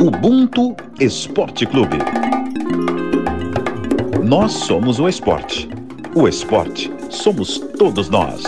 Ubuntu 0.00 0.76
Esporte 1.00 1.66
Clube. 1.66 1.98
Nós 4.24 4.52
somos 4.52 5.00
o 5.00 5.08
esporte. 5.08 5.68
O 6.14 6.28
esporte 6.28 6.88
somos 7.10 7.58
todos 7.58 8.08
nós. 8.08 8.44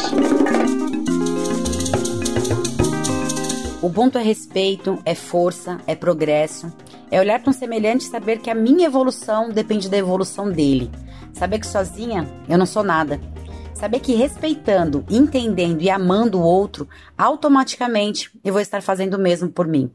Ubuntu 3.83 4.17
é 4.19 4.23
respeito, 4.23 5.01
é 5.05 5.17
força, 5.17 5.81
é 5.89 5.97
progresso. 5.97 6.73
É 7.11 7.19
olhar 7.19 7.41
para 7.41 7.51
um 7.51 7.53
semelhante 7.53 8.03
e 8.03 8.11
saber 8.11 8.39
que 8.39 8.49
a 8.49 8.55
minha 8.55 8.87
evolução 8.87 9.51
depende 9.51 9.89
da 9.89 9.97
evolução 9.97 10.49
dele. 10.53 10.89
Saber 11.33 11.59
que 11.59 11.67
sozinha 11.67 12.29
eu 12.49 12.57
não 12.57 12.67
sou 12.67 12.85
nada. 12.85 13.21
Saber 13.75 13.99
que 13.99 14.15
respeitando, 14.15 15.05
entendendo 15.11 15.83
e 15.83 15.91
amando 15.91 16.39
o 16.39 16.45
outro, 16.45 16.89
automaticamente 17.19 18.31
eu 18.45 18.53
vou 18.53 18.63
estar 18.63 18.81
fazendo 18.81 19.15
o 19.15 19.19
mesmo 19.19 19.49
por 19.49 19.67
mim. 19.67 19.91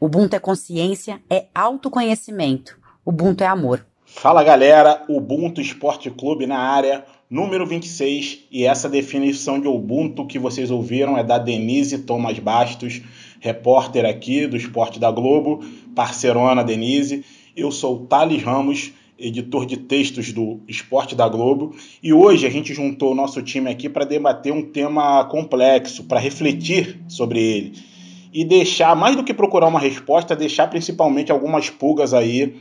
Ubuntu 0.00 0.34
é 0.34 0.38
consciência, 0.38 1.20
é 1.28 1.44
autoconhecimento. 1.54 2.78
Ubuntu 3.04 3.44
é 3.44 3.46
amor. 3.46 3.84
Fala 4.06 4.42
galera, 4.42 5.04
Ubuntu 5.10 5.60
Esporte 5.60 6.10
Clube 6.10 6.46
na 6.46 6.56
área, 6.56 7.04
número 7.28 7.66
26, 7.66 8.46
e 8.50 8.64
essa 8.64 8.88
definição 8.88 9.60
de 9.60 9.68
Ubuntu 9.68 10.26
que 10.26 10.38
vocês 10.38 10.70
ouviram 10.70 11.18
é 11.18 11.22
da 11.22 11.36
Denise 11.36 11.98
Thomas 11.98 12.38
Bastos, 12.38 13.02
repórter 13.40 14.06
aqui 14.06 14.46
do 14.46 14.56
Esporte 14.56 14.98
da 14.98 15.10
Globo, 15.10 15.62
parceirona 15.94 16.64
Denise. 16.64 17.22
Eu 17.54 17.70
sou 17.70 18.06
Thales 18.06 18.42
Ramos, 18.42 18.92
editor 19.18 19.66
de 19.66 19.76
textos 19.76 20.32
do 20.32 20.60
Esporte 20.66 21.14
da 21.14 21.28
Globo, 21.28 21.76
e 22.02 22.10
hoje 22.10 22.46
a 22.46 22.50
gente 22.50 22.72
juntou 22.72 23.12
o 23.12 23.14
nosso 23.14 23.42
time 23.42 23.70
aqui 23.70 23.86
para 23.86 24.06
debater 24.06 24.50
um 24.50 24.62
tema 24.62 25.22
complexo, 25.26 26.04
para 26.04 26.18
refletir 26.18 26.98
sobre 27.06 27.38
ele 27.38 27.89
e 28.32 28.44
deixar, 28.44 28.94
mais 28.94 29.16
do 29.16 29.24
que 29.24 29.34
procurar 29.34 29.66
uma 29.66 29.80
resposta, 29.80 30.36
deixar 30.36 30.68
principalmente 30.68 31.32
algumas 31.32 31.68
pulgas 31.68 32.14
aí 32.14 32.56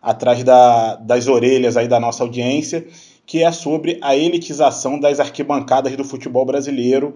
atrás 0.00 0.44
da, 0.44 0.96
das 0.96 1.26
orelhas 1.26 1.76
aí 1.76 1.88
da 1.88 1.98
nossa 1.98 2.22
audiência, 2.22 2.86
que 3.26 3.42
é 3.42 3.50
sobre 3.50 3.98
a 4.00 4.16
elitização 4.16 4.98
das 4.98 5.20
arquibancadas 5.20 5.94
do 5.96 6.04
futebol 6.04 6.46
brasileiro. 6.46 7.14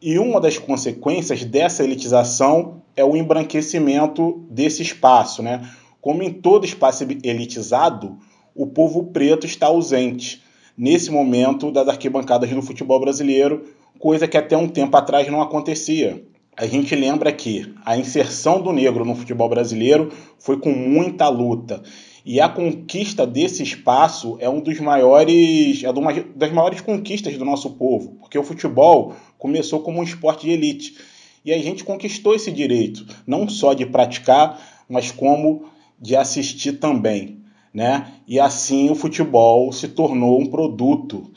E 0.00 0.18
uma 0.18 0.40
das 0.40 0.56
consequências 0.56 1.44
dessa 1.44 1.84
elitização 1.84 2.82
é 2.96 3.04
o 3.04 3.16
embranquecimento 3.16 4.46
desse 4.48 4.82
espaço, 4.82 5.42
né? 5.42 5.68
Como 6.00 6.22
em 6.22 6.32
todo 6.32 6.64
espaço 6.64 7.04
elitizado, 7.22 8.16
o 8.54 8.66
povo 8.66 9.08
preto 9.08 9.44
está 9.44 9.66
ausente 9.66 10.42
nesse 10.78 11.10
momento 11.10 11.70
das 11.70 11.88
arquibancadas 11.88 12.48
do 12.48 12.62
futebol 12.62 12.98
brasileiro, 12.98 13.64
coisa 13.98 14.26
que 14.26 14.38
até 14.38 14.56
um 14.56 14.68
tempo 14.68 14.96
atrás 14.96 15.28
não 15.28 15.42
acontecia 15.42 16.24
a 16.60 16.66
gente 16.66 16.94
lembra 16.94 17.32
que 17.32 17.74
a 17.86 17.96
inserção 17.96 18.60
do 18.60 18.70
negro 18.70 19.02
no 19.02 19.14
futebol 19.14 19.48
brasileiro 19.48 20.12
foi 20.38 20.58
com 20.58 20.70
muita 20.70 21.26
luta. 21.26 21.82
E 22.22 22.38
a 22.38 22.50
conquista 22.50 23.26
desse 23.26 23.62
espaço 23.62 24.36
é 24.40 24.46
um 24.46 24.60
dos 24.60 24.78
maiores, 24.78 25.82
é 25.82 25.90
uma 25.90 26.12
das 26.12 26.52
maiores 26.52 26.82
conquistas 26.82 27.38
do 27.38 27.46
nosso 27.46 27.70
povo, 27.70 28.18
porque 28.20 28.38
o 28.38 28.44
futebol 28.44 29.14
começou 29.38 29.80
como 29.80 30.00
um 30.00 30.02
esporte 30.02 30.42
de 30.42 30.50
elite. 30.52 30.98
E 31.42 31.50
a 31.50 31.56
gente 31.56 31.82
conquistou 31.82 32.34
esse 32.34 32.52
direito, 32.52 33.06
não 33.26 33.48
só 33.48 33.72
de 33.72 33.86
praticar, 33.86 34.60
mas 34.86 35.10
como 35.10 35.64
de 35.98 36.14
assistir 36.14 36.72
também, 36.74 37.38
né? 37.72 38.12
E 38.28 38.38
assim 38.38 38.90
o 38.90 38.94
futebol 38.94 39.72
se 39.72 39.88
tornou 39.88 40.38
um 40.38 40.44
produto 40.44 41.30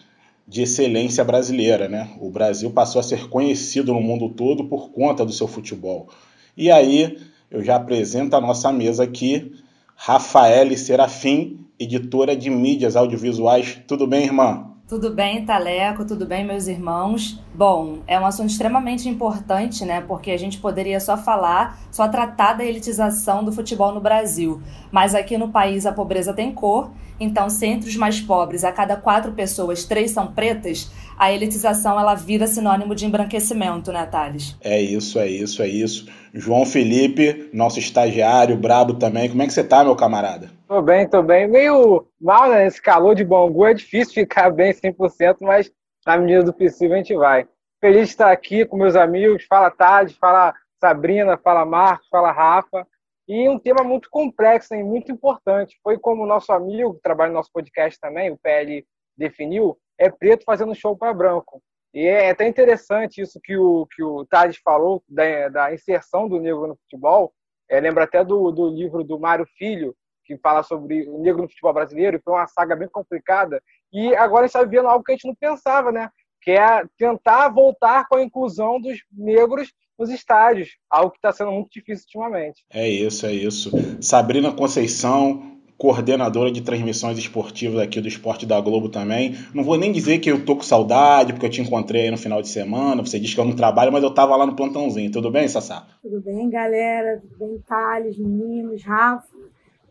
de 0.47 0.63
excelência 0.63 1.23
brasileira, 1.23 1.87
né? 1.87 2.09
O 2.19 2.29
Brasil 2.29 2.71
passou 2.71 2.99
a 2.99 3.03
ser 3.03 3.29
conhecido 3.29 3.93
no 3.93 4.01
mundo 4.01 4.29
todo 4.29 4.65
por 4.65 4.89
conta 4.91 5.25
do 5.25 5.31
seu 5.31 5.47
futebol. 5.47 6.09
E 6.55 6.69
aí 6.69 7.17
eu 7.49 7.63
já 7.63 7.75
apresento 7.75 8.35
a 8.35 8.41
nossa 8.41 8.71
mesa 8.71 9.03
aqui, 9.03 9.53
Rafaele 9.95 10.77
Serafim, 10.77 11.59
editora 11.79 12.35
de 12.35 12.49
mídias 12.49 12.95
audiovisuais. 12.95 13.79
Tudo 13.87 14.05
bem, 14.05 14.25
irmã? 14.25 14.72
Tudo 14.85 15.11
bem, 15.11 15.45
Taleco? 15.45 16.03
Tudo 16.03 16.25
bem, 16.25 16.43
meus 16.43 16.67
irmãos? 16.67 17.41
Bom, 17.55 17.99
é 18.05 18.19
um 18.19 18.25
assunto 18.25 18.49
extremamente 18.49 19.07
importante, 19.07 19.85
né? 19.85 20.01
Porque 20.01 20.29
a 20.29 20.37
gente 20.37 20.59
poderia 20.59 20.99
só 20.99 21.15
falar, 21.15 21.79
só 21.89 22.05
tratar 22.09 22.53
da 22.53 22.65
elitização 22.65 23.45
do 23.45 23.51
futebol 23.53 23.93
no 23.93 24.01
Brasil. 24.01 24.61
Mas 24.91 25.15
aqui 25.15 25.37
no 25.37 25.47
país 25.49 25.85
a 25.85 25.93
pobreza 25.93 26.33
tem 26.33 26.51
cor, 26.51 26.91
então 27.17 27.49
se 27.49 27.65
entre 27.65 27.89
os 27.89 27.95
mais 27.95 28.19
pobres, 28.19 28.65
a 28.65 28.73
cada 28.73 28.97
quatro 28.97 29.31
pessoas, 29.31 29.85
três 29.85 30.11
são 30.11 30.27
pretas, 30.27 30.91
a 31.17 31.31
elitização 31.31 31.99
ela 31.99 32.15
vira 32.15 32.47
sinônimo 32.47 32.95
de 32.95 33.05
embranquecimento, 33.05 33.91
né, 33.91 34.05
Thales? 34.05 34.55
É 34.61 34.79
isso, 34.79 35.19
é 35.19 35.27
isso, 35.27 35.61
é 35.61 35.67
isso. 35.67 36.07
João 36.33 36.65
Felipe, 36.65 37.49
nosso 37.53 37.79
estagiário, 37.79 38.57
brabo 38.57 38.95
também. 38.95 39.29
Como 39.29 39.41
é 39.41 39.45
que 39.45 39.53
você 39.53 39.63
tá, 39.63 39.83
meu 39.83 39.95
camarada? 39.95 40.49
Tô 40.67 40.81
bem, 40.81 41.07
tô 41.07 41.21
bem. 41.21 41.47
Meio 41.47 42.07
mal, 42.19 42.49
né? 42.49 42.65
Esse 42.65 42.81
calor 42.81 43.13
de 43.13 43.23
Bangu 43.23 43.65
é 43.65 43.73
difícil 43.73 44.13
ficar 44.25 44.51
bem 44.51 44.73
100%, 44.73 45.37
mas 45.41 45.71
na 46.05 46.17
medida 46.17 46.43
do 46.43 46.53
possível 46.53 46.95
a 46.95 46.97
gente 46.97 47.15
vai. 47.15 47.47
Feliz 47.79 48.07
de 48.07 48.13
estar 48.13 48.31
aqui 48.31 48.65
com 48.65 48.77
meus 48.77 48.95
amigos. 48.95 49.45
Fala 49.47 49.69
Thales, 49.69 50.15
fala 50.15 50.53
Sabrina, 50.79 51.37
fala 51.37 51.65
Marcos, 51.65 52.07
fala 52.09 52.31
Rafa. 52.31 52.87
E 53.27 53.47
um 53.47 53.57
tema 53.57 53.83
muito 53.83 54.09
complexo 54.09 54.73
e 54.73 54.83
muito 54.83 55.11
importante. 55.11 55.77
Foi 55.83 55.97
como 55.97 56.23
o 56.23 56.27
nosso 56.27 56.51
amigo, 56.51 56.95
que 56.95 57.01
trabalha 57.01 57.29
no 57.29 57.37
nosso 57.37 57.51
podcast 57.53 57.99
também, 57.99 58.31
o 58.31 58.37
PL 58.37 58.85
definiu, 59.17 59.77
é 59.97 60.09
preto 60.09 60.43
fazendo 60.45 60.75
show 60.75 60.95
para 60.95 61.13
branco. 61.13 61.61
E 61.93 62.05
é 62.07 62.31
até 62.31 62.47
interessante 62.47 63.21
isso 63.21 63.39
que 63.43 63.55
o, 63.55 63.85
que 63.85 64.03
o 64.03 64.25
Thales 64.25 64.57
falou, 64.57 65.03
da, 65.07 65.49
da 65.49 65.73
inserção 65.73 66.27
do 66.27 66.39
negro 66.39 66.67
no 66.67 66.75
futebol. 66.75 67.31
É, 67.69 67.79
lembra 67.79 68.03
até 68.03 68.23
do, 68.23 68.51
do 68.51 68.67
livro 68.69 69.03
do 69.03 69.19
Mário 69.19 69.45
Filho, 69.57 69.95
que 70.25 70.37
fala 70.37 70.63
sobre 70.63 71.07
o 71.07 71.19
negro 71.19 71.43
no 71.43 71.49
futebol 71.49 71.73
brasileiro, 71.73 72.21
foi 72.23 72.33
uma 72.33 72.47
saga 72.47 72.75
bem 72.75 72.87
complicada. 72.87 73.61
E 73.91 74.15
agora 74.15 74.45
a 74.45 74.47
gente 74.47 74.55
está 74.55 74.63
vivendo 74.63 74.87
algo 74.87 75.03
que 75.03 75.11
a 75.11 75.15
gente 75.15 75.27
não 75.27 75.35
pensava, 75.35 75.91
né? 75.91 76.09
Que 76.41 76.51
é 76.51 76.83
tentar 76.97 77.49
voltar 77.49 78.07
com 78.07 78.15
a 78.15 78.23
inclusão 78.23 78.81
dos 78.81 78.99
negros 79.11 79.71
nos 79.97 80.09
estádios, 80.09 80.71
algo 80.89 81.11
que 81.11 81.17
está 81.17 81.31
sendo 81.31 81.51
muito 81.51 81.69
difícil 81.71 82.05
ultimamente. 82.07 82.65
É 82.71 82.87
isso, 82.89 83.25
é 83.25 83.31
isso. 83.31 83.71
Sabrina 84.01 84.51
Conceição, 84.51 85.61
coordenadora 85.83 86.49
de 86.49 86.61
transmissões 86.61 87.17
esportivas 87.17 87.77
aqui 87.81 87.99
do 87.99 88.07
Esporte 88.07 88.45
da 88.45 88.61
Globo 88.61 88.87
também. 88.87 89.35
Não 89.53 89.65
vou 89.65 89.77
nem 89.77 89.91
dizer 89.91 90.19
que 90.19 90.31
eu 90.31 90.45
tô 90.45 90.55
com 90.55 90.61
saudade, 90.61 91.33
porque 91.33 91.45
eu 91.45 91.49
te 91.49 91.59
encontrei 91.59 92.03
aí 92.03 92.09
no 92.09 92.17
final 92.17 92.41
de 92.41 92.47
semana. 92.47 93.01
Você 93.01 93.19
disse 93.19 93.35
que 93.35 93.41
eu 93.41 93.43
não 93.43 93.53
trabalho, 93.53 93.91
mas 93.91 94.01
eu 94.01 94.13
tava 94.13 94.33
lá 94.37 94.45
no 94.45 94.55
plantãozinho. 94.55 95.11
Tudo 95.11 95.29
bem, 95.29 95.45
Sassá? 95.45 95.85
Tudo 96.01 96.21
bem, 96.21 96.49
galera. 96.49 97.19
Tudo 97.19 97.35
bem, 97.37 97.61
Thales, 97.67 98.17
meninos, 98.17 98.81
Rafa, 98.81 99.27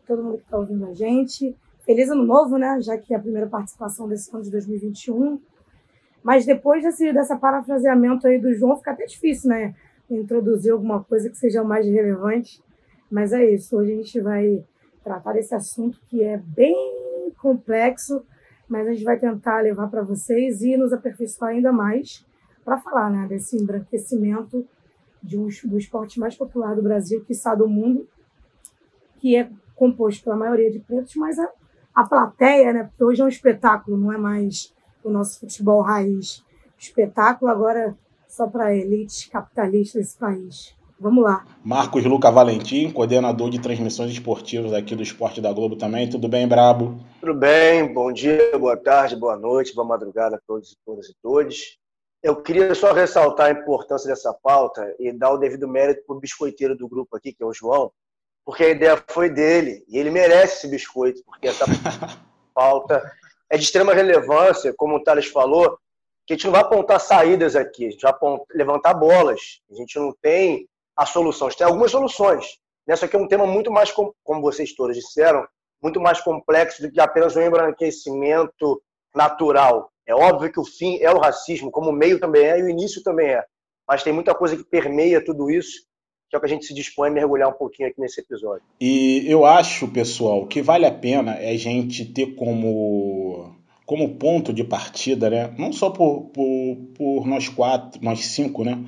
todo 0.07 0.23
mundo 0.23 0.39
que 0.39 0.49
tá 0.49 0.57
ouvindo 0.57 0.83
a 0.87 0.95
gente. 0.95 1.55
Feliz 1.85 2.09
ano 2.09 2.25
novo, 2.25 2.57
né? 2.57 2.79
Já 2.81 2.97
que 2.97 3.13
é 3.13 3.17
a 3.17 3.19
primeira 3.19 3.45
participação 3.45 4.07
desse 4.07 4.33
ano 4.33 4.43
de 4.43 4.49
2021. 4.49 5.39
Mas 6.23 6.43
depois 6.43 6.81
desse, 6.81 7.13
dessa 7.13 7.35
parafraseamento 7.35 8.25
aí 8.25 8.39
do 8.39 8.51
João, 8.55 8.77
fica 8.77 8.93
até 8.93 9.05
difícil, 9.05 9.47
né? 9.47 9.75
Introduzir 10.09 10.71
alguma 10.71 11.03
coisa 11.03 11.29
que 11.29 11.37
seja 11.37 11.63
mais 11.63 11.85
relevante. 11.85 12.59
Mas 13.11 13.31
é 13.31 13.47
isso. 13.47 13.77
Hoje 13.77 13.91
a 13.91 13.95
gente 13.97 14.19
vai 14.21 14.63
tratar 15.03 15.33
desse 15.33 15.53
assunto 15.53 15.99
que 16.07 16.23
é 16.23 16.37
bem 16.37 17.31
complexo, 17.37 18.23
mas 18.67 18.87
a 18.87 18.91
gente 18.91 19.03
vai 19.03 19.19
tentar 19.19 19.61
levar 19.61 19.87
para 19.89 20.01
vocês 20.01 20.61
e 20.61 20.77
nos 20.77 20.93
aperfeiçoar 20.93 21.51
ainda 21.51 21.71
mais 21.71 22.25
para 22.63 22.77
falar 22.79 23.09
né, 23.09 23.27
desse 23.27 23.57
embranquecimento 23.57 24.65
de 25.21 25.37
um, 25.37 25.47
do 25.65 25.77
esporte 25.77 26.19
mais 26.19 26.35
popular 26.35 26.75
do 26.75 26.81
Brasil, 26.81 27.23
que 27.23 27.33
está 27.33 27.53
do 27.53 27.67
mundo, 27.67 28.07
que 29.19 29.35
é 29.35 29.49
composto 29.75 30.23
pela 30.23 30.35
maioria 30.35 30.71
de 30.71 30.79
pretos, 30.79 31.15
mas 31.15 31.37
a, 31.37 31.49
a 31.93 32.03
plateia, 32.03 32.73
né, 32.73 32.83
porque 32.85 33.03
hoje 33.03 33.21
é 33.21 33.25
um 33.25 33.29
espetáculo, 33.29 33.97
não 33.97 34.11
é 34.11 34.17
mais 34.17 34.73
o 35.03 35.09
nosso 35.09 35.39
futebol 35.39 35.81
raiz. 35.81 36.43
Espetáculo 36.77 37.51
agora 37.51 37.97
só 38.27 38.47
para 38.47 38.75
elites 38.75 39.27
capitalistas 39.27 40.01
desse 40.01 40.17
país. 40.17 40.75
Vamos 41.03 41.21
lá. 41.21 41.45
Marcos 41.65 42.05
Luca 42.05 42.31
Valentim, 42.31 42.89
coordenador 42.89 43.49
de 43.49 43.59
transmissões 43.59 44.09
esportivas 44.09 44.71
aqui 44.71 44.95
do 44.95 45.03
Esporte 45.03 45.41
da 45.41 45.51
Globo 45.51 45.75
também. 45.75 46.09
Tudo 46.09 46.29
bem, 46.29 46.47
Brabo? 46.47 46.97
Tudo 47.19 47.33
bem, 47.33 47.93
bom 47.93 48.09
dia, 48.09 48.57
boa 48.57 48.77
tarde, 48.77 49.13
boa 49.17 49.35
noite, 49.35 49.75
boa 49.75 49.85
madrugada 49.85 50.37
a 50.37 50.39
todos 50.47 50.71
e 50.71 50.77
todas 50.85 51.09
e 51.09 51.15
todos. 51.21 51.77
Eu 52.23 52.41
queria 52.41 52.73
só 52.73 52.93
ressaltar 52.93 53.47
a 53.47 53.51
importância 53.51 54.07
dessa 54.07 54.33
pauta 54.33 54.95
e 54.97 55.11
dar 55.11 55.31
o 55.31 55.37
devido 55.37 55.67
mérito 55.67 56.05
para 56.07 56.15
o 56.15 56.19
biscoiteiro 56.21 56.73
do 56.73 56.87
grupo 56.87 57.17
aqui, 57.17 57.33
que 57.33 57.43
é 57.43 57.45
o 57.45 57.53
João, 57.53 57.91
porque 58.45 58.63
a 58.63 58.69
ideia 58.69 59.03
foi 59.09 59.29
dele 59.29 59.83
e 59.89 59.97
ele 59.97 60.09
merece 60.09 60.59
esse 60.59 60.67
biscoito, 60.69 61.21
porque 61.25 61.49
essa 61.49 61.65
pauta 62.55 63.03
é 63.49 63.57
de 63.57 63.65
extrema 63.65 63.93
relevância, 63.93 64.73
como 64.77 64.95
o 64.95 65.03
Thales 65.03 65.25
falou, 65.25 65.77
que 66.25 66.31
a 66.31 66.37
gente 66.37 66.45
não 66.45 66.53
vai 66.53 66.61
apontar 66.61 67.01
saídas 67.01 67.57
aqui, 67.57 67.87
a 67.87 67.91
gente 67.91 68.03
vai 68.03 68.11
apontar, 68.11 68.45
levantar 68.55 68.93
bolas. 68.93 69.59
A 69.69 69.75
gente 69.75 69.99
não 69.99 70.15
tem 70.21 70.65
a 70.95 71.05
solução. 71.05 71.49
Tem 71.49 71.65
algumas 71.65 71.91
soluções. 71.91 72.45
Nessa 72.87 73.05
aqui 73.05 73.15
é 73.15 73.19
um 73.19 73.27
tema 73.27 73.45
muito 73.45 73.71
mais, 73.71 73.91
como 73.91 74.41
vocês 74.41 74.73
todos 74.75 74.95
disseram, 74.95 75.45
muito 75.81 75.99
mais 75.99 76.21
complexo 76.21 76.81
do 76.81 76.91
que 76.91 76.99
apenas 76.99 77.35
um 77.35 77.41
embranquecimento 77.41 78.81
natural. 79.15 79.89
É 80.05 80.13
óbvio 80.13 80.51
que 80.51 80.59
o 80.59 80.65
fim 80.65 80.97
é 80.99 81.11
o 81.11 81.19
racismo, 81.19 81.71
como 81.71 81.89
o 81.89 81.93
meio 81.93 82.19
também 82.19 82.45
é 82.45 82.59
e 82.59 82.63
o 82.63 82.69
início 82.69 83.01
também 83.03 83.29
é. 83.29 83.43
Mas 83.87 84.03
tem 84.03 84.13
muita 84.13 84.35
coisa 84.35 84.55
que 84.55 84.63
permeia 84.63 85.23
tudo 85.23 85.49
isso 85.49 85.85
que 86.33 86.35
é 86.35 86.39
o 86.39 86.41
que 86.41 86.47
a 86.47 86.49
gente 86.49 86.65
se 86.65 86.73
dispõe 86.73 87.09
a 87.09 87.11
mergulhar 87.11 87.47
um 87.47 87.53
pouquinho 87.53 87.87
aqui 87.87 88.01
nesse 88.01 88.19
episódio. 88.19 88.63
E 88.81 89.23
eu 89.27 89.45
acho, 89.45 89.87
pessoal, 89.89 90.47
que 90.47 90.63
vale 90.63 90.83
a 90.83 90.91
pena 90.91 91.35
é 91.35 91.51
a 91.51 91.57
gente 91.57 92.05
ter 92.05 92.33
como 92.33 93.55
como 93.85 94.15
ponto 94.15 94.51
de 94.51 94.63
partida, 94.63 95.29
né? 95.29 95.53
Não 95.59 95.71
só 95.71 95.91
por, 95.91 96.31
por, 96.33 96.77
por 96.97 97.27
nós 97.27 97.49
quatro, 97.49 98.03
nós 98.03 98.25
cinco, 98.25 98.63
né? 98.63 98.83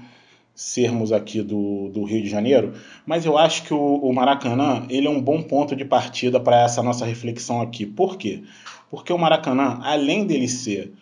Sermos 0.56 1.12
aqui 1.12 1.42
do, 1.42 1.90
do 1.90 2.06
Rio 2.06 2.24
de 2.24 2.30
Janeiro, 2.30 2.74
mas 3.06 3.26
eu 3.26 3.38
acho 3.38 3.64
que 3.64 3.74
o, 3.74 3.98
o 3.98 4.14
Maracanã 4.14 4.86
ele 4.90 5.06
é 5.06 5.10
um 5.10 5.22
bom 5.22 5.42
ponto 5.42 5.76
de 5.76 5.84
partida 5.84 6.40
para 6.40 6.64
essa 6.64 6.82
nossa 6.82 7.06
reflexão 7.06 7.62
aqui. 7.62 7.86
Por 7.86 8.18
quê? 8.18 8.42
Porque 8.90 9.12
o 9.12 9.18
Maracanã, 9.18 9.80
além 9.84 10.26
dele 10.26 10.48
ser 10.48 10.94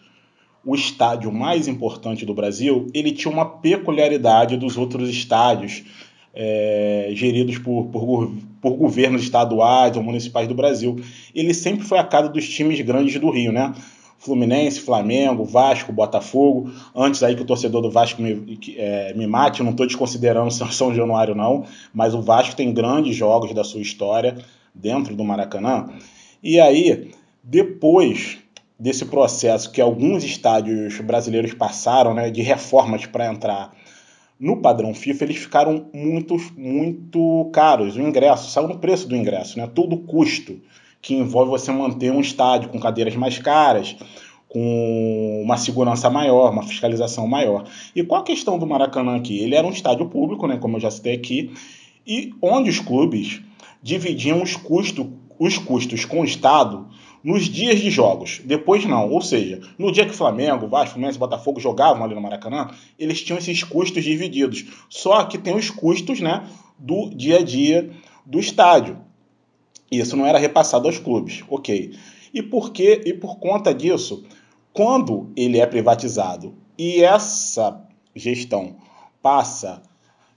o 0.66 0.74
estádio 0.74 1.32
mais 1.32 1.68
importante 1.68 2.26
do 2.26 2.34
Brasil, 2.34 2.88
ele 2.94 3.12
tinha 3.12 3.32
uma 3.32 3.46
peculiaridade 3.46 4.58
dos 4.58 4.76
outros 4.78 5.10
estádios 5.10 5.84
é, 6.34 7.10
geridos 7.14 7.60
por, 7.60 7.86
por, 7.88 8.32
por, 8.60 8.74
governos 8.76 9.22
estaduais 9.22 9.96
ou 9.96 10.02
municipais 10.02 10.48
do 10.48 10.56
Brasil. 10.56 11.00
Ele 11.36 11.54
sempre 11.54 11.86
foi 11.86 12.00
a 12.00 12.04
casa 12.04 12.30
dos 12.30 12.50
times 12.50 12.82
grandes 12.82 13.20
do 13.20 13.30
Rio, 13.30 13.52
né? 13.52 13.74
Fluminense, 14.24 14.80
Flamengo, 14.80 15.44
Vasco, 15.44 15.92
Botafogo. 15.92 16.72
Antes 16.96 17.22
aí 17.24 17.36
que 17.36 17.42
o 17.42 17.46
torcedor 17.46 17.82
do 17.82 17.92
Vasco 17.92 18.22
me, 18.22 18.58
é, 18.78 19.14
me 19.14 19.28
mate, 19.28 19.60
eu 19.60 19.66
não 19.66 19.72
estou 19.72 19.86
desconsiderando 19.86 20.50
São 20.72 20.96
Januário 20.96 21.36
não, 21.36 21.66
mas 21.94 22.14
o 22.14 22.22
Vasco 22.22 22.56
tem 22.56 22.74
grandes 22.74 23.16
jogos 23.16 23.54
da 23.54 23.64
sua 23.64 23.82
história 23.82 24.38
dentro 24.74 25.14
do 25.16 25.24
Maracanã. 25.24 25.88
E 26.42 26.60
aí, 26.60 27.12
depois 27.44 28.38
desse 28.80 29.06
processo 29.06 29.72
que 29.72 29.82
alguns 29.82 30.24
estádios 30.24 31.00
brasileiros 31.02 31.54
passaram, 31.54 32.14
né, 32.14 32.30
de 32.30 32.42
reformas 32.42 33.06
para 33.06 33.28
entrar 33.28 33.74
no 34.40 34.62
padrão 34.62 34.94
FIFA, 34.94 35.26
eles 35.26 35.38
ficaram 35.38 35.86
muito, 35.94 36.36
muito 36.58 37.50
caros. 37.54 37.96
O 37.96 38.02
ingresso 38.02 38.50
saiu 38.50 38.68
no 38.68 38.80
preço 38.80 39.08
do 39.08 39.16
ingresso, 39.16 39.58
né? 39.58 39.68
Todo 39.74 39.98
custo 39.98 40.60
que 41.04 41.14
envolve 41.14 41.52
você 41.52 41.70
manter 41.70 42.12
um 42.12 42.22
estádio 42.22 42.70
com 42.70 42.80
cadeiras 42.80 43.14
mais 43.16 43.38
caras, 43.38 43.96
com 44.48 45.42
uma 45.44 45.58
segurança 45.58 46.10
maior, 46.10 46.52
uma 46.52 46.64
fiscalização 46.64 47.28
maior. 47.28 47.66
E 47.94 48.02
qual 48.04 48.22
a 48.22 48.24
questão 48.24 48.58
do 48.58 48.66
Maracanã 48.66 49.18
aqui? 49.18 49.38
Ele 49.40 49.54
era 49.54 49.68
um 49.68 49.72
estádio 49.72 50.08
público, 50.08 50.48
né, 50.48 50.58
como 50.58 50.78
eu 50.78 50.82
já 50.82 50.90
citei 50.90 51.14
aqui, 51.14 51.52
e 52.08 52.34
onde 52.42 52.70
os 52.70 52.80
clubes 52.80 53.42
dividiam 53.82 54.42
os, 54.42 54.56
custo, 54.56 55.12
os 55.38 55.58
custos 55.58 56.06
com 56.06 56.22
o 56.22 56.26
Estado 56.26 56.88
nos 57.22 57.50
dias 57.50 57.82
de 57.82 57.90
jogos. 57.90 58.42
Depois 58.46 58.86
não. 58.86 59.10
Ou 59.10 59.22
seja, 59.22 59.60
no 59.78 59.92
dia 59.92 60.06
que 60.06 60.16
Flamengo, 60.16 60.68
Vasco, 60.68 60.94
Fluminense 60.94 61.18
e 61.18 61.20
Botafogo 61.20 61.60
jogavam 61.60 62.04
ali 62.04 62.16
no 62.16 62.22
Maracanã, 62.22 62.70
eles 62.98 63.22
tinham 63.22 63.38
esses 63.38 63.62
custos 63.62 64.04
divididos. 64.04 64.66
Só 64.90 65.26
que 65.26 65.38
tem 65.38 65.54
os 65.54 65.70
custos 65.70 66.22
né, 66.22 66.48
do 66.80 67.10
dia 67.10 67.40
a 67.40 67.44
dia 67.44 67.90
do 68.26 68.40
estádio. 68.40 68.98
Isso 70.00 70.16
não 70.16 70.26
era 70.26 70.40
repassado 70.40 70.88
aos 70.88 70.98
clubes, 70.98 71.44
ok. 71.50 71.94
E 72.34 72.42
por 72.42 72.72
quê? 72.72 73.02
E 73.06 73.14
por 73.14 73.38
conta 73.38 73.74
disso, 73.74 74.24
quando 74.74 75.32
ele 75.36 75.60
é 75.60 75.66
privatizado 75.66 76.54
e 76.78 77.04
essa 77.04 77.82
gestão 78.16 78.76
passa 79.22 79.82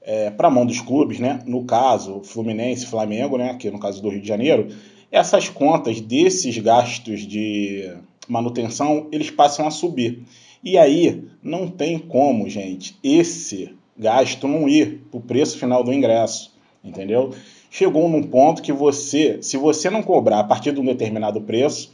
é, 0.03 0.31
para 0.31 0.49
a 0.49 0.51
mão 0.51 0.67
dos 0.67 0.81
clubes, 0.81 1.19
né? 1.19 1.41
no 1.47 1.65
caso 1.65 2.21
Fluminense, 2.23 2.87
Flamengo, 2.87 3.37
né? 3.39 3.51
aqui 3.51 3.71
no 3.71 3.81
caso 3.81 4.01
do 4.03 4.09
Rio 4.09 4.21
de 4.21 4.29
Janeiro, 4.29 4.69
essas 5.11 5.49
contas 5.49 6.01
desses 6.01 6.59
gastos 6.59 7.21
de 7.21 7.93
manutenção 8.29 9.09
eles 9.11 9.31
passam 9.31 9.67
a 9.67 9.71
subir. 9.71 10.23
E 10.63 10.77
aí 10.77 11.25
não 11.43 11.69
tem 11.69 11.99
como, 11.99 12.49
gente, 12.49 12.97
esse 13.03 13.75
gasto 13.97 14.47
não 14.47 14.69
ir 14.69 15.03
para 15.11 15.19
o 15.19 15.23
preço 15.23 15.59
final 15.59 15.83
do 15.83 15.93
ingresso, 15.93 16.53
entendeu? 16.85 17.31
Chegou 17.71 18.09
num 18.09 18.23
ponto 18.23 18.63
que 18.63 18.73
você, 18.73 19.39
se 19.43 19.57
você 19.57 19.91
não 19.91 20.03
cobrar 20.03 20.41
a 20.41 20.45
partir 20.45 20.73
de 20.73 20.81
um 20.81 20.85
determinado 20.85 21.41
preço, 21.41 21.93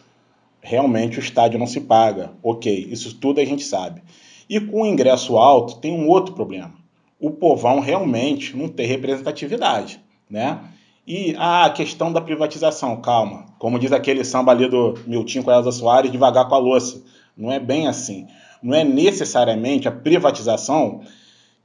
realmente 0.61 1.19
o 1.19 1.21
estádio 1.21 1.59
não 1.59 1.67
se 1.67 1.81
paga. 1.81 2.33
Ok, 2.43 2.89
isso 2.91 3.15
tudo 3.17 3.41
a 3.41 3.45
gente 3.45 3.65
sabe. 3.65 4.03
E 4.49 4.61
com 4.61 4.83
o 4.83 4.87
ingresso 4.87 5.37
alto 5.37 5.79
tem 5.79 5.93
um 5.93 6.09
outro 6.09 6.35
problema. 6.35 6.73
O 7.19 7.31
povão 7.31 7.81
realmente 7.81 8.57
não 8.57 8.69
tem 8.69 8.87
representatividade, 8.87 10.01
né? 10.29 10.61
E 11.07 11.35
a 11.37 11.69
questão 11.71 12.13
da 12.13 12.21
privatização, 12.21 13.01
calma. 13.01 13.47
Como 13.59 13.79
diz 13.79 13.91
aquele 13.91 14.25
samba 14.25 14.53
ali 14.53 14.69
do 14.69 14.95
Miltinho 15.07 15.43
com 15.43 15.51
a 15.51 15.55
Elza 15.55 15.73
Soares, 15.73 16.13
devagar 16.13 16.49
com 16.49 16.55
a 16.55 16.59
louça. 16.59 17.03
Não 17.37 17.51
é 17.51 17.59
bem 17.59 17.89
assim. 17.89 18.27
Não 18.63 18.75
é 18.75 18.85
necessariamente 18.85 19.89
a 19.89 19.93
privatização 19.93 21.01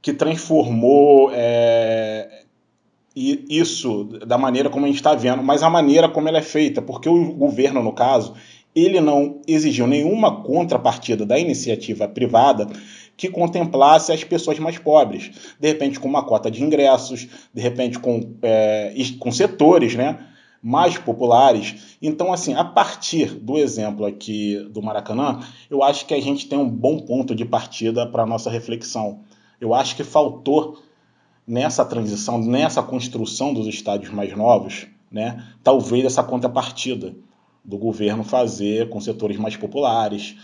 que 0.02 0.12
transformou 0.12 1.30
é, 1.32 2.37
e 3.18 3.44
isso 3.58 4.04
da 4.04 4.38
maneira 4.38 4.70
como 4.70 4.84
a 4.84 4.88
gente 4.88 4.98
está 4.98 5.12
vendo, 5.12 5.42
mas 5.42 5.64
a 5.64 5.68
maneira 5.68 6.08
como 6.08 6.28
ela 6.28 6.38
é 6.38 6.42
feita, 6.42 6.80
porque 6.80 7.08
o 7.08 7.32
governo, 7.32 7.82
no 7.82 7.92
caso, 7.92 8.34
ele 8.76 9.00
não 9.00 9.40
exigiu 9.44 9.88
nenhuma 9.88 10.42
contrapartida 10.44 11.26
da 11.26 11.36
iniciativa 11.36 12.06
privada 12.06 12.68
que 13.16 13.28
contemplasse 13.28 14.12
as 14.12 14.22
pessoas 14.22 14.60
mais 14.60 14.78
pobres, 14.78 15.32
de 15.58 15.66
repente 15.66 15.98
com 15.98 16.06
uma 16.06 16.22
cota 16.22 16.48
de 16.48 16.62
ingressos, 16.62 17.26
de 17.52 17.60
repente 17.60 17.98
com, 17.98 18.34
é, 18.40 18.94
com 19.18 19.32
setores 19.32 19.96
né, 19.96 20.24
mais 20.62 20.96
populares. 20.96 21.96
Então, 22.00 22.32
assim, 22.32 22.54
a 22.54 22.64
partir 22.64 23.34
do 23.34 23.58
exemplo 23.58 24.06
aqui 24.06 24.64
do 24.70 24.80
Maracanã, 24.80 25.40
eu 25.68 25.82
acho 25.82 26.06
que 26.06 26.14
a 26.14 26.22
gente 26.22 26.48
tem 26.48 26.56
um 26.56 26.70
bom 26.70 27.00
ponto 27.00 27.34
de 27.34 27.44
partida 27.44 28.06
para 28.06 28.22
a 28.22 28.26
nossa 28.26 28.48
reflexão. 28.48 29.22
Eu 29.60 29.74
acho 29.74 29.96
que 29.96 30.04
faltou 30.04 30.78
nessa 31.48 31.84
transição, 31.84 32.38
nessa 32.38 32.82
construção 32.82 33.54
dos 33.54 33.66
estádios 33.66 34.12
mais 34.12 34.36
novos, 34.36 34.86
né, 35.10 35.42
talvez 35.64 36.04
essa 36.04 36.22
contrapartida 36.22 37.14
do 37.64 37.78
governo 37.78 38.22
fazer 38.22 38.90
com 38.90 39.00
setores 39.00 39.38
mais 39.38 39.56
populares, 39.56 40.36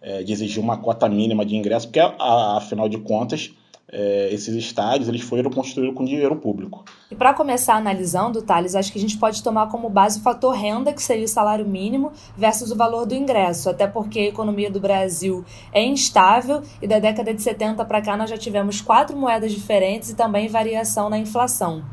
é, 0.00 0.22
de 0.22 0.32
exigir 0.32 0.62
uma 0.62 0.76
cota 0.76 1.08
mínima 1.08 1.44
de 1.44 1.56
ingresso, 1.56 1.88
porque, 1.88 2.00
afinal 2.00 2.88
de 2.88 2.98
contas, 2.98 3.52
é, 3.92 4.32
esses 4.32 4.54
estádios 4.56 5.06
eles 5.06 5.20
foram 5.20 5.50
construídos 5.50 5.94
com 5.94 6.04
dinheiro 6.04 6.34
público. 6.36 6.82
E 7.10 7.14
para 7.14 7.34
começar 7.34 7.74
analisando, 7.74 8.40
Thales, 8.40 8.74
acho 8.74 8.90
que 8.90 8.98
a 8.98 9.00
gente 9.00 9.18
pode 9.18 9.42
tomar 9.42 9.68
como 9.68 9.90
base 9.90 10.18
o 10.18 10.22
fator 10.22 10.54
renda, 10.54 10.92
que 10.94 11.02
seria 11.02 11.26
o 11.26 11.28
salário 11.28 11.66
mínimo, 11.66 12.10
versus 12.34 12.70
o 12.70 12.76
valor 12.76 13.04
do 13.04 13.14
ingresso, 13.14 13.68
até 13.68 13.86
porque 13.86 14.18
a 14.20 14.28
economia 14.28 14.70
do 14.70 14.80
Brasil 14.80 15.44
é 15.72 15.84
instável 15.84 16.62
e 16.80 16.86
da 16.86 16.98
década 16.98 17.34
de 17.34 17.42
70 17.42 17.84
para 17.84 18.00
cá 18.00 18.16
nós 18.16 18.30
já 18.30 18.38
tivemos 18.38 18.80
quatro 18.80 19.14
moedas 19.16 19.52
diferentes 19.52 20.10
e 20.10 20.16
também 20.16 20.48
variação 20.48 21.10
na 21.10 21.18
inflação. 21.18 21.84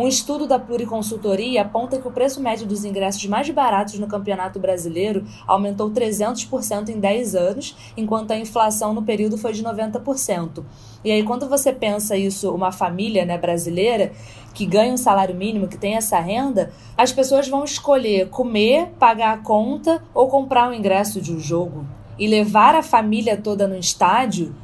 Um 0.00 0.08
estudo 0.08 0.46
da 0.46 0.58
Pluriconsultoria 0.58 1.60
aponta 1.60 2.00
que 2.00 2.08
o 2.08 2.10
preço 2.10 2.40
médio 2.40 2.66
dos 2.66 2.86
ingressos 2.86 3.26
mais 3.26 3.50
baratos 3.50 3.98
no 3.98 4.06
Campeonato 4.06 4.58
Brasileiro 4.58 5.26
aumentou 5.46 5.90
300% 5.90 6.88
em 6.88 6.98
10 6.98 7.34
anos, 7.34 7.76
enquanto 7.94 8.30
a 8.30 8.38
inflação 8.38 8.94
no 8.94 9.02
período 9.02 9.36
foi 9.36 9.52
de 9.52 9.62
90%. 9.62 10.64
E 11.04 11.12
aí, 11.12 11.22
quando 11.22 11.46
você 11.50 11.70
pensa 11.70 12.16
isso, 12.16 12.50
uma 12.50 12.72
família 12.72 13.26
né, 13.26 13.36
brasileira 13.36 14.10
que 14.54 14.64
ganha 14.64 14.94
um 14.94 14.96
salário 14.96 15.34
mínimo, 15.34 15.68
que 15.68 15.76
tem 15.76 15.96
essa 15.96 16.18
renda, 16.18 16.72
as 16.96 17.12
pessoas 17.12 17.46
vão 17.46 17.62
escolher 17.62 18.30
comer, 18.30 18.86
pagar 18.98 19.34
a 19.34 19.42
conta 19.42 20.02
ou 20.14 20.28
comprar 20.28 20.68
o 20.68 20.70
um 20.70 20.74
ingresso 20.74 21.20
de 21.20 21.30
um 21.30 21.38
jogo. 21.38 21.84
E 22.18 22.26
levar 22.26 22.74
a 22.74 22.82
família 22.82 23.36
toda 23.36 23.68
no 23.68 23.76
estádio, 23.76 24.54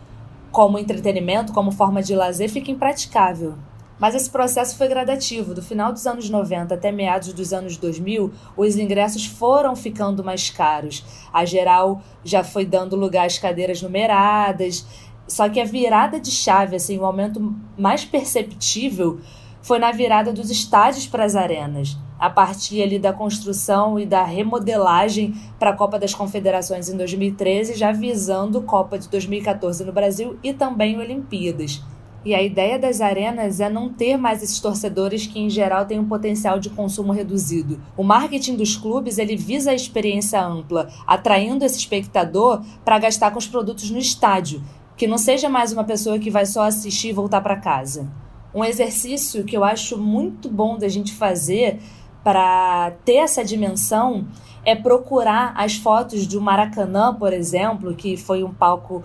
como 0.51 0.79
entretenimento, 0.79 1.53
como 1.53 1.71
forma 1.71 2.03
de 2.03 2.15
lazer, 2.15 2.49
fica 2.49 2.71
impraticável. 2.71 3.57
Mas 3.99 4.15
esse 4.15 4.29
processo 4.29 4.77
foi 4.77 4.89
gradativo. 4.89 5.55
Do 5.55 5.63
final 5.63 5.93
dos 5.93 6.07
anos 6.07 6.29
90 6.29 6.75
até 6.75 6.93
meados 6.93 7.33
dos 7.33 7.53
anos 7.53 7.77
2000, 7.77 8.33
os 8.57 8.77
ingressos 8.77 9.25
foram 9.25 9.75
ficando 9.75 10.23
mais 10.23 10.51
caros. 10.51 11.05
A 11.33 11.45
geral 11.45 12.03
já 12.25 12.45
foi 12.45 12.67
dando 12.67 12.97
lugar 12.97 13.27
às 13.27 13.39
cadeiras 13.39 13.81
numeradas. 13.81 14.87
Só 15.27 15.49
que 15.49 15.61
a 15.61 15.65
virada 15.65 16.21
de 16.21 16.31
chave, 16.31 16.77
assim, 16.77 16.99
o 16.99 17.05
aumento 17.05 17.55
mais 17.77 18.05
perceptível 18.05 19.19
foi 19.61 19.81
na 19.81 19.91
virada 19.91 20.33
dos 20.33 20.49
estádios 20.49 21.09
para 21.09 21.25
as 21.25 21.35
arenas, 21.35 21.99
a 22.21 22.31
partir 22.31 22.81
ali 22.83 23.01
da 23.01 23.13
construção 23.13 23.99
e 23.99 24.07
da 24.07 24.23
remodelagem 24.23 25.35
para 25.59 25.71
a 25.71 25.73
Copa 25.73 25.99
das 25.99 26.15
Confederações 26.15 26.89
em 26.89 26.97
2013, 26.97 27.75
já 27.75 27.91
visando 27.91 28.63
Copa 28.63 28.97
de 28.97 29.09
2014 29.09 29.85
no 29.85 29.93
Brasil 29.93 30.39
e 30.45 30.53
também 30.53 30.97
Olimpíadas. 31.01 31.83
E 32.27 32.35
a 32.35 32.43
ideia 32.43 32.77
das 32.77 33.01
arenas 33.01 33.61
é 33.61 33.71
não 33.71 33.89
ter 33.89 34.17
mais 34.17 34.43
esses 34.43 34.59
torcedores 34.59 35.29
que, 35.29 35.39
em 35.39 35.49
geral, 35.49 35.87
têm 35.87 36.01
um 36.01 36.09
potencial 36.09 36.59
de 36.59 36.69
consumo 36.69 37.13
reduzido. 37.13 37.81
O 37.97 38.03
marketing 38.03 38.57
dos 38.57 38.75
clubes 38.75 39.17
ele 39.17 39.37
visa 39.37 39.71
a 39.71 39.75
experiência 39.75 40.45
ampla, 40.45 40.89
atraindo 41.07 41.65
esse 41.65 41.79
espectador 41.79 42.65
para 42.85 42.99
gastar 42.99 43.31
com 43.31 43.39
os 43.39 43.47
produtos 43.47 43.93
no 43.93 43.99
estádio, 43.99 44.61
que 44.97 45.07
não 45.07 45.19
seja 45.19 45.49
mais 45.49 45.73
uma 45.73 45.85
pessoa 45.85 46.19
que 46.19 46.29
vai 46.29 46.45
só 46.47 46.65
assistir 46.65 47.11
e 47.11 47.13
voltar 47.13 47.41
para 47.43 47.61
casa. 47.61 48.11
Um 48.53 48.65
exercício 48.65 49.45
que 49.45 49.57
eu 49.57 49.63
acho 49.63 49.97
muito 49.97 50.49
bom 50.49 50.77
da 50.77 50.89
gente 50.89 51.13
fazer 51.13 51.79
para 52.25 52.91
ter 53.05 53.19
essa 53.19 53.45
dimensão 53.45 54.27
é 54.65 54.75
procurar 54.75 55.55
as 55.57 55.77
fotos 55.77 56.27
do 56.27 56.41
Maracanã, 56.41 57.15
por 57.15 57.33
exemplo, 57.33 57.95
que 57.95 58.17
foi 58.17 58.43
um 58.43 58.53
palco 58.53 59.05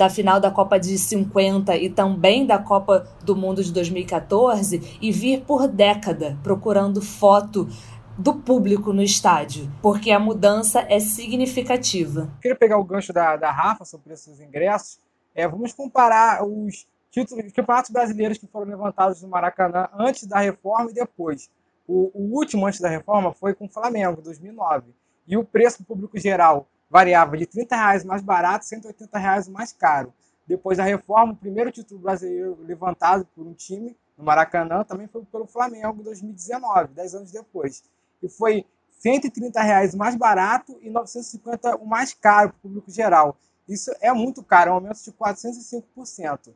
da 0.00 0.08
final 0.08 0.40
da 0.40 0.50
Copa 0.50 0.80
de 0.80 0.96
50 0.96 1.76
e 1.76 1.90
também 1.90 2.46
da 2.46 2.58
Copa 2.58 3.06
do 3.22 3.36
Mundo 3.36 3.62
de 3.62 3.70
2014 3.70 4.98
e 4.98 5.12
vir 5.12 5.44
por 5.44 5.68
década 5.68 6.38
procurando 6.42 7.02
foto 7.02 7.68
do 8.16 8.32
público 8.32 8.94
no 8.94 9.02
estádio, 9.02 9.70
porque 9.82 10.10
a 10.10 10.18
mudança 10.18 10.86
é 10.88 10.98
significativa. 10.98 12.20
Eu 12.20 12.40
queria 12.40 12.56
pegar 12.56 12.78
o 12.78 12.84
gancho 12.84 13.12
da, 13.12 13.36
da 13.36 13.50
Rafa 13.50 13.84
sobre 13.84 14.14
esses 14.14 14.40
ingressos. 14.40 14.98
É, 15.34 15.46
vamos 15.46 15.74
comparar 15.74 16.42
os 16.46 16.88
títulos, 17.10 17.44
os 17.44 17.52
campeonatos 17.52 17.90
brasileiros 17.90 18.38
que 18.38 18.46
foram 18.46 18.70
levantados 18.70 19.20
no 19.20 19.28
Maracanã 19.28 19.86
antes 19.98 20.26
da 20.26 20.38
reforma 20.38 20.90
e 20.90 20.94
depois. 20.94 21.50
O, 21.86 22.10
o 22.14 22.36
último 22.38 22.66
antes 22.66 22.80
da 22.80 22.88
reforma 22.88 23.34
foi 23.34 23.52
com 23.52 23.66
o 23.66 23.68
Flamengo, 23.68 24.22
2009. 24.22 24.94
E 25.28 25.36
o 25.36 25.44
preço 25.44 25.84
público 25.84 26.18
geral 26.18 26.66
variava 26.90 27.36
de 27.36 27.46
30 27.46 27.76
reais 27.76 28.04
mais 28.04 28.20
barato, 28.20 28.64
180 28.64 29.18
reais 29.18 29.48
mais 29.48 29.72
caro. 29.72 30.12
Depois 30.46 30.78
da 30.78 30.84
reforma, 30.84 31.32
o 31.32 31.36
primeiro 31.36 31.70
título 31.70 32.00
brasileiro 32.00 32.58
levantado 32.62 33.24
por 33.34 33.46
um 33.46 33.54
time 33.54 33.96
no 34.18 34.24
Maracanã 34.24 34.82
também 34.82 35.06
foi 35.06 35.24
pelo 35.24 35.46
Flamengo 35.46 36.00
em 36.00 36.02
2019, 36.02 36.92
10 36.92 37.14
anos 37.14 37.30
depois. 37.30 37.84
E 38.20 38.28
foi 38.28 38.66
130 38.98 39.62
reais 39.62 39.94
mais 39.94 40.16
barato 40.16 40.76
e 40.82 40.90
950 40.90 41.76
o 41.76 41.86
mais 41.86 42.12
caro 42.12 42.50
para 42.50 42.58
o 42.58 42.60
público 42.62 42.90
geral. 42.90 43.38
Isso 43.68 43.92
é 44.00 44.12
muito 44.12 44.42
caro, 44.42 44.70
é 44.70 44.72
um 44.72 44.76
aumento 44.76 45.02
de 45.02 45.12
405%. 45.12 46.52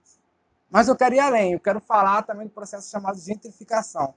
Mas 0.69 0.89
eu 0.89 0.97
quero 0.97 1.15
ir 1.15 1.21
além, 1.21 1.53
eu 1.53 1.61
quero 1.61 1.81
falar 1.81 2.23
também 2.23 2.49
do 2.49 2.53
processo 2.53 2.91
chamado 2.91 3.17
gentrificação, 3.17 4.13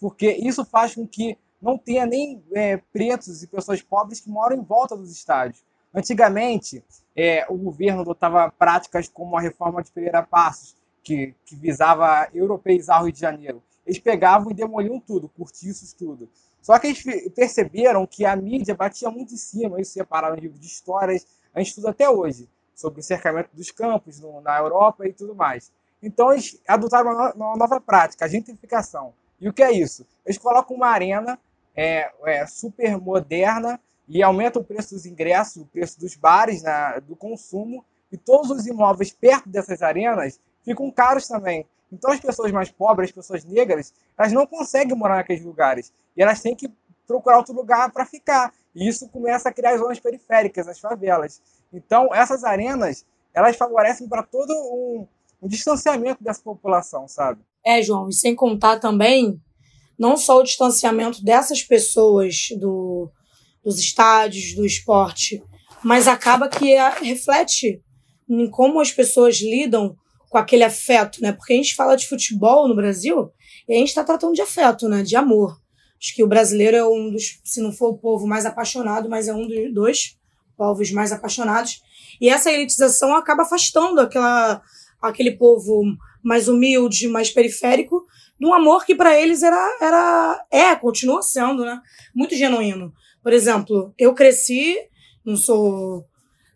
porque 0.00 0.32
isso 0.32 0.64
faz 0.64 0.94
com 0.94 1.06
que 1.06 1.36
não 1.60 1.76
tenha 1.76 2.06
nem 2.06 2.42
é, 2.52 2.76
pretos 2.92 3.42
e 3.42 3.46
pessoas 3.46 3.82
pobres 3.82 4.20
que 4.20 4.30
moram 4.30 4.56
em 4.56 4.62
volta 4.62 4.96
dos 4.96 5.10
estádios. 5.10 5.62
Antigamente, 5.94 6.84
é, 7.16 7.46
o 7.48 7.56
governo 7.56 8.02
adotava 8.02 8.52
práticas 8.56 9.08
como 9.08 9.36
a 9.36 9.40
reforma 9.40 9.82
de 9.82 9.90
Pereira 9.90 10.22
Passos, 10.22 10.76
que, 11.02 11.34
que 11.44 11.56
visava 11.56 12.28
europeizar 12.32 13.00
o 13.00 13.04
Rio 13.04 13.12
de 13.12 13.20
Janeiro. 13.20 13.62
Eles 13.86 13.98
pegavam 13.98 14.50
e 14.50 14.54
demoliam 14.54 15.00
tudo, 15.00 15.28
cortiços, 15.30 15.92
tudo. 15.92 16.28
Só 16.60 16.78
que 16.78 16.88
eles 16.88 17.02
perceberam 17.34 18.06
que 18.06 18.26
a 18.26 18.36
mídia 18.36 18.74
batia 18.74 19.10
muito 19.10 19.32
em 19.32 19.38
cima, 19.38 19.80
isso 19.80 19.92
separado 19.92 20.36
em 20.36 20.40
livros 20.40 20.60
de 20.60 20.66
histórias, 20.66 21.26
a 21.54 21.58
gente 21.58 21.68
estuda 21.68 21.90
até 21.90 22.08
hoje, 22.08 22.48
sobre 22.74 23.00
o 23.00 23.02
cercamento 23.02 23.50
dos 23.52 23.70
campos 23.70 24.20
no, 24.20 24.40
na 24.40 24.58
Europa 24.58 25.06
e 25.06 25.12
tudo 25.12 25.34
mais. 25.34 25.72
Então 26.02 26.32
eles 26.32 26.60
adotaram 26.68 27.10
uma, 27.10 27.32
uma 27.32 27.56
nova 27.56 27.80
prática, 27.80 28.24
a 28.24 28.28
gentrificação. 28.28 29.12
E 29.40 29.48
o 29.48 29.52
que 29.52 29.62
é 29.62 29.72
isso? 29.72 30.06
Eles 30.24 30.38
colocam 30.38 30.76
uma 30.76 30.88
arena 30.88 31.38
é, 31.78 32.10
é, 32.26 32.44
super 32.44 32.98
moderna 33.00 33.80
e 34.08 34.20
aumenta 34.20 34.58
o 34.58 34.64
preço 34.64 34.96
dos 34.96 35.06
ingressos, 35.06 35.62
o 35.62 35.66
preço 35.66 36.00
dos 36.00 36.16
bares, 36.16 36.60
né, 36.60 37.00
do 37.06 37.14
consumo, 37.14 37.84
e 38.10 38.16
todos 38.16 38.50
os 38.50 38.66
imóveis 38.66 39.12
perto 39.12 39.48
dessas 39.48 39.80
arenas 39.80 40.40
ficam 40.64 40.90
caros 40.90 41.28
também. 41.28 41.64
Então 41.92 42.10
as 42.10 42.18
pessoas 42.18 42.50
mais 42.50 42.68
pobres, 42.68 43.10
as 43.10 43.14
pessoas 43.14 43.44
negras, 43.44 43.94
elas 44.18 44.32
não 44.32 44.44
conseguem 44.44 44.96
morar 44.96 45.18
naqueles 45.18 45.44
lugares 45.44 45.92
e 46.16 46.22
elas 46.22 46.42
têm 46.42 46.56
que 46.56 46.68
procurar 47.06 47.38
outro 47.38 47.54
lugar 47.54 47.92
para 47.92 48.04
ficar. 48.04 48.52
E 48.74 48.88
isso 48.88 49.08
começa 49.08 49.48
a 49.48 49.52
criar 49.52 49.76
zonas 49.76 50.00
periféricas, 50.00 50.66
as 50.66 50.80
favelas. 50.80 51.40
Então 51.72 52.12
essas 52.12 52.42
arenas, 52.42 53.06
elas 53.32 53.56
favorecem 53.56 54.08
para 54.08 54.24
todo 54.24 54.50
um, 54.50 55.06
um 55.40 55.46
distanciamento 55.46 56.24
dessa 56.24 56.42
população, 56.42 57.06
sabe? 57.06 57.40
É, 57.64 57.80
João, 57.82 58.08
e 58.08 58.12
sem 58.12 58.34
contar 58.34 58.80
também 58.80 59.40
não 59.98 60.16
só 60.16 60.38
o 60.38 60.42
distanciamento 60.42 61.24
dessas 61.24 61.62
pessoas 61.62 62.48
do, 62.58 63.10
dos 63.64 63.78
estádios, 63.78 64.54
do 64.54 64.64
esporte, 64.64 65.42
mas 65.82 66.06
acaba 66.06 66.48
que 66.48 66.76
reflete 67.02 67.82
em 68.28 68.48
como 68.50 68.80
as 68.80 68.92
pessoas 68.92 69.40
lidam 69.40 69.96
com 70.28 70.38
aquele 70.38 70.64
afeto, 70.64 71.20
né? 71.22 71.32
Porque 71.32 71.52
a 71.52 71.56
gente 71.56 71.74
fala 71.74 71.96
de 71.96 72.06
futebol 72.06 72.68
no 72.68 72.76
Brasil 72.76 73.30
e 73.68 73.74
a 73.74 73.78
gente 73.78 73.88
está 73.88 74.04
tratando 74.04 74.34
de 74.34 74.42
afeto, 74.42 74.88
né? 74.88 75.02
De 75.02 75.16
amor. 75.16 75.58
Acho 76.00 76.14
que 76.14 76.22
o 76.22 76.28
brasileiro 76.28 76.76
é 76.76 76.86
um 76.86 77.10
dos, 77.10 77.40
se 77.44 77.60
não 77.60 77.72
for 77.72 77.88
o 77.88 77.98
povo 77.98 78.26
mais 78.26 78.46
apaixonado, 78.46 79.08
mas 79.08 79.26
é 79.26 79.34
um 79.34 79.46
dos 79.46 79.74
dois 79.74 80.16
povos 80.56 80.90
mais 80.90 81.12
apaixonados. 81.12 81.80
E 82.20 82.28
essa 82.28 82.52
elitização 82.52 83.14
acaba 83.14 83.42
afastando 83.42 84.00
aquela, 84.00 84.62
aquele 85.00 85.32
povo 85.32 85.82
mais 86.22 86.48
humilde, 86.48 87.08
mais 87.08 87.30
periférico, 87.30 88.04
de 88.38 88.46
um 88.46 88.54
amor 88.54 88.84
que 88.84 88.94
para 88.94 89.18
eles 89.18 89.42
era, 89.42 89.78
era, 89.80 90.46
é, 90.50 90.76
continua 90.76 91.22
sendo, 91.22 91.64
né? 91.64 91.80
Muito 92.14 92.36
genuíno. 92.36 92.92
Por 93.22 93.32
exemplo, 93.32 93.92
eu 93.98 94.14
cresci, 94.14 94.76
não 95.24 95.36
sou 95.36 96.04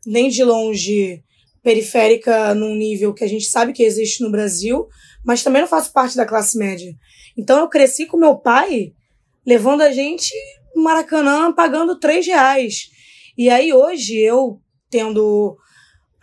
nem 0.06 0.28
de 0.28 0.44
longe 0.44 1.22
periférica 1.62 2.54
num 2.54 2.74
nível 2.74 3.14
que 3.14 3.24
a 3.24 3.28
gente 3.28 3.44
sabe 3.44 3.72
que 3.72 3.82
existe 3.82 4.22
no 4.22 4.30
Brasil, 4.30 4.86
mas 5.24 5.42
também 5.42 5.62
não 5.62 5.68
faço 5.68 5.92
parte 5.92 6.16
da 6.16 6.26
classe 6.26 6.58
média. 6.58 6.92
Então 7.36 7.60
eu 7.60 7.68
cresci 7.68 8.06
com 8.06 8.16
meu 8.16 8.36
pai 8.36 8.92
levando 9.46 9.82
a 9.82 9.92
gente 9.92 10.32
no 10.74 10.82
Maracanã 10.82 11.52
pagando 11.52 11.98
três 11.98 12.26
reais. 12.26 12.90
E 13.36 13.48
aí 13.48 13.72
hoje 13.72 14.18
eu, 14.18 14.60
tendo 14.90 15.56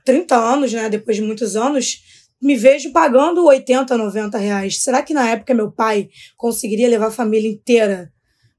30 0.05 0.35
anos, 0.35 0.73
né, 0.73 0.89
depois 0.89 1.17
de 1.17 1.23
muitos 1.23 1.55
anos, 1.55 2.01
me 2.41 2.55
vejo 2.55 2.91
pagando 2.91 3.45
80, 3.45 3.97
90 3.97 4.37
reais. 4.37 4.81
Será 4.81 5.01
que 5.01 5.13
na 5.13 5.29
época 5.29 5.53
meu 5.53 5.71
pai 5.71 6.09
conseguiria 6.37 6.87
levar 6.87 7.07
a 7.07 7.11
família 7.11 7.49
inteira 7.49 8.11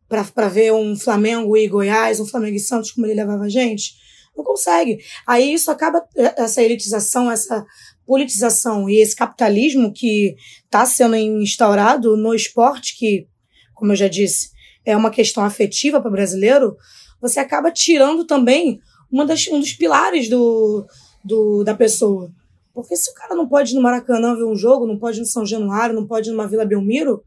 para 0.09 0.49
ver 0.49 0.73
um 0.73 0.97
Flamengo 0.97 1.57
e 1.57 1.69
Goiás, 1.69 2.21
um 2.21 2.27
Flamengo 2.27 2.57
e 2.57 2.61
Santos, 2.61 2.91
como 2.91 3.07
ele 3.07 3.15
levava 3.15 3.45
a 3.45 3.49
gente? 3.49 3.95
Não 4.37 4.45
consegue. 4.45 4.99
Aí 5.27 5.53
isso 5.53 5.71
acaba, 5.71 6.03
essa 6.17 6.63
elitização, 6.63 7.31
essa 7.31 7.65
politização 8.07 8.91
e 8.91 9.01
esse 9.01 9.15
capitalismo 9.15 9.93
que 9.93 10.35
está 10.65 10.85
sendo 10.85 11.17
instaurado 11.17 12.17
no 12.17 12.35
esporte, 12.35 12.99
que, 12.99 13.27
como 13.75 13.93
eu 13.93 13.97
já 13.97 14.09
disse, 14.09 14.51
é 14.85 14.97
uma 14.97 15.11
questão 15.11 15.45
afetiva 15.45 16.01
para 16.01 16.09
o 16.09 16.13
brasileiro, 16.13 16.77
você 17.21 17.39
acaba 17.39 17.71
tirando 17.71 18.25
também 18.25 18.81
uma 19.11 19.25
das, 19.25 19.47
um 19.49 19.61
dos 19.61 19.73
pilares 19.73 20.29
do, 20.29 20.87
do, 21.25 21.63
da 21.63 21.75
pessoa. 21.75 22.33
Porque 22.75 22.97
se 22.97 23.11
o 23.11 23.15
cara 23.15 23.35
não 23.35 23.49
pode 23.49 23.73
ir 23.73 23.75
no 23.75 23.83
Maracanã 23.83 24.35
ver 24.37 24.45
um 24.45 24.57
jogo, 24.57 24.87
não 24.87 24.99
pode 24.99 25.19
ir 25.19 25.21
no 25.21 25.27
São 25.27 25.45
Januário, 25.45 25.95
não 25.95 26.07
pode 26.07 26.29
ir 26.29 26.33
numa 26.33 26.47
Vila 26.47 26.65
Belmiro, 26.65 27.23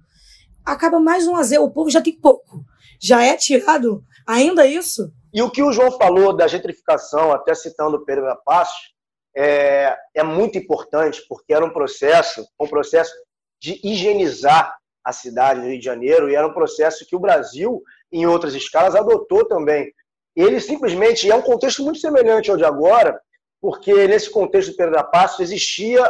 acaba 0.65 0.99
mais 0.99 1.27
um 1.27 1.35
a 1.35 1.43
zero. 1.43 1.63
O 1.63 1.71
povo 1.71 1.89
já 1.89 2.01
tem 2.01 2.13
pouco. 2.13 2.63
Já 3.01 3.23
é 3.23 3.35
tirado 3.35 4.03
ainda 4.25 4.65
isso. 4.65 5.11
E 5.33 5.41
o 5.41 5.49
que 5.49 5.63
o 5.63 5.71
João 5.71 5.91
falou 5.91 6.35
da 6.35 6.47
gentrificação, 6.47 7.31
até 7.31 7.53
citando 7.53 7.97
o 7.97 8.05
Pedro 8.05 8.25
da 8.25 8.35
Passos, 8.35 8.93
é, 9.35 9.97
é 10.13 10.23
muito 10.23 10.57
importante, 10.57 11.23
porque 11.27 11.53
era 11.53 11.65
um 11.65 11.73
processo, 11.73 12.45
um 12.59 12.67
processo 12.67 13.11
de 13.59 13.79
higienizar 13.83 14.77
a 15.03 15.11
cidade 15.11 15.59
do 15.59 15.67
Rio 15.67 15.79
de 15.79 15.85
Janeiro, 15.85 16.29
e 16.29 16.35
era 16.35 16.47
um 16.47 16.53
processo 16.53 17.05
que 17.05 17.15
o 17.15 17.19
Brasil, 17.19 17.81
em 18.11 18.25
outras 18.25 18.53
escalas, 18.53 18.95
adotou 18.95 19.45
também. 19.45 19.91
Ele 20.35 20.59
simplesmente, 20.59 21.29
é 21.29 21.35
um 21.35 21.41
contexto 21.41 21.83
muito 21.83 21.99
semelhante 21.99 22.49
ao 22.49 22.57
de 22.57 22.63
agora, 22.63 23.19
porque 23.63 24.09
nesse 24.09 24.29
contexto 24.29 24.71
do 24.71 24.75
Pedro 24.75 24.91
da 24.91 25.05
Passos 25.05 25.39
existia 25.39 26.03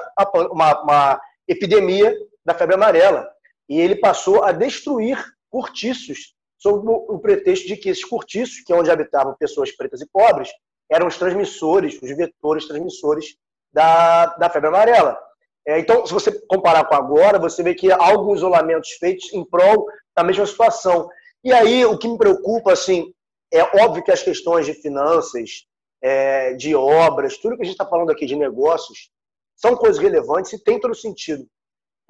uma, 0.49 0.81
uma 0.81 1.21
epidemia 1.47 2.11
da 2.43 2.55
febre 2.55 2.73
amarela 2.73 3.29
e 3.69 3.79
ele 3.79 3.97
passou 3.97 4.43
a 4.43 4.51
destruir 4.51 5.23
cortiços 5.51 6.33
sob 6.57 6.83
o 6.89 7.19
pretexto 7.19 7.67
de 7.67 7.77
que 7.77 7.89
esses 7.89 8.03
cortiços, 8.03 8.61
que 8.61 8.73
é 8.73 8.75
onde 8.75 8.89
habitavam 8.89 9.35
pessoas 9.37 9.71
pretas 9.71 10.01
e 10.01 10.09
pobres, 10.11 10.49
eram 10.91 11.05
os 11.05 11.15
transmissores, 11.15 12.01
os 12.01 12.17
vetores 12.17 12.67
transmissores 12.67 13.35
da, 13.71 14.25
da 14.37 14.49
febre 14.49 14.69
amarela. 14.69 15.15
É, 15.67 15.77
então, 15.77 16.07
se 16.07 16.13
você 16.13 16.31
comparar 16.47 16.85
com 16.85 16.95
agora, 16.95 17.37
você 17.37 17.61
vê 17.61 17.75
que 17.75 17.91
há 17.91 18.03
alguns 18.03 18.37
isolamentos 18.37 18.89
feitos 18.93 19.31
em 19.31 19.45
prol 19.45 19.85
da 20.15 20.23
mesma 20.23 20.47
situação. 20.47 21.07
E 21.43 21.53
aí, 21.53 21.85
o 21.85 21.99
que 21.99 22.07
me 22.07 22.17
preocupa, 22.17 22.73
assim, 22.73 23.13
é 23.53 23.61
óbvio 23.83 24.03
que 24.03 24.11
as 24.11 24.23
questões 24.23 24.65
de 24.65 24.73
finanças, 24.73 25.67
é, 26.03 26.53
de 26.53 26.75
obras, 26.75 27.37
tudo 27.37 27.55
que 27.55 27.61
a 27.61 27.65
gente 27.65 27.75
está 27.75 27.85
falando 27.85 28.11
aqui 28.11 28.25
de 28.25 28.35
negócios, 28.35 29.09
são 29.55 29.75
coisas 29.75 30.01
relevantes 30.01 30.51
e 30.51 30.61
tem 30.61 30.79
todo 30.79 30.93
sentido. 30.93 31.47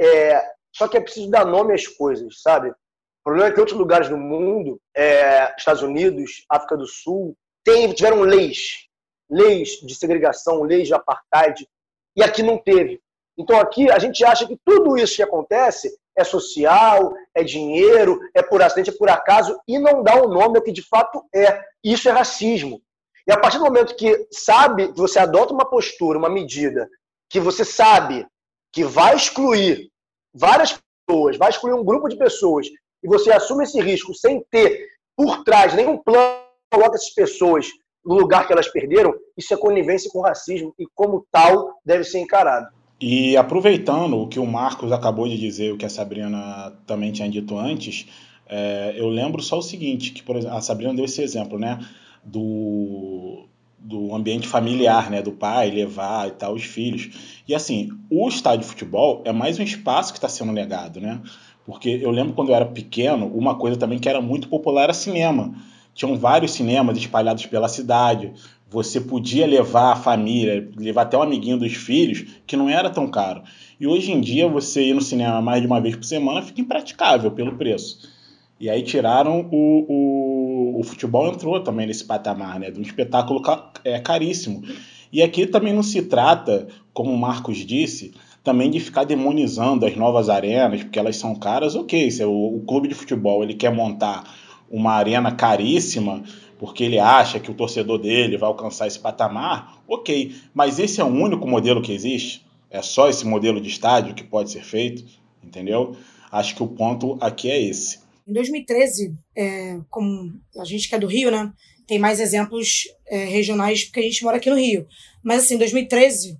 É, 0.01 0.43
só 0.75 0.87
que 0.87 0.97
é 0.97 1.01
preciso 1.01 1.29
dar 1.29 1.45
nome 1.45 1.73
às 1.73 1.87
coisas, 1.87 2.41
sabe? 2.41 2.69
O 2.69 3.23
problema 3.23 3.49
é 3.49 3.53
que 3.53 3.59
outros 3.59 3.77
lugares 3.77 4.09
do 4.09 4.17
mundo, 4.17 4.81
é, 4.95 5.53
Estados 5.55 5.83
Unidos, 5.83 6.43
África 6.49 6.75
do 6.75 6.87
Sul, 6.87 7.37
tem, 7.63 7.93
tiveram 7.93 8.21
leis, 8.21 8.87
leis 9.29 9.79
de 9.81 9.95
segregação, 9.95 10.63
leis 10.63 10.87
de 10.87 10.93
apartheid, 10.93 11.67
e 12.15 12.23
aqui 12.23 12.41
não 12.41 12.57
teve. 12.57 12.99
Então 13.37 13.59
aqui 13.59 13.89
a 13.89 13.99
gente 13.99 14.25
acha 14.25 14.47
que 14.47 14.57
tudo 14.65 14.97
isso 14.97 15.15
que 15.15 15.23
acontece 15.23 15.95
é 16.17 16.23
social, 16.23 17.13
é 17.35 17.43
dinheiro, 17.43 18.19
é 18.33 18.41
por 18.43 18.61
acidente, 18.61 18.89
é 18.89 18.97
por 18.97 19.09
acaso, 19.09 19.59
e 19.67 19.79
não 19.79 20.03
dá 20.03 20.21
o 20.21 20.27
um 20.27 20.33
nome 20.33 20.57
ao 20.57 20.63
que 20.63 20.71
de 20.71 20.83
fato 20.83 21.23
é. 21.33 21.63
Isso 21.83 22.09
é 22.09 22.11
racismo. 22.11 22.81
E 23.27 23.31
a 23.31 23.37
partir 23.37 23.57
do 23.57 23.63
momento 23.63 23.95
que 23.95 24.27
sabe, 24.31 24.91
que 24.91 24.99
você 24.99 25.19
adota 25.19 25.53
uma 25.53 25.65
postura, 25.65 26.19
uma 26.19 26.29
medida, 26.29 26.89
que 27.29 27.39
você 27.39 27.63
sabe 27.63 28.25
que 28.71 28.83
vai 28.83 29.15
excluir 29.15 29.89
várias 30.33 30.77
pessoas, 31.07 31.37
vai 31.37 31.49
excluir 31.49 31.73
um 31.73 31.83
grupo 31.83 32.09
de 32.09 32.17
pessoas, 32.17 32.67
e 33.03 33.07
você 33.07 33.31
assume 33.31 33.63
esse 33.63 33.79
risco 33.81 34.13
sem 34.13 34.43
ter 34.49 34.87
por 35.15 35.43
trás 35.43 35.73
nenhum 35.73 35.97
plano 35.97 36.41
que 36.71 36.77
coloca 36.77 36.95
essas 36.95 37.13
pessoas 37.13 37.67
no 38.05 38.15
lugar 38.15 38.45
que 38.45 38.51
elas 38.51 38.67
perderam, 38.67 39.13
isso 39.37 39.53
é 39.53 39.57
conivência 39.57 40.09
com 40.11 40.21
racismo 40.21 40.73
e, 40.77 40.85
como 40.93 41.25
tal, 41.31 41.79
deve 41.85 42.03
ser 42.03 42.19
encarado. 42.19 42.67
E 42.99 43.35
aproveitando 43.37 44.17
o 44.17 44.27
que 44.27 44.39
o 44.39 44.45
Marcos 44.45 44.91
acabou 44.91 45.27
de 45.27 45.37
dizer, 45.37 45.73
o 45.73 45.77
que 45.77 45.85
a 45.85 45.89
Sabrina 45.89 46.73
também 46.85 47.11
tinha 47.11 47.29
dito 47.29 47.57
antes, 47.57 48.07
é, 48.47 48.93
eu 48.97 49.07
lembro 49.07 49.41
só 49.41 49.57
o 49.57 49.61
seguinte, 49.61 50.11
que 50.11 50.21
por 50.21 50.35
exemplo, 50.35 50.57
a 50.57 50.61
Sabrina 50.61 50.93
deu 50.93 51.05
esse 51.05 51.21
exemplo, 51.21 51.57
né, 51.57 51.79
do, 52.23 53.45
do 53.77 54.15
ambiente 54.15 54.47
familiar, 54.47 55.09
né, 55.09 55.21
do 55.21 55.31
pai 55.31 55.69
levar 55.69 56.27
e 56.27 56.31
tal 56.31 56.53
os 56.53 56.63
filhos. 56.63 57.41
E 57.47 57.53
assim, 57.53 57.89
o 58.09 58.27
estádio 58.27 58.61
de 58.61 58.67
futebol 58.67 59.21
é 59.25 59.31
mais 59.31 59.59
um 59.59 59.63
espaço 59.63 60.13
que 60.13 60.17
está 60.17 60.29
sendo 60.29 60.51
negado, 60.51 61.01
né? 61.01 61.21
Porque 61.65 61.99
eu 62.01 62.11
lembro 62.11 62.33
quando 62.33 62.49
eu 62.49 62.55
era 62.55 62.65
pequeno, 62.65 63.27
uma 63.27 63.55
coisa 63.55 63.77
também 63.77 63.99
que 63.99 64.09
era 64.09 64.21
muito 64.21 64.49
popular 64.49 64.83
era 64.83 64.93
cinema. 64.93 65.53
Tinham 65.93 66.17
vários 66.17 66.51
cinemas 66.51 66.97
espalhados 66.97 67.45
pela 67.45 67.67
cidade. 67.67 68.33
Você 68.69 68.99
podia 68.99 69.45
levar 69.45 69.93
a 69.93 69.95
família, 69.95 70.69
levar 70.75 71.03
até 71.03 71.17
um 71.17 71.21
amiguinho 71.21 71.57
dos 71.57 71.73
filhos, 71.73 72.25
que 72.45 72.57
não 72.57 72.69
era 72.69 72.89
tão 72.89 73.07
caro. 73.07 73.43
E 73.79 73.87
hoje 73.87 74.11
em 74.11 74.19
dia, 74.19 74.47
você 74.47 74.83
ir 74.83 74.93
no 74.93 75.01
cinema 75.01 75.41
mais 75.41 75.61
de 75.61 75.67
uma 75.67 75.79
vez 75.79 75.95
por 75.95 76.03
semana 76.03 76.41
fica 76.41 76.61
impraticável 76.61 77.31
pelo 77.31 77.55
preço. 77.55 78.11
E 78.59 78.69
aí 78.69 78.81
tiraram 78.81 79.47
o, 79.51 79.85
o, 79.87 80.52
o 80.79 80.83
futebol 80.83 81.27
entrou 81.27 81.59
também 81.61 81.87
nesse 81.87 82.05
patamar, 82.05 82.59
né? 82.59 82.71
De 82.71 82.79
um 82.79 82.83
espetáculo 82.83 83.41
é, 83.83 83.99
caríssimo. 83.99 84.63
E 85.11 85.21
aqui 85.21 85.45
também 85.45 85.73
não 85.73 85.83
se 85.83 86.01
trata, 86.03 86.67
como 86.93 87.11
o 87.11 87.17
Marcos 87.17 87.57
disse, 87.57 88.13
também 88.43 88.69
de 88.69 88.79
ficar 88.79 89.03
demonizando 89.03 89.85
as 89.85 89.95
novas 89.95 90.29
arenas, 90.29 90.83
porque 90.83 90.99
elas 90.99 91.15
são 91.15 91.35
caras, 91.35 91.75
ok. 91.75 92.09
Se 92.11 92.23
o, 92.25 92.57
o 92.57 92.61
clube 92.65 92.87
de 92.87 92.95
futebol 92.95 93.43
ele 93.43 93.53
quer 93.53 93.71
montar 93.71 94.23
uma 94.69 94.93
arena 94.93 95.31
caríssima, 95.31 96.23
porque 96.57 96.83
ele 96.83 96.99
acha 96.99 97.39
que 97.39 97.51
o 97.51 97.53
torcedor 97.53 97.99
dele 97.99 98.37
vai 98.37 98.47
alcançar 98.47 98.87
esse 98.87 98.99
patamar, 98.99 99.81
ok. 99.87 100.35
Mas 100.53 100.79
esse 100.79 100.99
é 100.99 101.03
o 101.03 101.07
único 101.07 101.47
modelo 101.47 101.81
que 101.81 101.93
existe? 101.93 102.45
É 102.69 102.81
só 102.81 103.07
esse 103.07 103.25
modelo 103.25 103.61
de 103.61 103.69
estádio 103.69 104.15
que 104.15 104.23
pode 104.23 104.49
ser 104.49 104.63
feito? 104.63 105.03
Entendeu? 105.43 105.95
Acho 106.31 106.55
que 106.55 106.63
o 106.63 106.67
ponto 106.67 107.17
aqui 107.21 107.51
é 107.51 107.61
esse. 107.61 108.02
Em 108.27 108.33
2013, 108.33 109.13
é, 109.35 109.79
como 109.89 110.33
a 110.57 110.63
gente 110.63 110.87
que 110.87 110.95
é 110.95 110.99
do 110.99 111.07
Rio, 111.07 111.29
né, 111.29 111.51
tem 111.85 111.99
mais 111.99 112.19
exemplos 112.19 112.83
é, 113.05 113.25
regionais 113.25 113.83
porque 113.83 113.99
a 113.99 114.03
gente 114.03 114.23
mora 114.23 114.37
aqui 114.37 114.49
no 114.49 114.55
Rio. 114.55 114.87
Mas 115.21 115.43
assim, 115.43 115.55
em 115.55 115.57
2013, 115.57 116.37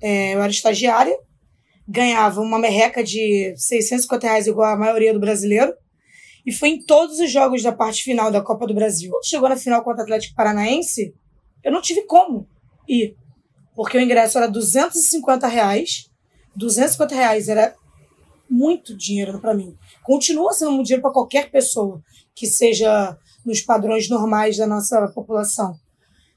é, 0.00 0.34
eu 0.34 0.42
era 0.42 0.50
estagiária, 0.50 1.16
ganhava 1.86 2.40
uma 2.40 2.58
merreca 2.58 3.02
de 3.02 3.54
650 3.56 4.26
reais 4.26 4.46
igual 4.46 4.72
a 4.72 4.76
maioria 4.76 5.12
do 5.12 5.20
brasileiro, 5.20 5.72
e 6.44 6.52
foi 6.52 6.70
em 6.70 6.82
todos 6.82 7.20
os 7.20 7.30
jogos 7.30 7.62
da 7.62 7.72
parte 7.72 8.02
final 8.02 8.30
da 8.30 8.40
Copa 8.40 8.66
do 8.66 8.74
Brasil. 8.74 9.10
Quando 9.10 9.26
chegou 9.26 9.48
na 9.48 9.56
final 9.56 9.84
contra 9.84 10.00
o 10.00 10.04
Atlético 10.04 10.34
Paranaense, 10.34 11.14
eu 11.62 11.70
não 11.70 11.82
tive 11.82 12.02
como 12.02 12.48
ir, 12.88 13.14
porque 13.74 13.98
o 13.98 14.00
ingresso 14.00 14.38
era 14.38 14.48
250 14.48 15.46
reais, 15.46 16.10
250 16.56 17.14
reais 17.14 17.48
era 17.48 17.74
muito 18.50 18.96
dinheiro 18.96 19.40
para 19.40 19.54
mim. 19.54 19.76
Continua 20.02 20.52
sendo 20.52 20.72
muito 20.72 20.86
dinheiro 20.86 21.02
para 21.02 21.12
qualquer 21.12 21.50
pessoa 21.50 22.02
que 22.34 22.46
seja 22.46 23.16
nos 23.46 23.60
padrões 23.60 24.08
normais 24.08 24.56
da 24.56 24.66
nossa 24.66 25.08
população. 25.08 25.74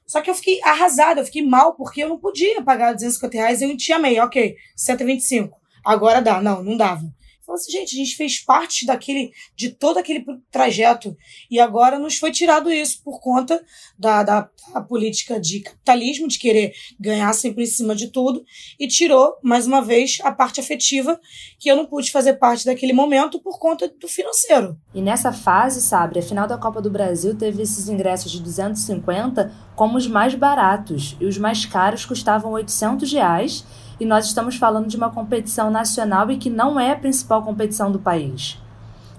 Só 0.06 0.20
que 0.20 0.30
eu 0.30 0.34
fiquei 0.34 0.60
arrasada, 0.62 1.20
eu 1.20 1.24
fiquei 1.24 1.44
mal, 1.44 1.74
porque 1.74 2.04
eu 2.04 2.08
não 2.08 2.18
podia 2.18 2.62
pagar 2.62 2.92
250 2.92 3.36
reais, 3.36 3.62
eu 3.62 3.76
tinha 3.76 3.98
meio, 3.98 4.22
ok, 4.22 4.54
125. 4.76 5.58
Agora 5.84 6.20
dá. 6.20 6.40
Não, 6.40 6.62
não 6.62 6.76
dava. 6.76 7.02
Falou 7.46 7.60
assim, 7.60 7.72
gente, 7.72 7.94
a 7.94 7.98
gente 7.98 8.16
fez 8.16 8.38
parte 8.38 8.86
daquele, 8.86 9.30
de 9.54 9.68
todo 9.68 9.98
aquele 9.98 10.24
trajeto 10.50 11.14
e 11.50 11.60
agora 11.60 11.98
nos 11.98 12.16
foi 12.16 12.30
tirado 12.30 12.72
isso 12.72 13.02
por 13.04 13.20
conta 13.20 13.62
da, 13.98 14.22
da, 14.22 14.48
da, 14.72 14.80
política 14.80 15.38
de 15.38 15.60
capitalismo, 15.60 16.26
de 16.26 16.38
querer 16.38 16.72
ganhar 16.98 17.30
sempre 17.34 17.64
em 17.64 17.66
cima 17.66 17.94
de 17.94 18.08
tudo 18.08 18.42
e 18.80 18.88
tirou, 18.88 19.36
mais 19.42 19.66
uma 19.66 19.82
vez, 19.82 20.18
a 20.22 20.32
parte 20.32 20.58
afetiva 20.58 21.20
que 21.58 21.70
eu 21.70 21.76
não 21.76 21.84
pude 21.84 22.10
fazer 22.10 22.34
parte 22.34 22.64
daquele 22.64 22.94
momento 22.94 23.38
por 23.38 23.58
conta 23.58 23.88
do 23.88 24.08
financeiro. 24.08 24.78
E 24.94 25.02
nessa 25.02 25.30
fase, 25.30 25.82
sabe, 25.82 26.18
a 26.18 26.22
final 26.22 26.48
da 26.48 26.56
Copa 26.56 26.80
do 26.80 26.90
Brasil 26.90 27.36
teve 27.36 27.62
esses 27.62 27.90
ingressos 27.90 28.32
de 28.32 28.40
250 28.40 29.52
como 29.76 29.98
os 29.98 30.06
mais 30.06 30.34
baratos 30.34 31.14
e 31.20 31.26
os 31.26 31.36
mais 31.36 31.66
caros 31.66 32.06
custavam 32.06 32.52
800 32.52 33.12
reais 33.12 33.64
e 33.98 34.04
nós 34.04 34.26
estamos 34.26 34.56
falando 34.56 34.88
de 34.88 34.96
uma 34.96 35.10
competição 35.10 35.70
nacional 35.70 36.30
e 36.30 36.36
que 36.36 36.50
não 36.50 36.78
é 36.78 36.92
a 36.92 36.96
principal 36.96 37.42
competição 37.42 37.90
do 37.90 37.98
país. 37.98 38.58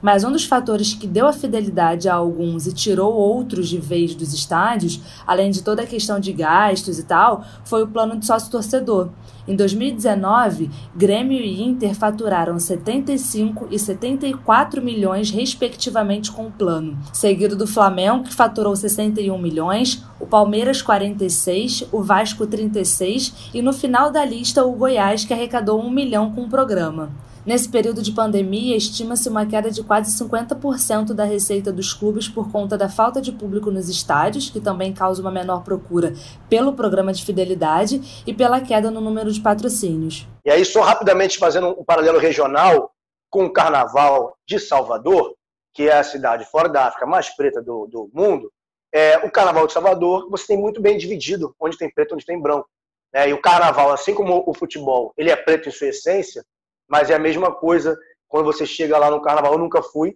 Mas 0.01 0.23
um 0.23 0.31
dos 0.31 0.45
fatores 0.45 0.93
que 0.93 1.07
deu 1.07 1.27
a 1.27 1.33
fidelidade 1.33 2.07
a 2.07 2.13
alguns 2.15 2.67
e 2.67 2.73
tirou 2.73 3.13
outros 3.13 3.67
de 3.67 3.79
vez 3.79 4.13
dos 4.13 4.33
estádios, 4.33 4.99
além 5.25 5.51
de 5.51 5.63
toda 5.63 5.81
a 5.81 5.87
questão 5.87 6.19
de 6.19 6.31
gastos 6.31 6.99
e 6.99 7.03
tal, 7.03 7.43
foi 7.63 7.83
o 7.83 7.87
plano 7.87 8.17
de 8.17 8.25
sócio-torcedor. 8.25 9.09
Em 9.47 9.55
2019, 9.55 10.71
Grêmio 10.95 11.39
e 11.39 11.61
Inter 11.61 11.93
faturaram 11.93 12.57
75 12.57 13.67
e 13.69 13.77
74 13.77 14.81
milhões, 14.81 15.29
respectivamente, 15.29 16.31
com 16.31 16.47
o 16.47 16.51
plano, 16.51 16.97
seguido 17.13 17.55
do 17.55 17.67
Flamengo, 17.67 18.23
que 18.23 18.33
faturou 18.33 18.75
61 18.75 19.37
milhões, 19.37 20.03
o 20.19 20.25
Palmeiras 20.25 20.81
46, 20.81 21.87
o 21.91 22.01
Vasco 22.01 22.47
36 22.47 23.51
e 23.53 23.61
no 23.61 23.71
final 23.71 24.11
da 24.11 24.25
lista 24.25 24.65
o 24.65 24.71
Goiás, 24.71 25.25
que 25.25 25.33
arrecadou 25.33 25.79
1 25.79 25.91
milhão 25.91 26.31
com 26.31 26.45
o 26.45 26.49
programa. 26.49 27.11
Nesse 27.45 27.69
período 27.69 28.01
de 28.01 28.11
pandemia, 28.11 28.75
estima-se 28.75 29.29
uma 29.29 29.45
queda 29.45 29.69
de 29.69 29.83
quase 29.83 30.17
50% 30.17 31.13
da 31.13 31.25
receita 31.25 31.71
dos 31.71 31.93
clubes 31.93 32.27
por 32.27 32.51
conta 32.51 32.75
da 32.75 32.89
falta 32.89 33.21
de 33.21 33.31
público 33.31 33.69
nos 33.69 33.87
estádios, 33.87 34.49
que 34.49 34.59
também 34.59 34.91
causa 34.91 35.21
uma 35.21 35.29
menor 35.29 35.63
procura 35.63 36.13
pelo 36.49 36.73
programa 36.73 37.13
de 37.13 37.23
fidelidade 37.23 38.23
e 38.25 38.33
pela 38.33 38.59
queda 38.61 38.89
no 38.89 38.99
número 38.99 39.31
de 39.31 39.39
patrocínios. 39.41 40.27
E 40.43 40.49
aí, 40.49 40.65
só 40.65 40.81
rapidamente 40.81 41.37
fazendo 41.37 41.79
um 41.79 41.85
paralelo 41.85 42.17
regional 42.17 42.91
com 43.29 43.45
o 43.45 43.53
Carnaval 43.53 44.35
de 44.47 44.57
Salvador, 44.57 45.35
que 45.71 45.87
é 45.87 45.99
a 45.99 46.03
cidade 46.03 46.45
fora 46.45 46.67
da 46.67 46.87
África 46.87 47.05
mais 47.05 47.29
preta 47.29 47.61
do, 47.61 47.85
do 47.85 48.09
mundo, 48.11 48.51
é, 48.91 49.17
o 49.19 49.29
Carnaval 49.29 49.67
de 49.67 49.73
Salvador 49.73 50.27
você 50.31 50.47
tem 50.47 50.57
muito 50.57 50.81
bem 50.81 50.97
dividido, 50.97 51.53
onde 51.59 51.77
tem 51.77 51.93
preto, 51.93 52.15
onde 52.15 52.25
tem 52.25 52.41
branco. 52.41 52.67
É, 53.13 53.29
e 53.29 53.33
o 53.33 53.41
Carnaval, 53.41 53.91
assim 53.91 54.15
como 54.15 54.43
o 54.47 54.53
futebol, 54.53 55.13
ele 55.15 55.29
é 55.29 55.35
preto 55.35 55.69
em 55.69 55.71
sua 55.71 55.89
essência, 55.89 56.43
mas 56.89 57.09
é 57.09 57.15
a 57.15 57.19
mesma 57.19 57.53
coisa 57.53 57.97
quando 58.27 58.45
você 58.45 58.65
chega 58.65 58.97
lá 58.97 59.09
no 59.09 59.21
carnaval. 59.21 59.53
Eu 59.53 59.59
nunca 59.59 59.81
fui, 59.81 60.15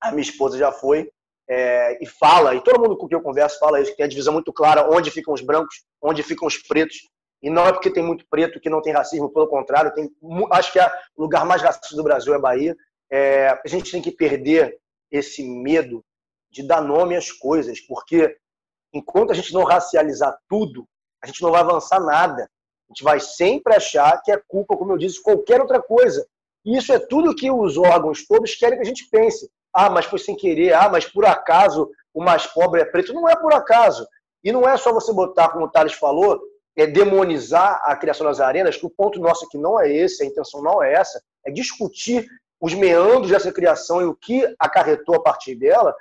a 0.00 0.10
minha 0.10 0.22
esposa 0.22 0.58
já 0.58 0.72
foi, 0.72 1.10
é, 1.48 1.98
e 2.02 2.06
fala, 2.06 2.54
e 2.54 2.62
todo 2.62 2.80
mundo 2.80 2.96
com 2.96 3.08
quem 3.08 3.18
eu 3.18 3.22
converso 3.22 3.58
fala 3.58 3.80
isso, 3.80 3.90
que 3.90 3.96
tem 3.96 4.06
a 4.06 4.08
divisão 4.08 4.32
muito 4.32 4.52
clara 4.52 4.88
onde 4.88 5.10
ficam 5.10 5.34
os 5.34 5.40
brancos, 5.40 5.82
onde 6.00 6.22
ficam 6.22 6.46
os 6.46 6.56
pretos. 6.56 6.98
E 7.42 7.50
não 7.50 7.66
é 7.66 7.72
porque 7.72 7.90
tem 7.90 8.02
muito 8.02 8.24
preto 8.30 8.60
que 8.60 8.70
não 8.70 8.80
tem 8.80 8.92
racismo, 8.92 9.32
pelo 9.32 9.48
contrário, 9.48 9.92
tem, 9.92 10.08
acho 10.52 10.72
que 10.72 10.78
é 10.78 10.86
o 11.16 11.22
lugar 11.22 11.44
mais 11.44 11.62
racista 11.62 11.96
do 11.96 12.04
Brasil 12.04 12.32
é 12.32 12.36
a 12.36 12.40
Bahia. 12.40 12.76
É, 13.10 13.48
a 13.48 13.66
gente 13.66 13.90
tem 13.90 14.00
que 14.00 14.12
perder 14.12 14.78
esse 15.10 15.42
medo 15.42 16.04
de 16.52 16.62
dar 16.62 16.80
nome 16.80 17.16
às 17.16 17.32
coisas, 17.32 17.80
porque 17.80 18.36
enquanto 18.92 19.32
a 19.32 19.34
gente 19.34 19.52
não 19.52 19.64
racializar 19.64 20.36
tudo, 20.48 20.86
a 21.22 21.26
gente 21.26 21.42
não 21.42 21.50
vai 21.50 21.60
avançar 21.60 22.00
nada. 22.00 22.48
A 22.90 22.92
gente 22.92 23.04
vai 23.04 23.20
sempre 23.20 23.74
achar 23.74 24.20
que 24.22 24.32
é 24.32 24.42
culpa, 24.48 24.76
como 24.76 24.92
eu 24.92 24.98
disse, 24.98 25.22
qualquer 25.22 25.60
outra 25.60 25.80
coisa. 25.80 26.26
E 26.64 26.76
isso 26.76 26.92
é 26.92 26.98
tudo 26.98 27.34
que 27.34 27.50
os 27.50 27.78
órgãos 27.78 28.26
todos 28.26 28.54
querem 28.56 28.78
que 28.78 28.82
a 28.82 28.88
gente 28.88 29.08
pense. 29.08 29.48
Ah, 29.72 29.88
mas 29.88 30.06
foi 30.06 30.18
sem 30.18 30.36
querer. 30.36 30.74
Ah, 30.74 30.88
mas 30.88 31.06
por 31.06 31.24
acaso 31.24 31.88
o 32.12 32.22
mais 32.22 32.46
pobre 32.46 32.80
é 32.80 32.84
preto. 32.84 33.12
Não 33.12 33.28
é 33.28 33.36
por 33.36 33.54
acaso. 33.54 34.06
E 34.42 34.50
não 34.50 34.68
é 34.68 34.76
só 34.76 34.92
você 34.92 35.12
botar, 35.12 35.50
como 35.50 35.66
o 35.66 35.70
Thales 35.70 35.92
falou, 35.92 36.40
é 36.76 36.86
demonizar 36.86 37.80
a 37.84 37.94
criação 37.94 38.26
das 38.26 38.40
arenas, 38.40 38.76
que 38.76 38.86
o 38.86 38.90
ponto 38.90 39.20
nosso 39.20 39.44
aqui 39.44 39.58
não 39.58 39.78
é 39.78 39.92
esse, 39.92 40.22
a 40.22 40.26
intenção 40.26 40.62
não 40.62 40.82
é 40.82 40.92
essa, 40.94 41.22
é 41.46 41.50
discutir 41.50 42.26
os 42.60 42.74
meandros 42.74 43.30
dessa 43.30 43.52
criação 43.52 44.00
e 44.00 44.04
o 44.04 44.14
que 44.14 44.44
acarretou 44.58 45.16
a 45.16 45.22
partir 45.22 45.54
dela, 45.54 45.94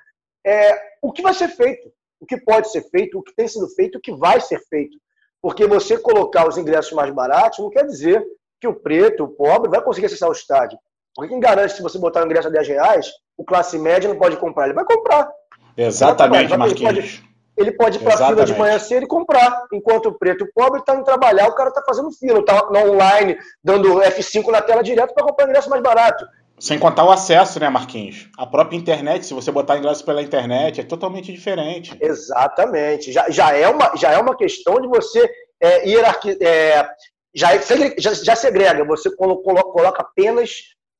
é 0.46 0.80
o 1.02 1.12
que 1.12 1.22
vai 1.22 1.34
ser 1.34 1.50
feito, 1.50 1.92
o 2.20 2.26
que 2.26 2.38
pode 2.38 2.72
ser 2.72 2.84
feito, 2.90 3.18
o 3.18 3.24
que 3.24 3.36
tem 3.36 3.48
sido 3.48 3.68
feito, 3.70 3.98
o 3.98 4.02
que 4.02 4.14
vai 4.14 4.40
ser 4.42 4.60
feito. 4.68 4.98
Porque 5.42 5.66
você 5.68 5.98
colocar 5.98 6.48
os 6.48 6.58
ingressos 6.58 6.92
mais 6.94 7.14
baratos 7.14 7.60
não 7.60 7.70
quer 7.70 7.86
dizer 7.86 8.26
que 8.60 8.68
o 8.68 8.74
preto, 8.74 9.24
o 9.24 9.28
pobre, 9.30 9.70
vai 9.70 9.82
conseguir 9.82 10.08
acessar 10.08 10.30
o 10.30 10.34
estádio. 10.34 10.78
Porque 11.16 11.30
quem 11.30 11.40
garante 11.40 11.74
se 11.74 11.82
você 11.82 11.98
botar 11.98 12.22
o 12.22 12.26
ingresso 12.26 12.48
a 12.48 12.52
10 12.52 12.68
reais, 12.68 13.08
o 13.38 13.44
classe 13.44 13.78
média 13.78 14.10
não 14.10 14.18
pode 14.18 14.38
comprar? 14.38 14.66
Ele 14.66 14.74
vai 14.74 14.86
comprar. 14.86 15.30
Exatamente, 15.78 16.56
Marquinhos. 16.56 16.82
Ele 16.82 17.02
pode, 17.02 17.24
ele 17.58 17.72
pode 17.72 17.98
ir 17.98 18.02
para 18.02 18.14
a 18.14 18.28
fila 18.28 18.46
de 18.46 18.54
manhã 18.58 18.80
cedo 18.80 19.04
e 19.04 19.08
comprar. 19.08 19.66
Enquanto 19.72 20.08
o 20.08 20.14
preto 20.14 20.44
o 20.44 20.54
pobre 20.54 20.82
está 20.82 20.94
indo 20.94 21.06
trabalhar, 21.06 21.48
o 21.48 21.56
cara 21.56 21.70
está 21.70 21.82
fazendo 21.86 22.12
fila, 22.12 22.40
está 22.40 22.68
online, 22.70 23.38
dando 23.64 24.00
F5 24.00 24.48
na 24.48 24.62
tela 24.62 24.84
direto 24.84 25.14
para 25.14 25.26
comprar 25.26 25.46
o 25.46 25.50
ingresso 25.50 25.70
mais 25.70 25.82
barato. 25.82 26.26
Sem 26.60 26.78
contar 26.78 27.06
o 27.06 27.12
acesso, 27.12 27.60
né, 27.60 27.70
Marquinhos? 27.70 28.30
A 28.38 28.46
própria 28.46 28.78
internet, 28.78 29.26
se 29.26 29.34
você 29.34 29.52
botar 29.52 29.78
ingresso 29.78 30.04
pela 30.04 30.22
internet, 30.22 30.82
é 30.82 30.84
totalmente 30.84 31.32
diferente. 31.32 31.96
Exatamente. 32.02 33.12
Já, 33.12 33.30
já, 33.30 33.56
é, 33.56 33.68
uma, 33.70 33.96
já 33.96 34.12
é 34.12 34.18
uma 34.18 34.36
questão 34.36 34.82
de 34.82 34.88
você 34.88 35.30
é. 35.62 35.90
É, 35.90 36.90
já, 37.34 37.50
já, 37.98 38.14
já 38.14 38.36
segrega, 38.36 38.84
você 38.84 39.16
coloca 39.16 40.02
apenas 40.02 40.52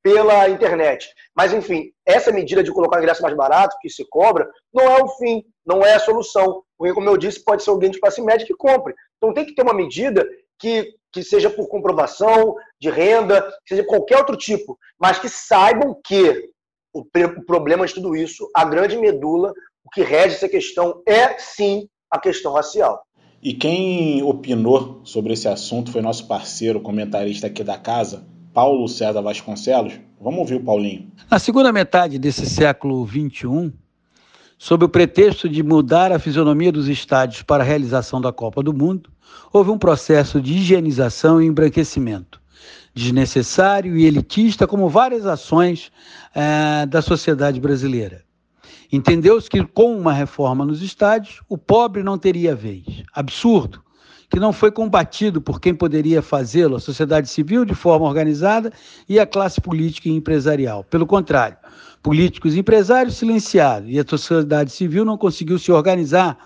pela 0.02 0.48
internet. 0.50 1.10
Mas, 1.36 1.54
enfim, 1.54 1.92
essa 2.06 2.32
medida 2.32 2.64
de 2.64 2.72
colocar 2.72 3.00
ingresso 3.00 3.22
mais 3.22 3.36
barato, 3.36 3.78
que 3.82 3.90
se 3.90 4.06
cobra, 4.10 4.50
não 4.74 4.84
é 4.84 5.04
o 5.04 5.08
fim, 5.10 5.44
não 5.66 5.82
é 5.82 5.96
a 5.96 6.00
solução. 6.00 6.64
Porque, 6.78 6.94
como 6.94 7.10
eu 7.10 7.18
disse, 7.18 7.44
pode 7.44 7.64
ser 7.64 7.70
alguém 7.70 7.92
de 7.92 8.00
classe 8.00 8.22
média 8.22 8.46
que 8.46 8.54
compre. 8.54 8.94
Então 9.18 9.34
tem 9.34 9.46
que 9.46 9.54
ter 9.54 9.64
uma 9.64 9.74
medida 9.74 10.26
que, 10.60 10.94
que 11.12 11.24
seja 11.24 11.50
por 11.50 11.68
comprovação 11.68 12.56
de 12.80 12.90
renda, 12.90 13.48
seja 13.68 13.84
qualquer 13.84 14.18
outro 14.18 14.36
tipo, 14.36 14.78
mas 15.00 15.18
que 15.18 15.30
saibam 15.30 16.00
que 16.06 16.50
o, 16.94 17.02
o 17.02 17.46
problema 17.46 17.86
de 17.86 17.94
tudo 17.94 18.16
isso, 18.16 18.50
a 18.56 18.66
grande 18.66 18.98
medula, 18.98 19.54
o 19.84 19.90
que 19.90 20.02
rege 20.02 20.36
essa 20.36 20.50
questão 20.50 21.02
é 21.08 21.38
sim 21.38 21.88
a 22.12 22.20
questão 22.20 22.54
racial. 22.54 23.02
E 23.42 23.54
quem 23.54 24.22
opinou 24.22 25.00
sobre 25.06 25.34
esse 25.34 25.48
assunto 25.48 25.92
foi 25.92 26.02
nosso 26.02 26.28
parceiro, 26.28 26.82
comentarista 26.82 27.48
aqui 27.48 27.64
da 27.64 27.78
casa, 27.78 28.28
Paulo 28.54 28.88
César 28.90 29.22
Vasconcelos. 29.22 29.94
Vamos 30.20 30.40
ouvir 30.40 30.56
o 30.56 30.64
Paulinho. 30.64 31.10
Na 31.32 31.40
segunda 31.40 31.72
metade 31.72 32.20
desse 32.20 32.46
século 32.46 33.08
XXI, 33.08 33.72
sob 34.60 34.84
o 34.84 34.90
pretexto 34.90 35.48
de 35.48 35.64
mudar 35.64 36.12
a 36.12 36.20
fisionomia 36.20 36.70
dos 36.70 36.90
estádios 36.90 37.42
para 37.42 37.64
a 37.64 37.66
realização 37.66 38.20
da 38.20 38.34
Copa 38.34 38.62
do 38.62 38.74
Mundo, 38.74 39.10
houve 39.54 39.72
um 39.72 39.78
processo 39.78 40.42
de 40.42 40.54
higienização 40.54 41.42
e 41.42 41.46
embranquecimento, 41.46 42.42
desnecessário 42.94 43.96
e 43.96 44.06
elitista, 44.06 44.68
como 44.68 44.90
várias 44.90 45.26
ações 45.26 45.90
é, 46.36 46.86
da 46.86 47.02
sociedade 47.02 47.58
brasileira. 47.62 48.22
Entendeu-se 48.92 49.50
que 49.50 49.64
com 49.64 49.98
uma 49.98 50.12
reforma 50.12 50.66
nos 50.66 50.82
estádios, 50.82 51.42
o 51.48 51.58
pobre 51.58 52.04
não 52.04 52.18
teria 52.18 52.54
vez. 52.54 52.84
Absurdo, 53.14 53.82
que 54.30 54.40
não 54.40 54.52
foi 54.52 54.72
combatido 54.72 55.42
por 55.42 55.62
quem 55.62 55.74
poderia 55.74 56.22
fazê-lo, 56.22 56.76
a 56.76 56.80
sociedade 56.80 57.30
civil 57.30 57.64
de 57.64 57.74
forma 57.74 58.06
organizada 58.06 58.74
e 59.08 59.20
a 59.20 59.26
classe 59.26 59.62
política 59.62 60.10
e 60.10 60.12
empresarial. 60.12 60.84
Pelo 60.84 61.08
contrário, 61.08 61.58
políticos 62.02 62.56
e 62.56 62.60
empresários 62.60 63.18
silenciados 63.18 63.90
e 63.90 64.00
a 64.00 64.06
sociedade 64.08 64.72
civil 64.72 65.04
não 65.04 65.18
conseguiu 65.18 65.60
se 65.60 65.72
organizar 65.72 66.38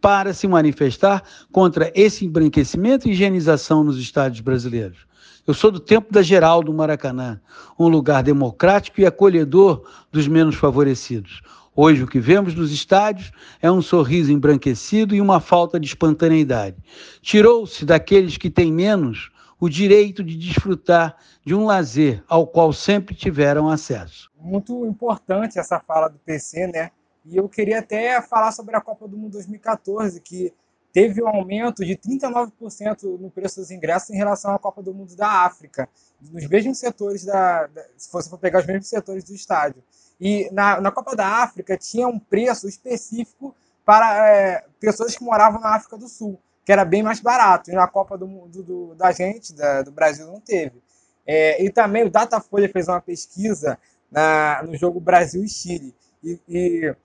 para 0.00 0.32
se 0.32 0.46
manifestar 0.46 1.22
contra 1.52 1.92
esse 1.94 2.24
embranquecimento 2.24 3.08
e 3.08 3.12
higienização 3.12 3.82
nos 3.84 3.98
estádios 3.98 4.40
brasileiros. 4.40 4.98
Eu 5.46 5.54
sou 5.54 5.70
do 5.70 5.80
tempo 5.80 6.12
da 6.12 6.22
Geraldo 6.22 6.72
Maracanã, 6.72 7.40
um 7.78 7.88
lugar 7.88 8.22
democrático 8.22 9.00
e 9.00 9.06
acolhedor 9.06 9.82
dos 10.12 10.28
menos 10.28 10.54
favorecidos. 10.54 11.40
Hoje, 11.74 12.02
o 12.02 12.06
que 12.06 12.20
vemos 12.20 12.54
nos 12.54 12.72
estádios 12.72 13.32
é 13.60 13.70
um 13.70 13.80
sorriso 13.80 14.30
embranquecido 14.30 15.14
e 15.14 15.20
uma 15.20 15.40
falta 15.40 15.80
de 15.80 15.86
espontaneidade. 15.86 16.76
Tirou-se 17.22 17.84
daqueles 17.84 18.36
que 18.36 18.50
têm 18.50 18.72
menos 18.72 19.30
o 19.58 19.68
direito 19.68 20.22
de 20.22 20.36
desfrutar 20.36 21.16
de 21.44 21.54
um 21.54 21.64
lazer 21.66 22.22
ao 22.28 22.46
qual 22.46 22.72
sempre 22.72 23.14
tiveram 23.14 23.68
acesso. 23.68 24.29
Muito 24.40 24.86
importante 24.86 25.58
essa 25.58 25.78
fala 25.80 26.08
do 26.08 26.18
PC, 26.18 26.66
né? 26.66 26.90
E 27.24 27.36
eu 27.36 27.48
queria 27.48 27.80
até 27.80 28.20
falar 28.22 28.52
sobre 28.52 28.74
a 28.74 28.80
Copa 28.80 29.06
do 29.06 29.16
Mundo 29.16 29.32
2014, 29.32 30.20
que 30.20 30.52
teve 30.92 31.22
um 31.22 31.28
aumento 31.28 31.84
de 31.84 31.96
39% 31.96 33.18
no 33.18 33.30
preço 33.30 33.60
dos 33.60 33.70
ingressos 33.70 34.10
em 34.10 34.16
relação 34.16 34.54
à 34.54 34.58
Copa 34.58 34.82
do 34.82 34.92
Mundo 34.92 35.14
da 35.14 35.44
África, 35.44 35.88
nos 36.20 36.46
mesmos 36.46 36.78
setores 36.78 37.24
da, 37.24 37.66
da 37.66 37.84
se 37.96 38.10
você 38.10 38.28
for 38.28 38.38
pegar 38.38 38.60
os 38.60 38.66
mesmos 38.66 38.88
setores 38.88 39.24
do 39.24 39.34
estádio. 39.34 39.82
E 40.20 40.50
na, 40.52 40.80
na 40.80 40.90
Copa 40.90 41.14
da 41.14 41.26
África 41.26 41.76
tinha 41.76 42.08
um 42.08 42.18
preço 42.18 42.68
específico 42.68 43.54
para 43.84 44.28
é, 44.28 44.64
pessoas 44.78 45.16
que 45.16 45.24
moravam 45.24 45.60
na 45.60 45.74
África 45.74 45.96
do 45.96 46.08
Sul, 46.08 46.38
que 46.64 46.72
era 46.72 46.84
bem 46.84 47.02
mais 47.02 47.20
barato. 47.20 47.70
E 47.70 47.74
na 47.74 47.86
Copa 47.86 48.18
do, 48.18 48.26
do, 48.48 48.94
da 48.94 49.12
gente, 49.12 49.54
da, 49.54 49.82
do 49.82 49.92
Brasil, 49.92 50.26
não 50.26 50.40
teve. 50.40 50.82
É, 51.26 51.62
e 51.62 51.70
também 51.70 52.04
o 52.04 52.10
Datafolha 52.10 52.68
fez 52.68 52.88
uma 52.88 53.00
pesquisa 53.00 53.78
na, 54.10 54.62
no 54.62 54.76
jogo 54.76 55.00
Brasil 55.00 55.44
e 55.44 55.48
Chile. 55.48 55.94
E, 56.22 56.38
e 56.48 56.96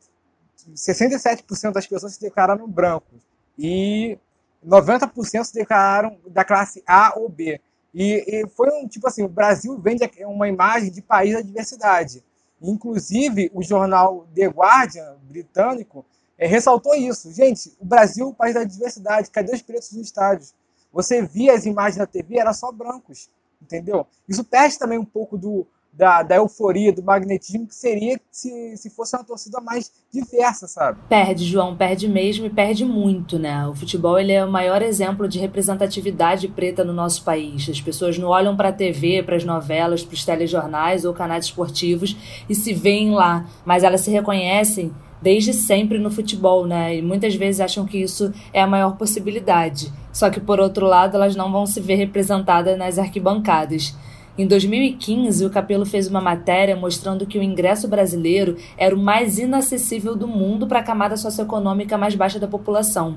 67% 0.73 1.71
das 1.71 1.85
pessoas 1.85 2.13
se 2.13 2.21
declararam 2.21 2.67
brancos 2.67 3.21
e 3.57 4.17
90% 4.65 5.43
se 5.43 5.53
declararam 5.53 6.17
da 6.27 6.43
classe 6.43 6.83
A 6.87 7.17
ou 7.17 7.29
B. 7.29 7.59
E, 7.93 8.23
e, 8.27 8.47
foi 8.49 8.69
um 8.71 8.87
tipo 8.87 9.07
assim: 9.07 9.23
o 9.23 9.29
Brasil 9.29 9.77
vende 9.79 10.09
uma 10.25 10.47
imagem 10.47 10.91
de 10.91 11.01
país 11.01 11.33
da 11.33 11.41
diversidade. 11.41 12.23
Inclusive, 12.61 13.51
o 13.53 13.61
jornal 13.61 14.27
The 14.33 14.47
Guardian 14.47 15.15
britânico 15.23 16.05
é, 16.37 16.47
ressaltou 16.47 16.95
isso. 16.95 17.31
Gente, 17.31 17.73
o 17.79 17.85
Brasil 17.85 18.25
é 18.25 18.29
o 18.29 18.33
país 18.33 18.53
da 18.53 18.63
diversidade. 18.63 19.29
Cadê 19.29 19.53
os 19.53 19.61
pretos 19.61 19.91
nos 19.91 20.07
estádios? 20.07 20.53
Você 20.91 21.21
via 21.21 21.53
as 21.53 21.65
imagens 21.65 21.97
na 21.97 22.07
TV, 22.07 22.39
era 22.39 22.53
só 22.53 22.71
brancos, 22.71 23.29
entendeu? 23.61 24.07
Isso 24.27 24.43
perde 24.43 24.79
também 24.79 24.97
um 24.97 25.05
pouco 25.05 25.37
do, 25.37 25.67
da, 25.95 26.21
da 26.21 26.36
euforia, 26.36 26.91
do 26.91 27.01
magnetismo 27.01 27.67
que 27.67 27.75
seria 27.75 28.19
se, 28.29 28.75
se 28.75 28.89
fosse 28.89 29.15
uma 29.15 29.23
torcida 29.23 29.62
mais 29.62 29.91
diversa, 30.12 30.67
sabe? 30.67 30.99
Perde, 31.08 31.45
João, 31.45 31.75
perde 31.75 32.08
mesmo 32.08 32.45
e 32.45 32.49
perde 32.49 32.84
muito, 32.84 33.39
né? 33.39 33.65
O 33.67 33.73
futebol 33.73 34.19
ele 34.19 34.34
é 34.34 34.43
o 34.43 34.51
maior 34.51 34.81
exemplo 34.81 35.27
de 35.27 35.39
representatividade 35.39 36.47
preta 36.49 36.84
no 36.84 36.93
nosso 36.93 37.23
país. 37.23 37.69
As 37.69 37.79
pessoas 37.79 38.17
não 38.17 38.27
olham 38.27 38.55
para 38.55 38.69
a 38.69 38.73
TV, 38.73 39.23
para 39.23 39.38
as 39.38 39.45
novelas, 39.45 40.03
para 40.03 40.13
os 40.13 40.25
telejornais 40.25 41.05
ou 41.05 41.13
canais 41.13 41.45
esportivos 41.45 42.15
e 42.49 42.53
se 42.53 42.73
veem 42.73 43.12
lá, 43.12 43.45
mas 43.65 43.84
elas 43.84 44.01
se 44.01 44.12
reconhecem 44.12 44.93
desde 45.21 45.53
sempre 45.53 45.97
no 45.97 46.12
futebol, 46.12 46.67
né? 46.67 46.97
E 46.97 47.01
muitas 47.01 47.34
vezes 47.36 47.62
acham 47.62 47.86
que 47.86 47.97
isso 47.97 48.34
é 48.53 48.62
a 48.62 48.67
maior 48.67 48.97
possibilidade. 48.97 49.91
Só 50.12 50.29
que 50.29 50.39
por 50.39 50.60
outro 50.60 50.86
lado, 50.86 51.15
elas 51.15 51.36
não 51.36 51.51
vão 51.51 51.65
se 51.65 51.79
ver 51.79 51.95
representadas 51.95 52.77
nas 52.77 52.99
arquibancadas. 52.99 53.95
Em 54.38 54.45
2015, 54.45 55.45
o 55.45 55.50
Capelo 55.50 55.86
fez 55.86 56.10
uma 56.10 56.19
matéria 56.19 56.76
mostrando 56.76 57.26
que 57.26 57.39
o 57.39 57.43
ingresso 57.43 57.88
brasileiro 57.88 58.58
era 58.78 58.93
o 58.93 59.00
mais 59.00 59.39
inacessível 59.39 60.13
do 60.13 60.28
mundo 60.28 60.67
para 60.67 60.80
a 60.80 60.84
camada 60.84 61.15
socioeconômica 61.15 61.98
mais 61.98 62.15
baixa 62.15 62.38
da 62.38 62.45
população. 62.45 63.15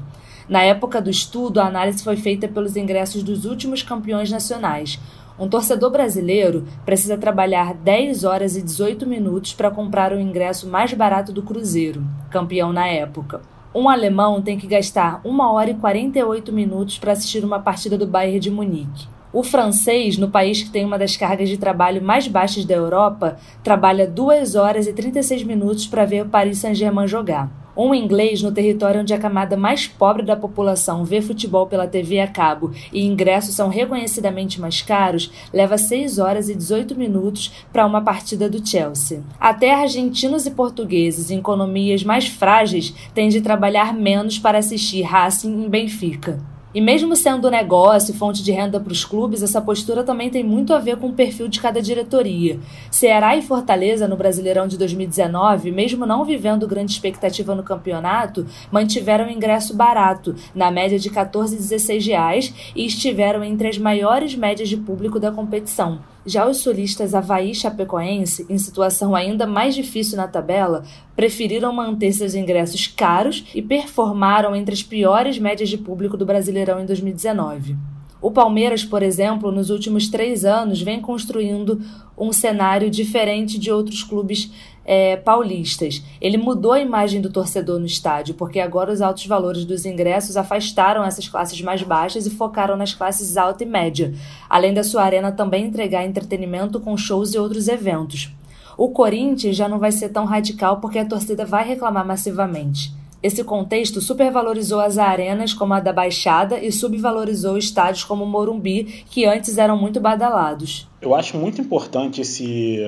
Na 0.48 0.62
época 0.62 1.02
do 1.02 1.10
estudo, 1.10 1.58
a 1.58 1.66
análise 1.66 2.04
foi 2.04 2.14
feita 2.14 2.46
pelos 2.46 2.76
ingressos 2.76 3.24
dos 3.24 3.44
últimos 3.46 3.82
campeões 3.82 4.30
nacionais. 4.30 5.00
Um 5.36 5.48
torcedor 5.48 5.90
brasileiro 5.90 6.64
precisa 6.84 7.18
trabalhar 7.18 7.74
10 7.74 8.22
horas 8.22 8.56
e 8.56 8.62
18 8.62 9.04
minutos 9.04 9.52
para 9.52 9.72
comprar 9.72 10.12
o 10.12 10.20
ingresso 10.20 10.68
mais 10.68 10.94
barato 10.94 11.32
do 11.32 11.42
Cruzeiro, 11.42 12.00
campeão 12.30 12.72
na 12.72 12.86
época. 12.86 13.40
Um 13.74 13.88
alemão 13.88 14.40
tem 14.40 14.56
que 14.56 14.68
gastar 14.68 15.20
1 15.24 15.40
hora 15.40 15.70
e 15.70 15.74
48 15.74 16.52
minutos 16.52 16.96
para 16.96 17.10
assistir 17.10 17.44
uma 17.44 17.58
partida 17.58 17.98
do 17.98 18.06
Bayern 18.06 18.38
de 18.38 18.52
Munique. 18.52 19.17
O 19.30 19.42
francês, 19.42 20.16
no 20.16 20.30
país 20.30 20.62
que 20.62 20.70
tem 20.70 20.86
uma 20.86 20.98
das 20.98 21.14
cargas 21.14 21.50
de 21.50 21.58
trabalho 21.58 22.02
mais 22.02 22.26
baixas 22.26 22.64
da 22.64 22.74
Europa, 22.74 23.36
trabalha 23.62 24.06
2 24.06 24.54
horas 24.54 24.86
e 24.86 24.92
36 24.92 25.42
minutos 25.42 25.86
para 25.86 26.06
ver 26.06 26.22
o 26.22 26.28
Paris 26.28 26.58
Saint-Germain 26.58 27.06
jogar. 27.06 27.50
Um 27.76 27.94
inglês, 27.94 28.42
no 28.42 28.50
território 28.50 29.02
onde 29.02 29.12
a 29.12 29.18
camada 29.18 29.56
mais 29.56 29.86
pobre 29.86 30.24
da 30.24 30.34
população 30.34 31.04
vê 31.04 31.20
futebol 31.20 31.66
pela 31.66 31.86
TV 31.86 32.18
a 32.20 32.26
cabo 32.26 32.72
e 32.90 33.04
ingressos 33.04 33.54
são 33.54 33.68
reconhecidamente 33.68 34.60
mais 34.60 34.80
caros, 34.80 35.30
leva 35.52 35.76
6 35.76 36.18
horas 36.18 36.48
e 36.48 36.54
18 36.56 36.96
minutos 36.96 37.52
para 37.70 37.86
uma 37.86 38.00
partida 38.00 38.48
do 38.48 38.66
Chelsea. 38.66 39.22
Até 39.38 39.74
argentinos 39.74 40.46
e 40.46 40.50
portugueses, 40.50 41.30
em 41.30 41.38
economias 41.38 42.02
mais 42.02 42.26
frágeis, 42.26 42.92
têm 43.14 43.28
de 43.28 43.42
trabalhar 43.42 43.92
menos 43.94 44.38
para 44.38 44.58
assistir 44.58 45.02
Racing 45.02 45.64
em 45.64 45.68
Benfica. 45.68 46.57
E 46.74 46.82
mesmo 46.82 47.16
sendo 47.16 47.50
negócio 47.50 48.12
e 48.12 48.16
fonte 48.16 48.42
de 48.42 48.52
renda 48.52 48.78
para 48.78 48.92
os 48.92 49.02
clubes, 49.02 49.42
essa 49.42 49.58
postura 49.58 50.04
também 50.04 50.28
tem 50.28 50.44
muito 50.44 50.74
a 50.74 50.78
ver 50.78 50.98
com 50.98 51.08
o 51.08 51.12
perfil 51.14 51.48
de 51.48 51.60
cada 51.60 51.80
diretoria. 51.80 52.60
Ceará 52.90 53.34
e 53.38 53.42
Fortaleza, 53.42 54.06
no 54.06 54.18
Brasileirão 54.18 54.68
de 54.68 54.76
2019, 54.76 55.72
mesmo 55.72 56.04
não 56.04 56.26
vivendo 56.26 56.68
grande 56.68 56.92
expectativa 56.92 57.54
no 57.54 57.62
campeonato, 57.62 58.46
mantiveram 58.70 59.30
ingresso 59.30 59.74
barato, 59.74 60.34
na 60.54 60.70
média 60.70 60.98
de 60.98 61.08
R$ 61.08 61.14
14 61.14 61.54
e 61.54 61.58
16 61.58 62.06
reais, 62.06 62.54
e 62.76 62.84
estiveram 62.84 63.42
entre 63.42 63.68
as 63.68 63.78
maiores 63.78 64.34
médias 64.34 64.68
de 64.68 64.76
público 64.76 65.18
da 65.18 65.32
competição. 65.32 66.00
Já 66.28 66.46
os 66.46 66.58
solistas 66.58 67.14
Havaí 67.14 67.54
Chapecoense, 67.54 68.44
em 68.50 68.58
situação 68.58 69.16
ainda 69.16 69.46
mais 69.46 69.74
difícil 69.74 70.18
na 70.18 70.28
tabela, 70.28 70.84
preferiram 71.16 71.72
manter 71.72 72.12
seus 72.12 72.34
ingressos 72.34 72.86
caros 72.86 73.46
e 73.54 73.62
performaram 73.62 74.54
entre 74.54 74.74
as 74.74 74.82
piores 74.82 75.38
médias 75.38 75.70
de 75.70 75.78
público 75.78 76.18
do 76.18 76.26
Brasileirão 76.26 76.80
em 76.80 76.84
2019. 76.84 77.78
O 78.20 78.30
Palmeiras, 78.30 78.84
por 78.84 79.02
exemplo, 79.02 79.50
nos 79.50 79.70
últimos 79.70 80.08
três 80.08 80.44
anos 80.44 80.82
vem 80.82 81.00
construindo 81.00 81.80
um 82.16 82.30
cenário 82.30 82.90
diferente 82.90 83.58
de 83.58 83.70
outros 83.70 84.02
clubes 84.02 84.52
é, 84.90 85.18
paulistas. 85.18 86.02
Ele 86.18 86.38
mudou 86.38 86.72
a 86.72 86.80
imagem 86.80 87.20
do 87.20 87.28
torcedor 87.30 87.78
no 87.78 87.84
estádio, 87.84 88.34
porque 88.34 88.58
agora 88.58 88.90
os 88.90 89.02
altos 89.02 89.26
valores 89.26 89.66
dos 89.66 89.84
ingressos 89.84 90.34
afastaram 90.34 91.04
essas 91.04 91.28
classes 91.28 91.60
mais 91.60 91.82
baixas 91.82 92.24
e 92.24 92.30
focaram 92.30 92.74
nas 92.74 92.94
classes 92.94 93.36
alta 93.36 93.62
e 93.62 93.66
média, 93.66 94.14
além 94.48 94.72
da 94.72 94.82
sua 94.82 95.02
arena 95.02 95.30
também 95.30 95.66
entregar 95.66 96.06
entretenimento 96.06 96.80
com 96.80 96.96
shows 96.96 97.34
e 97.34 97.38
outros 97.38 97.68
eventos. 97.68 98.32
O 98.78 98.88
Corinthians 98.88 99.56
já 99.56 99.68
não 99.68 99.78
vai 99.78 99.92
ser 99.92 100.08
tão 100.08 100.24
radical 100.24 100.80
porque 100.80 100.98
a 100.98 101.04
torcida 101.04 101.44
vai 101.44 101.68
reclamar 101.68 102.06
massivamente. 102.06 102.90
Esse 103.22 103.44
contexto 103.44 104.00
supervalorizou 104.00 104.80
as 104.80 104.96
arenas 104.96 105.52
como 105.52 105.74
a 105.74 105.80
da 105.80 105.92
Baixada 105.92 106.58
e 106.60 106.72
subvalorizou 106.72 107.58
estádios 107.58 108.04
como 108.04 108.24
o 108.24 108.28
Morumbi, 108.28 109.04
que 109.10 109.26
antes 109.26 109.58
eram 109.58 109.76
muito 109.76 110.00
badalados. 110.00 110.86
Eu 111.02 111.14
acho 111.14 111.36
muito 111.36 111.60
importante 111.60 112.20
esse, 112.20 112.78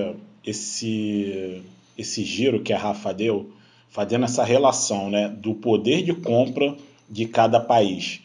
esse, 0.46 1.62
esse 2.00 2.24
giro 2.24 2.62
que 2.62 2.72
a 2.72 2.78
Rafa 2.78 3.12
deu, 3.12 3.50
fazendo 3.88 4.24
essa 4.24 4.44
relação 4.44 5.10
né, 5.10 5.28
do 5.28 5.54
poder 5.54 6.02
de 6.02 6.14
compra 6.14 6.76
de 7.08 7.26
cada 7.26 7.60
país. 7.60 8.20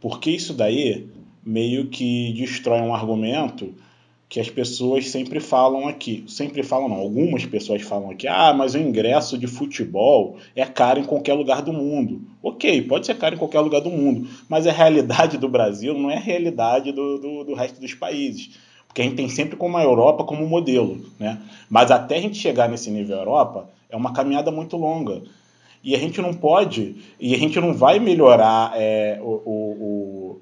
Porque 0.00 0.30
isso 0.30 0.54
daí 0.54 1.08
meio 1.44 1.86
que 1.86 2.32
destrói 2.32 2.80
um 2.80 2.94
argumento 2.94 3.74
que 4.28 4.40
as 4.40 4.50
pessoas 4.50 5.08
sempre 5.08 5.38
falam 5.38 5.86
aqui. 5.86 6.24
Sempre 6.26 6.62
falam, 6.62 6.88
não, 6.88 6.96
algumas 6.96 7.46
pessoas 7.46 7.82
falam 7.82 8.10
aqui, 8.10 8.26
ah, 8.26 8.52
mas 8.52 8.74
o 8.74 8.78
ingresso 8.78 9.38
de 9.38 9.46
futebol 9.46 10.36
é 10.54 10.64
caro 10.64 11.00
em 11.00 11.04
qualquer 11.04 11.34
lugar 11.34 11.62
do 11.62 11.72
mundo. 11.72 12.22
Ok, 12.42 12.82
pode 12.82 13.06
ser 13.06 13.16
caro 13.16 13.36
em 13.36 13.38
qualquer 13.38 13.60
lugar 13.60 13.80
do 13.80 13.90
mundo, 13.90 14.28
mas 14.48 14.66
a 14.66 14.72
realidade 14.72 15.38
do 15.38 15.48
Brasil 15.48 15.94
não 15.94 16.10
é 16.10 16.16
a 16.16 16.20
realidade 16.20 16.90
do, 16.90 17.18
do, 17.18 17.44
do 17.44 17.54
resto 17.54 17.80
dos 17.80 17.94
países. 17.94 18.58
Porque 18.96 19.02
a 19.02 19.04
gente 19.04 19.16
tem 19.16 19.28
sempre 19.28 19.56
como 19.56 19.76
a 19.76 19.82
Europa 19.82 20.24
como 20.24 20.48
modelo, 20.48 21.04
né? 21.18 21.38
Mas 21.68 21.90
até 21.90 22.16
a 22.16 22.20
gente 22.20 22.38
chegar 22.38 22.66
nesse 22.66 22.90
nível 22.90 23.18
Europa, 23.18 23.68
é 23.90 23.94
uma 23.94 24.14
caminhada 24.14 24.50
muito 24.50 24.74
longa. 24.78 25.22
E 25.84 25.94
a 25.94 25.98
gente 25.98 26.18
não 26.22 26.32
pode, 26.32 26.96
e 27.20 27.34
a 27.34 27.38
gente 27.38 27.60
não 27.60 27.74
vai 27.74 27.98
melhorar 27.98 28.72
é, 28.74 29.20
o, 29.20 29.42
o 29.44 30.40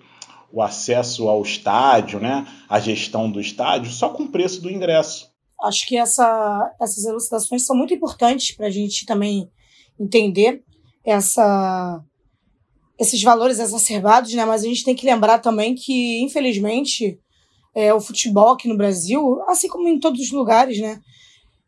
o 0.52 0.62
acesso 0.62 1.28
ao 1.28 1.42
estádio, 1.42 2.20
né, 2.20 2.46
a 2.68 2.78
gestão 2.78 3.28
do 3.28 3.40
estádio, 3.40 3.90
só 3.90 4.10
com 4.10 4.22
o 4.22 4.28
preço 4.28 4.62
do 4.62 4.70
ingresso. 4.70 5.28
Acho 5.64 5.84
que 5.84 5.96
essa, 5.96 6.72
essas 6.80 7.04
elucidações 7.04 7.66
são 7.66 7.74
muito 7.74 7.92
importantes 7.92 8.54
para 8.54 8.68
a 8.68 8.70
gente 8.70 9.04
também 9.04 9.50
entender 9.98 10.62
essa, 11.04 12.00
esses 13.00 13.20
valores 13.20 13.58
exacerbados, 13.58 14.32
né? 14.32 14.44
Mas 14.44 14.62
a 14.62 14.68
gente 14.68 14.84
tem 14.84 14.94
que 14.94 15.04
lembrar 15.04 15.40
também 15.40 15.74
que, 15.74 16.22
infelizmente, 16.22 17.18
é, 17.74 17.92
o 17.92 18.00
futebol 18.00 18.50
aqui 18.50 18.68
no 18.68 18.76
Brasil, 18.76 19.42
assim 19.48 19.68
como 19.68 19.88
em 19.88 19.98
todos 19.98 20.20
os 20.20 20.30
lugares, 20.30 20.78
né, 20.78 21.00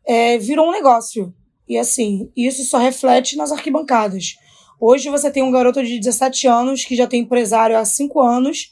é, 0.05 0.37
virou 0.37 0.67
um 0.67 0.71
negócio. 0.71 1.33
E 1.67 1.77
assim, 1.77 2.31
isso 2.35 2.63
só 2.63 2.77
reflete 2.77 3.35
nas 3.35 3.51
arquibancadas. 3.51 4.35
Hoje 4.79 5.09
você 5.09 5.29
tem 5.29 5.43
um 5.43 5.51
garoto 5.51 5.83
de 5.83 5.99
17 5.99 6.47
anos 6.47 6.85
que 6.85 6.95
já 6.95 7.07
tem 7.07 7.21
empresário 7.21 7.77
há 7.77 7.83
5 7.83 8.21
anos 8.21 8.71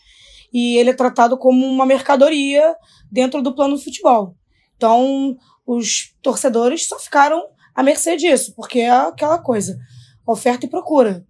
e 0.54 0.78
ele 0.78 0.92
é 0.92 0.94
tratado 0.94 1.38
como 1.38 1.66
uma 1.66 1.86
mercadoria 1.86 2.76
dentro 3.12 3.42
do 3.42 3.54
plano 3.54 3.76
do 3.76 3.82
futebol. 3.82 4.36
Então, 4.78 5.36
os 5.66 6.14
torcedores 6.22 6.88
só 6.88 7.00
ficaram 7.00 7.44
à 7.74 7.84
mercê 7.84 8.16
disso, 8.16 8.54
porque 8.56 8.80
é 8.80 8.90
aquela 8.90 9.38
coisa, 9.38 9.78
oferta 10.26 10.66
e 10.66 10.70
procura. 10.70 11.26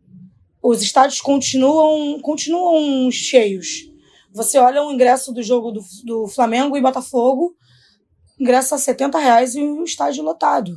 Os 0.62 0.82
estádios 0.82 1.22
continuam, 1.22 2.20
continuam 2.20 3.10
cheios. 3.12 3.95
Você 4.36 4.58
olha 4.58 4.84
o 4.84 4.92
ingresso 4.92 5.32
do 5.32 5.42
jogo 5.42 5.72
do, 5.72 5.82
do 6.04 6.28
Flamengo 6.28 6.76
e 6.76 6.82
Botafogo, 6.82 7.56
ingresso 8.38 8.76
a 8.76 8.78
70 8.78 9.18
reais 9.18 9.56
e 9.56 9.62
o 9.62 9.82
estádio 9.86 10.26
lotado, 10.26 10.76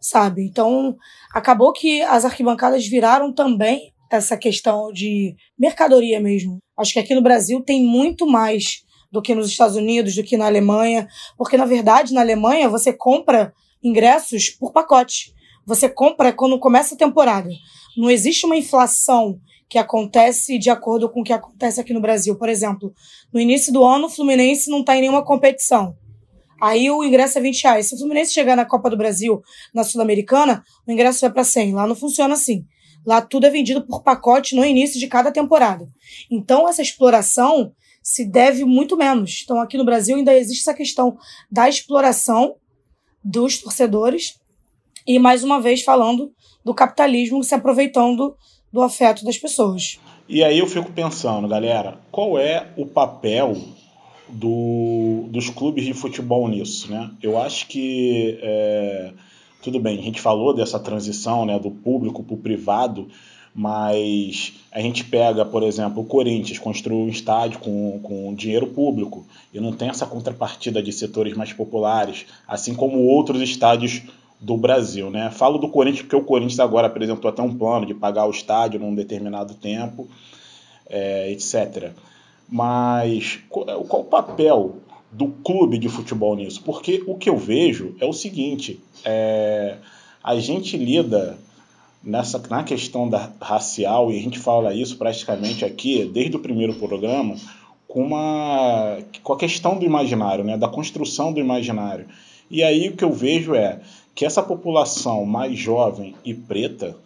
sabe? 0.00 0.44
Então, 0.44 0.96
acabou 1.34 1.72
que 1.72 2.00
as 2.02 2.24
arquibancadas 2.24 2.86
viraram 2.86 3.32
também 3.32 3.92
essa 4.08 4.36
questão 4.36 4.92
de 4.92 5.34
mercadoria 5.58 6.20
mesmo. 6.20 6.58
Acho 6.78 6.92
que 6.92 7.00
aqui 7.00 7.12
no 7.12 7.22
Brasil 7.22 7.60
tem 7.60 7.82
muito 7.82 8.24
mais 8.24 8.84
do 9.10 9.20
que 9.20 9.34
nos 9.34 9.48
Estados 9.48 9.74
Unidos, 9.74 10.14
do 10.14 10.22
que 10.22 10.36
na 10.36 10.46
Alemanha, 10.46 11.08
porque 11.36 11.56
na 11.56 11.64
verdade 11.64 12.14
na 12.14 12.20
Alemanha 12.20 12.68
você 12.68 12.92
compra 12.92 13.52
ingressos 13.82 14.48
por 14.48 14.72
pacote. 14.72 15.34
Você 15.66 15.88
compra 15.88 16.32
quando 16.32 16.56
começa 16.60 16.94
a 16.94 16.98
temporada. 16.98 17.50
Não 17.96 18.08
existe 18.08 18.46
uma 18.46 18.56
inflação 18.56 19.40
que 19.72 19.78
acontece 19.78 20.58
de 20.58 20.68
acordo 20.68 21.08
com 21.08 21.22
o 21.22 21.24
que 21.24 21.32
acontece 21.32 21.80
aqui 21.80 21.94
no 21.94 22.00
Brasil. 22.00 22.36
Por 22.36 22.46
exemplo, 22.46 22.92
no 23.32 23.40
início 23.40 23.72
do 23.72 23.82
ano, 23.82 24.04
o 24.04 24.10
Fluminense 24.10 24.70
não 24.70 24.80
está 24.80 24.94
em 24.94 25.00
nenhuma 25.00 25.24
competição. 25.24 25.96
Aí 26.60 26.90
o 26.90 27.02
ingresso 27.02 27.38
é 27.38 27.40
20 27.40 27.62
reais. 27.62 27.88
Se 27.88 27.94
o 27.94 27.98
Fluminense 27.98 28.34
chegar 28.34 28.54
na 28.54 28.66
Copa 28.66 28.90
do 28.90 28.98
Brasil, 28.98 29.40
na 29.74 29.82
Sul-Americana, 29.82 30.62
o 30.86 30.92
ingresso 30.92 31.22
vai 31.22 31.32
para 31.32 31.42
100. 31.42 31.72
Lá 31.72 31.86
não 31.86 31.94
funciona 31.94 32.34
assim. 32.34 32.66
Lá 33.06 33.22
tudo 33.22 33.46
é 33.46 33.50
vendido 33.50 33.80
por 33.86 34.02
pacote 34.02 34.54
no 34.54 34.62
início 34.62 35.00
de 35.00 35.06
cada 35.06 35.32
temporada. 35.32 35.88
Então, 36.30 36.68
essa 36.68 36.82
exploração 36.82 37.72
se 38.02 38.26
deve 38.26 38.66
muito 38.66 38.94
menos. 38.94 39.40
Então, 39.42 39.58
aqui 39.58 39.78
no 39.78 39.86
Brasil 39.86 40.18
ainda 40.18 40.36
existe 40.36 40.60
essa 40.60 40.74
questão 40.74 41.16
da 41.50 41.66
exploração 41.66 42.56
dos 43.24 43.56
torcedores 43.56 44.38
e, 45.06 45.18
mais 45.18 45.42
uma 45.42 45.62
vez, 45.62 45.82
falando 45.82 46.30
do 46.62 46.74
capitalismo 46.74 47.42
se 47.42 47.54
aproveitando 47.54 48.36
do 48.72 48.82
afeto 48.82 49.24
das 49.24 49.36
pessoas. 49.36 49.98
E 50.28 50.42
aí 50.42 50.58
eu 50.58 50.66
fico 50.66 50.90
pensando, 50.92 51.46
galera, 51.46 51.98
qual 52.10 52.38
é 52.38 52.68
o 52.76 52.86
papel 52.86 53.56
do, 54.28 55.26
dos 55.28 55.50
clubes 55.50 55.84
de 55.84 55.92
futebol 55.92 56.48
nisso? 56.48 56.90
Né? 56.90 57.10
Eu 57.22 57.38
acho 57.38 57.66
que. 57.66 58.38
É 58.40 59.12
tudo 59.62 59.78
bem, 59.78 59.98
a 59.98 60.02
gente 60.02 60.20
falou 60.20 60.52
dessa 60.52 60.78
transição 60.78 61.46
né, 61.46 61.58
do 61.58 61.70
público 61.70 62.22
para 62.24 62.34
o 62.34 62.38
privado, 62.38 63.08
mas 63.54 64.54
a 64.72 64.80
gente 64.80 65.04
pega, 65.04 65.44
por 65.44 65.62
exemplo, 65.62 66.02
o 66.02 66.06
Corinthians 66.06 66.58
construiu 66.58 66.98
um 66.98 67.08
estádio 67.08 67.60
com, 67.60 68.00
com 68.02 68.34
dinheiro 68.34 68.66
público 68.66 69.24
e 69.54 69.60
não 69.60 69.72
tem 69.72 69.88
essa 69.88 70.04
contrapartida 70.04 70.82
de 70.82 70.92
setores 70.92 71.36
mais 71.36 71.52
populares, 71.52 72.26
assim 72.46 72.74
como 72.74 72.98
outros 73.04 73.40
estádios 73.40 74.02
do 74.42 74.56
Brasil. 74.56 75.08
Né? 75.08 75.30
Falo 75.30 75.56
do 75.56 75.68
Corinthians 75.68 76.02
porque 76.02 76.16
o 76.16 76.24
Corinthians 76.24 76.60
agora 76.60 76.88
apresentou 76.88 77.30
até 77.30 77.40
um 77.40 77.56
plano 77.56 77.86
de 77.86 77.94
pagar 77.94 78.26
o 78.26 78.30
estádio 78.30 78.80
num 78.80 78.94
determinado 78.94 79.54
tempo, 79.54 80.08
é, 80.90 81.30
etc. 81.30 81.92
Mas 82.48 83.38
qual, 83.48 83.64
qual 83.84 84.02
o 84.02 84.06
papel 84.06 84.76
do 85.10 85.28
clube 85.28 85.78
de 85.78 85.88
futebol 85.88 86.34
nisso, 86.34 86.62
porque 86.64 87.02
o 87.06 87.16
que 87.16 87.28
eu 87.30 87.36
vejo 87.36 87.94
é 88.00 88.06
o 88.06 88.12
seguinte: 88.12 88.80
é, 89.04 89.76
a 90.24 90.36
gente 90.36 90.76
lida 90.76 91.38
nessa 92.02 92.42
na 92.50 92.64
questão 92.64 93.08
da 93.08 93.30
racial 93.40 94.10
e 94.10 94.18
a 94.18 94.22
gente 94.22 94.38
fala 94.38 94.74
isso 94.74 94.96
praticamente 94.96 95.64
aqui 95.64 96.04
desde 96.04 96.36
o 96.36 96.40
primeiro 96.40 96.74
programa 96.74 97.36
com 97.86 98.02
uma 98.04 98.98
com 99.22 99.34
a 99.34 99.38
questão 99.38 99.78
do 99.78 99.84
imaginário, 99.84 100.42
né, 100.42 100.56
da 100.56 100.66
construção 100.66 101.32
do 101.32 101.38
imaginário. 101.38 102.06
E 102.50 102.62
aí 102.62 102.88
o 102.88 102.96
que 102.96 103.04
eu 103.04 103.12
vejo 103.12 103.54
é 103.54 103.80
que 104.14 104.24
essa 104.24 104.42
população 104.42 105.24
mais 105.24 105.58
jovem 105.58 106.14
e 106.24 106.34
preta, 106.34 106.96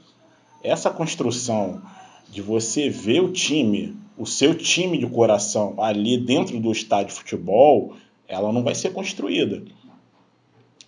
essa 0.62 0.90
construção 0.90 1.80
de 2.28 2.42
você 2.42 2.88
ver 2.90 3.20
o 3.20 3.32
time 3.32 3.96
o 4.16 4.24
seu 4.24 4.54
time 4.54 4.96
de 4.98 5.06
coração 5.06 5.74
ali 5.78 6.16
dentro 6.18 6.58
do 6.58 6.72
estádio 6.72 7.08
de 7.08 7.20
futebol, 7.20 7.94
ela 8.26 8.52
não 8.52 8.62
vai 8.62 8.74
ser 8.74 8.92
construída, 8.92 9.62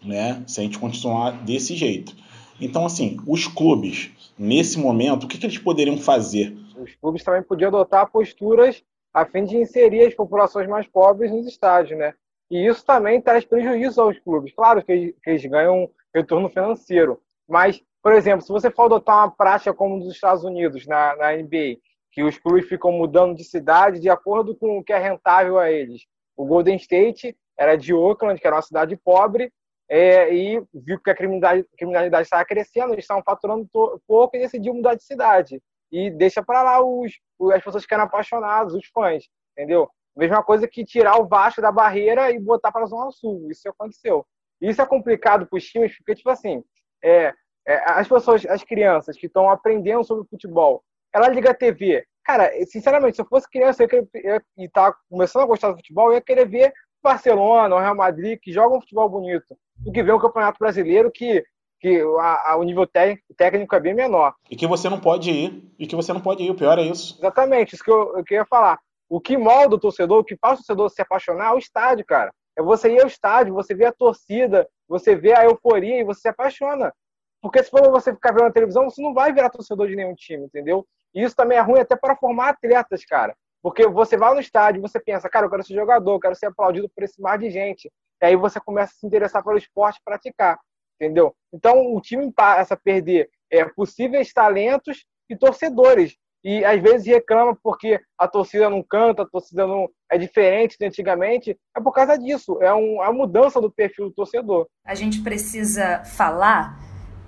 né? 0.02 0.42
Se 0.46 0.60
a 0.60 0.62
gente 0.62 0.78
continuar 0.78 1.44
desse 1.44 1.74
jeito. 1.76 2.16
Então, 2.60 2.86
assim, 2.86 3.18
os 3.26 3.46
clubes, 3.46 4.10
nesse 4.38 4.78
momento, 4.78 5.24
o 5.24 5.28
que, 5.28 5.38
que 5.38 5.46
eles 5.46 5.58
poderiam 5.58 5.98
fazer? 5.98 6.56
Os 6.76 6.94
clubes 6.94 7.22
também 7.22 7.42
podiam 7.42 7.68
adotar 7.68 8.10
posturas 8.10 8.82
a 9.12 9.24
fim 9.24 9.44
de 9.44 9.56
inserir 9.56 10.06
as 10.06 10.14
populações 10.14 10.68
mais 10.68 10.86
pobres 10.86 11.30
nos 11.30 11.46
estádios, 11.46 11.98
né? 11.98 12.14
E 12.50 12.66
isso 12.66 12.84
também 12.84 13.20
traz 13.20 13.44
prejuízo 13.44 14.00
aos 14.00 14.18
clubes. 14.18 14.52
Claro 14.54 14.82
que 14.82 15.14
eles 15.26 15.44
ganham 15.44 15.88
retorno 16.18 16.48
financeiro, 16.48 17.20
mas, 17.48 17.82
por 18.02 18.12
exemplo, 18.12 18.42
se 18.42 18.52
você 18.52 18.70
for 18.70 18.84
adotar 18.84 19.24
uma 19.24 19.30
prática 19.30 19.72
como 19.72 19.98
dos 19.98 20.14
Estados 20.14 20.44
Unidos, 20.44 20.86
na, 20.86 21.16
na 21.16 21.32
NBA, 21.32 21.78
que 22.12 22.22
os 22.22 22.38
clubes 22.38 22.68
ficam 22.68 22.92
mudando 22.92 23.34
de 23.36 23.44
cidade 23.44 24.00
de 24.00 24.10
acordo 24.10 24.54
com 24.56 24.78
o 24.78 24.84
que 24.84 24.92
é 24.92 24.98
rentável 24.98 25.58
a 25.58 25.70
eles. 25.70 26.02
O 26.36 26.44
Golden 26.44 26.76
State 26.76 27.36
era 27.56 27.76
de 27.76 27.92
Oakland, 27.92 28.40
que 28.40 28.46
era 28.46 28.56
uma 28.56 28.62
cidade 28.62 28.96
pobre, 28.96 29.52
é, 29.88 30.32
e 30.34 30.62
viu 30.72 31.00
que 31.00 31.10
a 31.10 31.14
criminalidade, 31.14 31.68
criminalidade 31.76 32.24
estava 32.24 32.44
crescendo, 32.44 32.92
eles 32.92 33.04
estavam 33.04 33.22
faturando 33.22 33.68
pouco 34.06 34.36
e 34.36 34.40
decidiu 34.40 34.74
mudar 34.74 34.94
de 34.94 35.02
cidade. 35.02 35.62
E 35.90 36.10
deixa 36.10 36.42
para 36.42 36.62
lá 36.62 36.84
os, 36.84 37.12
as 37.54 37.64
pessoas 37.64 37.86
que 37.86 37.94
eram 37.94 38.04
apaixonadas, 38.04 38.74
os 38.74 38.86
fãs, 38.88 39.24
entendeu? 39.56 39.88
Mesma 40.16 40.42
coisa 40.42 40.68
que 40.68 40.84
tirar 40.84 41.18
o 41.18 41.26
Vasco 41.26 41.62
da 41.62 41.72
barreira 41.72 42.30
e 42.30 42.38
botar 42.38 42.70
para 42.72 42.82
a 42.82 42.86
Zona 42.86 43.10
Sul. 43.10 43.48
Isso 43.50 43.68
aconteceu. 43.68 44.26
Isso 44.60 44.82
é 44.82 44.86
complicado 44.86 45.46
para 45.46 45.56
os 45.56 45.64
times, 45.64 45.96
porque, 45.96 46.14
tipo 46.14 46.30
assim, 46.30 46.62
é, 47.02 47.32
é, 47.66 47.90
as 47.90 48.08
pessoas, 48.08 48.44
as 48.46 48.64
crianças 48.64 49.16
que 49.16 49.26
estão 49.26 49.50
aprendendo 49.50 50.04
sobre 50.04 50.28
futebol, 50.28 50.82
ela 51.14 51.28
liga 51.28 51.50
a 51.50 51.54
TV. 51.54 52.04
Cara, 52.24 52.50
sinceramente, 52.66 53.16
se 53.16 53.22
eu 53.22 53.26
fosse 53.26 53.48
criança 53.48 53.82
eu 53.84 53.88
queria, 53.88 54.42
e 54.56 54.68
tá 54.68 54.94
começando 55.10 55.42
a 55.42 55.46
gostar 55.46 55.70
do 55.70 55.76
futebol, 55.76 56.08
eu 56.08 56.14
ia 56.14 56.20
querer 56.20 56.46
ver 56.46 56.72
Barcelona 57.02 57.74
ou 57.74 57.80
Real 57.80 57.94
Madrid, 57.94 58.38
que 58.40 58.52
jogam 58.52 58.78
um 58.78 58.80
futebol 58.80 59.08
bonito, 59.08 59.56
do 59.76 59.92
que 59.92 60.02
ver 60.02 60.12
um 60.12 60.18
campeonato 60.18 60.58
brasileiro 60.58 61.10
que, 61.10 61.44
que 61.80 62.02
a, 62.20 62.52
a, 62.52 62.56
o 62.56 62.62
nível 62.64 62.86
técnico 62.86 63.74
é 63.74 63.80
bem 63.80 63.94
menor. 63.94 64.34
E 64.50 64.56
que 64.56 64.66
você 64.66 64.88
não 64.88 65.00
pode 65.00 65.30
ir. 65.30 65.72
E 65.78 65.86
que 65.86 65.96
você 65.96 66.12
não 66.12 66.20
pode 66.20 66.42
ir, 66.42 66.50
o 66.50 66.56
pior 66.56 66.78
é 66.78 66.82
isso. 66.82 67.16
Exatamente, 67.18 67.74
isso 67.74 67.84
que 67.84 67.90
eu, 67.90 68.16
eu 68.16 68.24
queria 68.24 68.44
falar. 68.44 68.78
O 69.08 69.20
que 69.20 69.38
molda 69.38 69.76
o 69.76 69.80
torcedor, 69.80 70.18
o 70.18 70.24
que 70.24 70.36
faz 70.36 70.54
o 70.54 70.62
torcedor 70.62 70.90
se 70.90 71.00
apaixonar 71.00 71.52
é 71.52 71.54
o 71.54 71.58
estádio, 71.58 72.04
cara. 72.04 72.30
É 72.58 72.62
você 72.62 72.90
ir 72.92 73.00
ao 73.00 73.06
estádio, 73.06 73.54
você 73.54 73.72
vê 73.72 73.84
a 73.84 73.92
torcida, 73.92 74.68
você 74.88 75.14
vê 75.14 75.32
a 75.32 75.44
euforia 75.44 76.00
e 76.00 76.04
você 76.04 76.22
se 76.22 76.28
apaixona. 76.28 76.92
Porque 77.40 77.62
se 77.62 77.70
for 77.70 77.88
você 77.88 78.12
ficar 78.12 78.32
vendo 78.32 78.44
na 78.44 78.52
televisão, 78.52 78.90
você 78.90 79.00
não 79.00 79.14
vai 79.14 79.32
virar 79.32 79.48
torcedor 79.48 79.86
de 79.86 79.94
nenhum 79.94 80.14
time, 80.14 80.46
entendeu? 80.46 80.84
E 81.14 81.22
isso 81.22 81.36
também 81.36 81.56
é 81.56 81.60
ruim 81.60 81.78
até 81.78 81.94
para 81.94 82.16
formar 82.16 82.48
atletas, 82.48 83.04
cara. 83.04 83.36
Porque 83.62 83.86
você 83.86 84.16
vai 84.16 84.34
no 84.34 84.40
estádio, 84.40 84.82
você 84.82 84.98
pensa, 84.98 85.28
cara, 85.28 85.46
eu 85.46 85.50
quero 85.50 85.62
ser 85.62 85.74
jogador, 85.74 86.14
eu 86.14 86.20
quero 86.20 86.34
ser 86.34 86.46
aplaudido 86.46 86.88
por 86.88 87.04
esse 87.04 87.20
mar 87.20 87.38
de 87.38 87.48
gente. 87.48 87.90
E 88.20 88.26
aí 88.26 88.34
você 88.34 88.60
começa 88.60 88.92
a 88.92 88.96
se 88.96 89.06
interessar 89.06 89.44
pelo 89.44 89.56
esporte 89.56 90.00
praticar, 90.04 90.58
entendeu? 91.00 91.32
Então 91.52 91.94
o 91.94 92.00
time 92.00 92.32
passa 92.32 92.74
a 92.74 92.76
perder 92.76 93.30
é, 93.52 93.64
possíveis 93.66 94.32
talentos 94.32 95.04
e 95.30 95.36
torcedores. 95.36 96.16
E 96.44 96.64
às 96.64 96.80
vezes 96.80 97.06
reclama 97.06 97.56
porque 97.62 98.00
a 98.16 98.28
torcida 98.28 98.70
não 98.70 98.82
canta, 98.82 99.22
a 99.22 99.26
torcida 99.26 99.66
não 99.66 99.88
é 100.10 100.16
diferente 100.16 100.76
de 100.78 100.86
antigamente. 100.86 101.58
É 101.76 101.80
por 101.80 101.92
causa 101.92 102.16
disso, 102.16 102.58
é 102.62 102.72
um, 102.72 103.02
a 103.02 103.12
mudança 103.12 103.60
do 103.60 103.70
perfil 103.70 104.06
do 104.06 104.14
torcedor. 104.14 104.66
A 104.84 104.94
gente 104.94 105.20
precisa 105.20 106.04
falar 106.04 106.78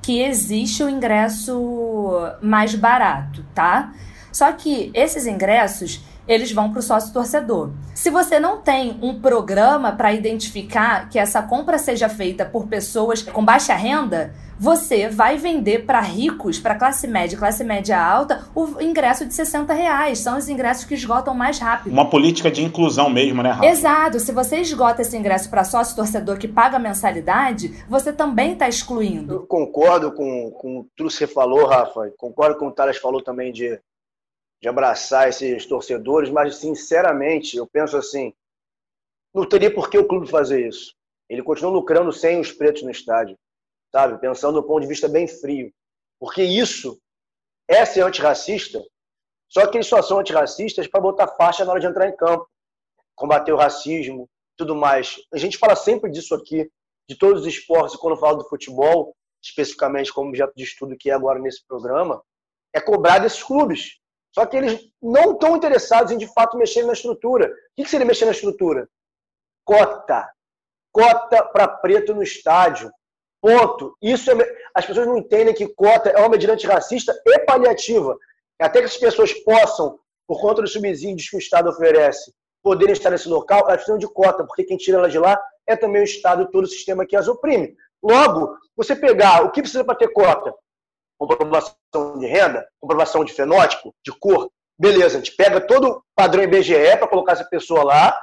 que 0.02 0.22
existe 0.22 0.82
o 0.82 0.88
ingresso 0.88 2.12
mais 2.40 2.74
barato, 2.74 3.44
tá? 3.54 3.92
Só 4.32 4.50
que 4.52 4.90
esses 4.94 5.26
ingressos 5.26 6.02
eles 6.26 6.52
vão 6.52 6.70
para 6.70 6.78
o 6.78 6.82
sócio 6.82 7.12
torcedor. 7.12 7.72
Se 7.92 8.08
você 8.08 8.38
não 8.38 8.60
tem 8.62 8.96
um 9.02 9.20
programa 9.20 9.92
para 9.92 10.12
identificar 10.12 11.08
que 11.08 11.18
essa 11.18 11.42
compra 11.42 11.76
seja 11.76 12.08
feita 12.08 12.44
por 12.44 12.68
pessoas 12.68 13.22
com 13.22 13.44
baixa 13.44 13.74
renda, 13.74 14.32
você 14.60 15.08
vai 15.08 15.38
vender 15.38 15.86
para 15.86 16.00
ricos, 16.00 16.60
para 16.60 16.74
classe 16.74 17.08
média, 17.08 17.38
classe 17.38 17.64
média 17.64 17.98
alta, 17.98 18.46
o 18.54 18.80
ingresso 18.80 19.24
de 19.24 19.32
60 19.32 19.72
reais. 19.72 20.18
São 20.18 20.36
os 20.36 20.48
ingressos 20.50 20.84
que 20.84 20.94
esgotam 20.94 21.34
mais 21.34 21.58
rápido. 21.58 21.92
Uma 21.92 22.10
política 22.10 22.50
de 22.50 22.62
inclusão 22.62 23.08
mesmo, 23.08 23.42
né, 23.42 23.52
Rafa? 23.52 23.66
Exato. 23.66 24.20
Se 24.20 24.32
você 24.32 24.58
esgota 24.58 25.00
esse 25.00 25.16
ingresso 25.16 25.48
para 25.48 25.64
sócio 25.64 25.96
torcedor 25.96 26.36
que 26.36 26.46
paga 26.46 26.78
mensalidade, 26.78 27.82
você 27.88 28.12
também 28.12 28.52
está 28.52 28.68
excluindo. 28.68 29.32
Eu 29.32 29.46
concordo 29.46 30.12
com, 30.12 30.50
com 30.50 30.86
tudo 30.94 31.08
que 31.08 31.16
você 31.16 31.26
falou, 31.26 31.66
Rafa. 31.66 32.12
Concordo 32.18 32.58
com 32.58 32.66
o 32.68 32.72
Thales 32.72 32.98
falou 32.98 33.22
também 33.22 33.50
de 33.50 33.80
de 34.60 34.68
abraçar 34.68 35.28
esses 35.28 35.64
torcedores, 35.64 36.28
mas 36.28 36.56
sinceramente 36.56 37.56
eu 37.56 37.66
penso 37.66 37.96
assim, 37.96 38.34
não 39.34 39.48
teria 39.48 39.72
por 39.72 39.88
que 39.88 39.96
o 39.96 40.06
clube 40.06 40.28
fazer 40.28 40.68
isso. 40.68 40.94
Ele 41.28 41.42
continua 41.42 41.72
lucrando 41.72 42.12
sem 42.12 42.38
os 42.38 42.52
pretos 42.52 42.82
no 42.82 42.90
estádio, 42.90 43.38
sabe? 43.92 44.18
Pensando 44.20 44.60
do 44.60 44.66
ponto 44.66 44.80
de 44.80 44.86
vista 44.86 45.08
bem 45.08 45.26
frio. 45.26 45.72
Porque 46.18 46.42
isso 46.42 47.00
é 47.68 47.84
ser 47.84 48.02
antirracista, 48.02 48.82
só 49.48 49.66
que 49.66 49.76
eles 49.76 49.86
só 49.86 50.00
são 50.02 50.18
antirracistas 50.18 50.86
para 50.86 51.00
botar 51.00 51.28
faixa 51.28 51.64
na 51.64 51.72
hora 51.72 51.80
de 51.80 51.86
entrar 51.86 52.08
em 52.08 52.16
campo, 52.16 52.48
combater 53.14 53.52
o 53.52 53.56
racismo, 53.56 54.28
tudo 54.56 54.76
mais. 54.76 55.16
A 55.32 55.38
gente 55.38 55.58
fala 55.58 55.74
sempre 55.74 56.10
disso 56.10 56.34
aqui, 56.34 56.70
de 57.08 57.16
todos 57.16 57.42
os 57.42 57.46
esportes, 57.46 57.94
e 57.94 57.98
quando 57.98 58.16
fala 58.16 58.38
do 58.38 58.48
futebol, 58.48 59.16
especificamente 59.42 60.12
como 60.12 60.28
objeto 60.28 60.52
de 60.54 60.62
estudo 60.62 60.96
que 60.96 61.10
é 61.10 61.14
agora 61.14 61.38
nesse 61.38 61.66
programa, 61.66 62.22
é 62.72 62.80
cobrar 62.80 63.18
desses 63.18 63.42
clubes. 63.42 63.98
Só 64.32 64.46
que 64.46 64.56
eles 64.56 64.80
não 65.02 65.32
estão 65.32 65.56
interessados 65.56 66.12
em, 66.12 66.18
de 66.18 66.32
fato, 66.32 66.56
mexer 66.56 66.84
na 66.84 66.92
estrutura. 66.92 67.52
O 67.76 67.82
que 67.82 67.88
seria 67.88 68.06
mexer 68.06 68.26
na 68.26 68.30
estrutura? 68.30 68.88
Cota. 69.64 70.30
Cota 70.92 71.44
para 71.44 71.66
preto 71.66 72.14
no 72.14 72.22
estádio. 72.22 72.92
Ponto. 73.40 73.96
Isso 74.02 74.30
é... 74.30 74.34
As 74.74 74.86
pessoas 74.86 75.06
não 75.06 75.18
entendem 75.18 75.54
que 75.54 75.68
cota 75.68 76.10
é 76.10 76.18
uma 76.18 76.28
medida 76.28 76.52
antirracista 76.52 77.14
e 77.26 77.38
paliativa. 77.40 78.16
Até 78.60 78.80
que 78.80 78.86
as 78.86 78.96
pessoas 78.96 79.32
possam, 79.32 79.98
por 80.26 80.40
conta 80.40 80.62
dos 80.62 80.72
subsídios 80.72 81.28
que 81.28 81.36
o 81.36 81.38
Estado 81.38 81.70
oferece, 81.70 82.32
poderem 82.62 82.92
estar 82.92 83.10
nesse 83.10 83.28
local, 83.28 83.60
elas 83.60 83.76
precisam 83.76 83.98
de 83.98 84.06
cota, 84.06 84.44
porque 84.44 84.64
quem 84.64 84.76
tira 84.76 84.98
elas 84.98 85.12
de 85.12 85.18
lá 85.18 85.40
é 85.66 85.74
também 85.74 86.02
o 86.02 86.04
Estado 86.04 86.42
e 86.42 86.50
todo 86.50 86.64
o 86.64 86.68
sistema 86.68 87.06
que 87.06 87.16
as 87.16 87.26
oprime. 87.26 87.74
Logo, 88.02 88.56
você 88.76 88.94
pegar 88.94 89.44
o 89.44 89.50
que 89.50 89.62
precisa 89.62 89.84
para 89.84 89.94
ter 89.94 90.08
cota? 90.08 90.54
comprovação 91.26 92.18
de 92.18 92.26
renda, 92.26 92.66
comprovação 92.80 93.24
de 93.24 93.32
fenótipo, 93.32 93.94
de 94.04 94.12
cor. 94.18 94.50
Beleza, 94.78 95.18
a 95.18 95.20
gente 95.20 95.36
pega 95.36 95.60
todo 95.60 95.88
o 95.88 96.02
padrão 96.14 96.42
IBGE 96.42 96.96
para 96.96 97.06
colocar 97.06 97.32
essa 97.32 97.44
pessoa 97.44 97.84
lá 97.84 98.18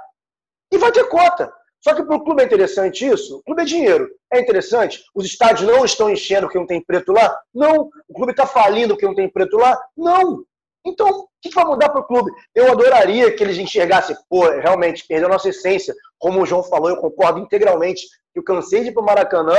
e 0.71 0.77
vai 0.77 0.91
ter 0.91 1.07
cota. 1.07 1.53
Só 1.87 1.95
que 1.95 2.03
para 2.03 2.17
o 2.17 2.23
clube 2.23 2.41
é 2.41 2.45
interessante 2.45 3.07
isso? 3.07 3.37
O 3.37 3.43
clube 3.43 3.61
é 3.61 3.65
dinheiro. 3.65 4.09
É 4.33 4.41
interessante? 4.41 5.01
Os 5.15 5.25
estádios 5.25 5.65
não 5.65 5.85
estão 5.85 6.09
enchendo 6.09 6.41
porque 6.41 6.59
não 6.59 6.67
tem 6.67 6.83
preto 6.83 7.13
lá? 7.13 7.39
Não. 7.55 7.89
O 8.09 8.13
clube 8.13 8.31
está 8.31 8.45
falindo 8.45 8.93
porque 8.93 9.05
não 9.05 9.15
tem 9.15 9.29
preto 9.29 9.55
lá? 9.55 9.79
Não. 9.95 10.43
Então, 10.85 11.07
o 11.07 11.27
que 11.41 11.49
vai 11.49 11.63
mudar 11.63 11.87
para 11.87 12.01
o 12.01 12.03
clube? 12.03 12.29
Eu 12.53 12.69
adoraria 12.73 13.33
que 13.33 13.41
eles 13.41 13.57
enxergassem, 13.57 14.17
pô, 14.29 14.49
realmente, 14.49 15.05
perdeu 15.07 15.29
a 15.29 15.31
nossa 15.31 15.47
essência. 15.47 15.95
Como 16.19 16.41
o 16.41 16.45
João 16.45 16.61
falou, 16.61 16.89
eu 16.89 16.97
concordo 16.97 17.39
integralmente. 17.39 18.05
Eu 18.35 18.43
cansei 18.43 18.81
de 18.81 18.89
ir 18.89 18.93
para 18.93 19.03
o 19.03 19.05
Maracanã 19.05 19.55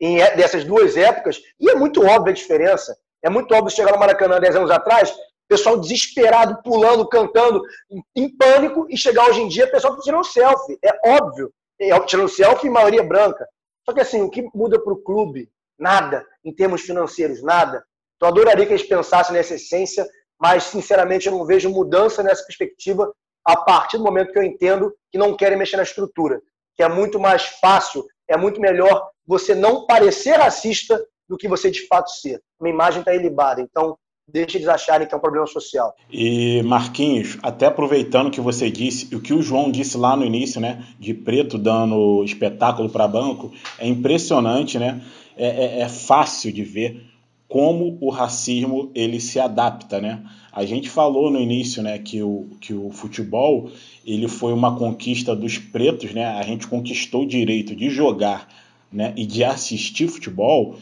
em, 0.00 0.20
é, 0.20 0.36
dessas 0.36 0.62
duas 0.64 0.96
épocas, 0.96 1.40
e 1.58 1.68
é 1.68 1.74
muito 1.74 2.04
óbvia 2.04 2.30
a 2.30 2.36
diferença. 2.36 2.96
É 3.20 3.28
muito 3.28 3.52
óbvio 3.52 3.74
chegar 3.74 3.90
no 3.90 3.98
Maracanã 3.98 4.38
10 4.38 4.54
anos 4.54 4.70
atrás, 4.70 5.12
pessoal 5.48 5.80
desesperado, 5.80 6.62
pulando, 6.62 7.08
cantando, 7.08 7.60
em, 7.90 8.22
em 8.22 8.36
pânico, 8.36 8.86
e 8.88 8.96
chegar 8.96 9.28
hoje 9.28 9.40
em 9.40 9.48
dia, 9.48 9.66
pessoal 9.68 9.98
tirando 9.98 10.22
selfie. 10.22 10.78
É 10.84 11.10
óbvio. 11.10 11.52
É, 11.80 11.98
tirando 12.00 12.28
selfie, 12.28 12.70
maioria 12.70 13.02
branca. 13.02 13.46
Só 13.84 13.92
que 13.92 14.00
assim, 14.00 14.22
o 14.22 14.30
que 14.30 14.48
muda 14.54 14.82
para 14.82 14.92
o 14.92 15.02
clube? 15.02 15.50
Nada. 15.78 16.24
Em 16.44 16.54
termos 16.54 16.82
financeiros, 16.82 17.42
nada. 17.42 17.84
Então, 18.16 18.28
adoraria 18.28 18.64
que 18.64 18.72
eles 18.72 18.86
pensassem 18.86 19.34
nessa 19.34 19.54
essência, 19.54 20.06
mas, 20.40 20.64
sinceramente, 20.64 21.26
eu 21.26 21.32
não 21.32 21.44
vejo 21.44 21.68
mudança 21.68 22.22
nessa 22.22 22.44
perspectiva 22.44 23.12
a 23.44 23.56
partir 23.56 23.98
do 23.98 24.04
momento 24.04 24.32
que 24.32 24.38
eu 24.38 24.42
entendo 24.42 24.94
que 25.10 25.18
não 25.18 25.36
querem 25.36 25.58
mexer 25.58 25.76
na 25.76 25.82
estrutura. 25.82 26.40
Que 26.76 26.82
é 26.82 26.88
muito 26.88 27.20
mais 27.20 27.44
fácil, 27.60 28.04
é 28.28 28.36
muito 28.36 28.60
melhor 28.60 29.10
você 29.26 29.54
não 29.54 29.86
parecer 29.86 30.36
racista 30.36 31.02
do 31.28 31.36
que 31.36 31.48
você 31.48 31.70
de 31.70 31.86
fato 31.86 32.10
ser. 32.10 32.40
Uma 32.58 32.68
imagem 32.68 33.00
está 33.00 33.14
ilibada. 33.14 33.60
Então, 33.60 33.98
deixe 34.26 34.56
eles 34.56 34.68
acharem 34.68 35.06
que 35.06 35.14
é 35.14 35.16
um 35.16 35.20
problema 35.20 35.46
social. 35.46 35.94
E 36.10 36.62
Marquinhos, 36.62 37.38
até 37.42 37.66
aproveitando 37.66 38.28
o 38.28 38.30
que 38.30 38.40
você 38.40 38.70
disse, 38.70 39.14
o 39.14 39.20
que 39.20 39.34
o 39.34 39.42
João 39.42 39.70
disse 39.70 39.96
lá 39.96 40.16
no 40.16 40.24
início, 40.24 40.60
né, 40.60 40.84
de 40.98 41.12
preto 41.12 41.58
dando 41.58 42.24
espetáculo 42.24 42.88
para 42.88 43.06
banco, 43.06 43.52
é 43.78 43.86
impressionante, 43.86 44.78
né? 44.78 45.02
É, 45.36 45.46
é, 45.46 45.80
é, 45.80 45.88
fácil 45.88 46.52
de 46.52 46.62
ver 46.62 47.04
como 47.48 47.98
o 48.00 48.08
racismo 48.08 48.90
ele 48.94 49.20
se 49.20 49.40
adapta, 49.40 50.00
né? 50.00 50.22
A 50.52 50.64
gente 50.64 50.88
falou 50.88 51.28
no 51.30 51.40
início, 51.40 51.82
né, 51.82 51.98
que 51.98 52.22
o, 52.22 52.48
que 52.60 52.72
o 52.72 52.90
futebol 52.90 53.68
ele 54.06 54.28
foi 54.28 54.52
uma 54.52 54.76
conquista 54.78 55.34
dos 55.34 55.58
pretos, 55.58 56.14
né? 56.14 56.24
A 56.24 56.42
gente 56.42 56.68
conquistou 56.68 57.22
o 57.24 57.28
direito 57.28 57.74
de 57.74 57.90
jogar 57.90 58.48
né, 58.92 59.12
e 59.16 59.26
de 59.26 59.42
assistir 59.42 60.06
futebol, 60.06 60.76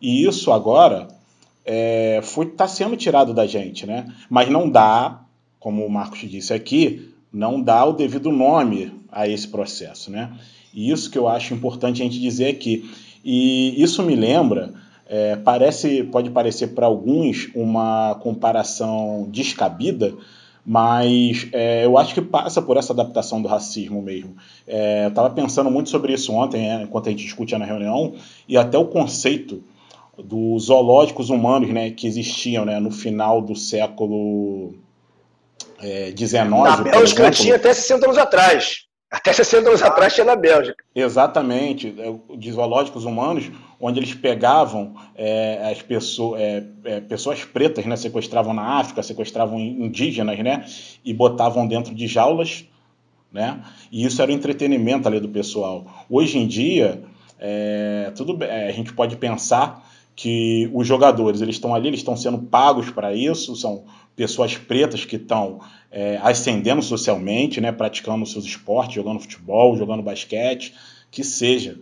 e 0.00 0.24
isso 0.24 0.50
agora 0.50 1.17
é, 1.70 2.18
está 2.18 2.66
sendo 2.66 2.96
tirado 2.96 3.34
da 3.34 3.46
gente, 3.46 3.86
né? 3.86 4.06
Mas 4.30 4.48
não 4.48 4.70
dá, 4.70 5.20
como 5.60 5.84
o 5.84 5.90
Marcos 5.90 6.20
disse 6.20 6.54
aqui, 6.54 7.14
não 7.30 7.60
dá 7.60 7.84
o 7.84 7.92
devido 7.92 8.32
nome 8.32 8.90
a 9.12 9.28
esse 9.28 9.46
processo, 9.46 10.10
né? 10.10 10.32
E 10.72 10.90
isso 10.90 11.10
que 11.10 11.18
eu 11.18 11.28
acho 11.28 11.52
importante 11.52 12.00
a 12.00 12.04
gente 12.06 12.18
dizer 12.18 12.48
aqui. 12.48 12.90
E 13.22 13.82
isso 13.82 14.02
me 14.02 14.16
lembra, 14.16 14.72
é, 15.06 15.36
parece, 15.36 16.04
pode 16.04 16.30
parecer 16.30 16.68
para 16.68 16.86
alguns 16.86 17.50
uma 17.54 18.14
comparação 18.22 19.28
descabida, 19.30 20.14
mas 20.64 21.48
é, 21.52 21.84
eu 21.84 21.98
acho 21.98 22.14
que 22.14 22.22
passa 22.22 22.62
por 22.62 22.78
essa 22.78 22.94
adaptação 22.94 23.42
do 23.42 23.48
racismo 23.48 24.00
mesmo. 24.00 24.36
É, 24.66 25.04
eu 25.04 25.08
estava 25.10 25.28
pensando 25.28 25.70
muito 25.70 25.90
sobre 25.90 26.14
isso 26.14 26.32
ontem, 26.32 26.70
é, 26.70 26.82
enquanto 26.82 27.08
a 27.08 27.10
gente 27.10 27.24
discutia 27.24 27.58
na 27.58 27.66
reunião, 27.66 28.14
e 28.48 28.56
até 28.56 28.78
o 28.78 28.86
conceito 28.86 29.62
dos 30.22 30.64
zoológicos 30.64 31.30
humanos 31.30 31.70
né, 31.70 31.90
que 31.90 32.06
existiam 32.06 32.64
né, 32.64 32.80
no 32.80 32.90
final 32.90 33.40
do 33.40 33.54
século 33.54 34.74
XIX. 36.16 36.34
É, 36.34 36.44
na 36.44 36.76
Bélgica 36.76 37.30
tinha 37.30 37.56
até 37.56 37.72
60 37.72 38.06
anos 38.06 38.18
atrás. 38.18 38.88
Até 39.10 39.32
60 39.32 39.68
anos 39.68 39.82
atrás 39.82 40.14
tinha 40.14 40.26
na 40.26 40.36
Bélgica. 40.36 40.84
Exatamente, 40.94 41.94
é, 41.98 42.36
de 42.36 42.52
zoológicos 42.52 43.04
humanos, 43.04 43.50
onde 43.80 44.00
eles 44.00 44.12
pegavam 44.12 44.94
é, 45.16 45.70
as 45.72 45.80
pessoas, 45.80 46.40
é, 46.40 46.64
é, 46.84 47.00
pessoas 47.00 47.42
pretas, 47.44 47.86
né, 47.86 47.96
sequestravam 47.96 48.52
na 48.52 48.78
África, 48.78 49.02
sequestravam 49.02 49.58
indígenas, 49.58 50.38
né, 50.40 50.66
e 51.02 51.14
botavam 51.14 51.66
dentro 51.66 51.94
de 51.94 52.06
jaulas, 52.06 52.66
né, 53.32 53.62
e 53.90 54.04
isso 54.04 54.20
era 54.20 54.30
o 54.30 54.34
entretenimento 54.34 55.08
ali 55.08 55.20
do 55.20 55.28
pessoal. 55.28 55.86
Hoje 56.10 56.36
em 56.36 56.46
dia, 56.46 57.02
é, 57.38 58.12
tudo 58.14 58.36
bem, 58.36 58.50
a 58.50 58.72
gente 58.72 58.92
pode 58.92 59.16
pensar 59.16 59.88
que 60.18 60.68
os 60.74 60.84
jogadores 60.84 61.40
eles 61.40 61.54
estão 61.54 61.72
ali, 61.72 61.86
eles 61.86 62.00
estão 62.00 62.16
sendo 62.16 62.38
pagos 62.38 62.90
para 62.90 63.14
isso, 63.14 63.54
são 63.54 63.84
pessoas 64.16 64.56
pretas 64.56 65.04
que 65.04 65.14
estão 65.14 65.60
é, 65.92 66.18
ascendendo 66.20 66.82
socialmente, 66.82 67.60
né, 67.60 67.70
praticando 67.70 68.26
seus 68.26 68.44
esportes, 68.44 68.96
jogando 68.96 69.20
futebol, 69.20 69.76
jogando 69.76 70.02
basquete, 70.02 70.74
que 71.08 71.22
seja. 71.22 71.78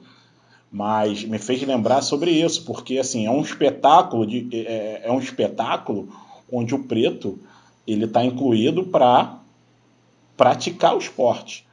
Mas 0.70 1.24
me 1.24 1.38
fez 1.38 1.62
lembrar 1.62 2.02
sobre 2.02 2.30
isso, 2.30 2.66
porque 2.66 2.98
assim 2.98 3.24
é 3.24 3.30
um 3.30 3.40
espetáculo 3.40 4.26
de, 4.26 4.46
é, 4.52 5.00
é 5.04 5.10
um 5.10 5.18
espetáculo 5.18 6.10
onde 6.52 6.74
o 6.74 6.84
preto 6.84 7.38
ele 7.86 8.04
está 8.04 8.22
incluído 8.22 8.84
para 8.84 9.40
praticar 10.36 10.94
o 10.94 10.98
esporte 10.98 11.66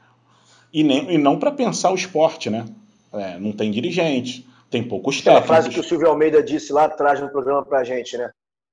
e, 0.72 0.82
nem, 0.82 1.12
e 1.12 1.18
não 1.18 1.38
para 1.38 1.52
pensar 1.52 1.90
o 1.90 1.94
esporte, 1.94 2.48
né? 2.48 2.64
É, 3.12 3.38
não 3.38 3.52
tem 3.52 3.70
dirigente, 3.70 4.46
tem 4.74 4.82
poucos 4.82 5.20
Aquela 5.20 5.40
técnicos. 5.40 5.56
frase 5.56 5.70
que 5.70 5.78
o 5.78 5.88
Silvio 5.88 6.08
Almeida 6.08 6.42
disse 6.42 6.72
lá 6.72 6.86
atrás 6.86 7.20
no 7.20 7.28
programa 7.28 7.64
pra 7.64 7.84
gente, 7.84 8.16
né? 8.16 8.30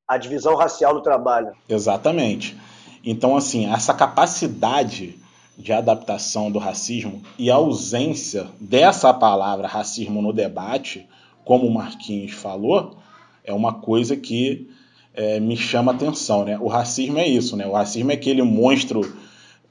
A 0.07 0.17
divisão 0.17 0.55
racial 0.55 0.95
do 0.95 1.01
trabalho. 1.01 1.51
Exatamente. 1.69 2.57
Então, 3.05 3.37
assim, 3.37 3.71
essa 3.71 3.93
capacidade 3.93 5.19
de 5.55 5.71
adaptação 5.71 6.49
do 6.49 6.57
racismo 6.57 7.21
e 7.37 7.51
a 7.51 7.55
ausência 7.55 8.47
dessa 8.59 9.13
palavra 9.13 9.67
racismo 9.67 10.23
no 10.23 10.33
debate, 10.33 11.07
como 11.45 11.67
o 11.67 11.73
Marquinhos 11.73 12.31
falou, 12.31 12.97
é 13.43 13.53
uma 13.53 13.75
coisa 13.75 14.17
que 14.17 14.67
é, 15.13 15.39
me 15.39 15.55
chama 15.55 15.91
atenção, 15.91 16.43
né? 16.45 16.57
O 16.59 16.67
racismo 16.67 17.19
é 17.19 17.27
isso, 17.27 17.55
né? 17.55 17.67
O 17.67 17.73
racismo 17.73 18.09
é 18.09 18.15
aquele 18.15 18.41
monstro 18.41 19.01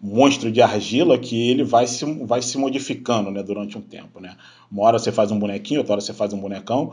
monstro 0.00 0.50
de 0.50 0.62
argila 0.62 1.18
que 1.18 1.50
ele 1.50 1.62
vai 1.62 1.86
se, 1.86 2.04
vai 2.24 2.40
se 2.40 2.56
modificando 2.56 3.30
né, 3.30 3.42
durante 3.42 3.76
um 3.76 3.82
tempo. 3.82 4.20
Né? 4.20 4.36
Uma 4.70 4.84
hora 4.84 4.98
você 4.98 5.12
faz 5.12 5.30
um 5.30 5.38
bonequinho, 5.38 5.80
outra 5.80 5.94
hora 5.94 6.00
você 6.00 6.14
faz 6.14 6.32
um 6.32 6.40
bonecão, 6.40 6.92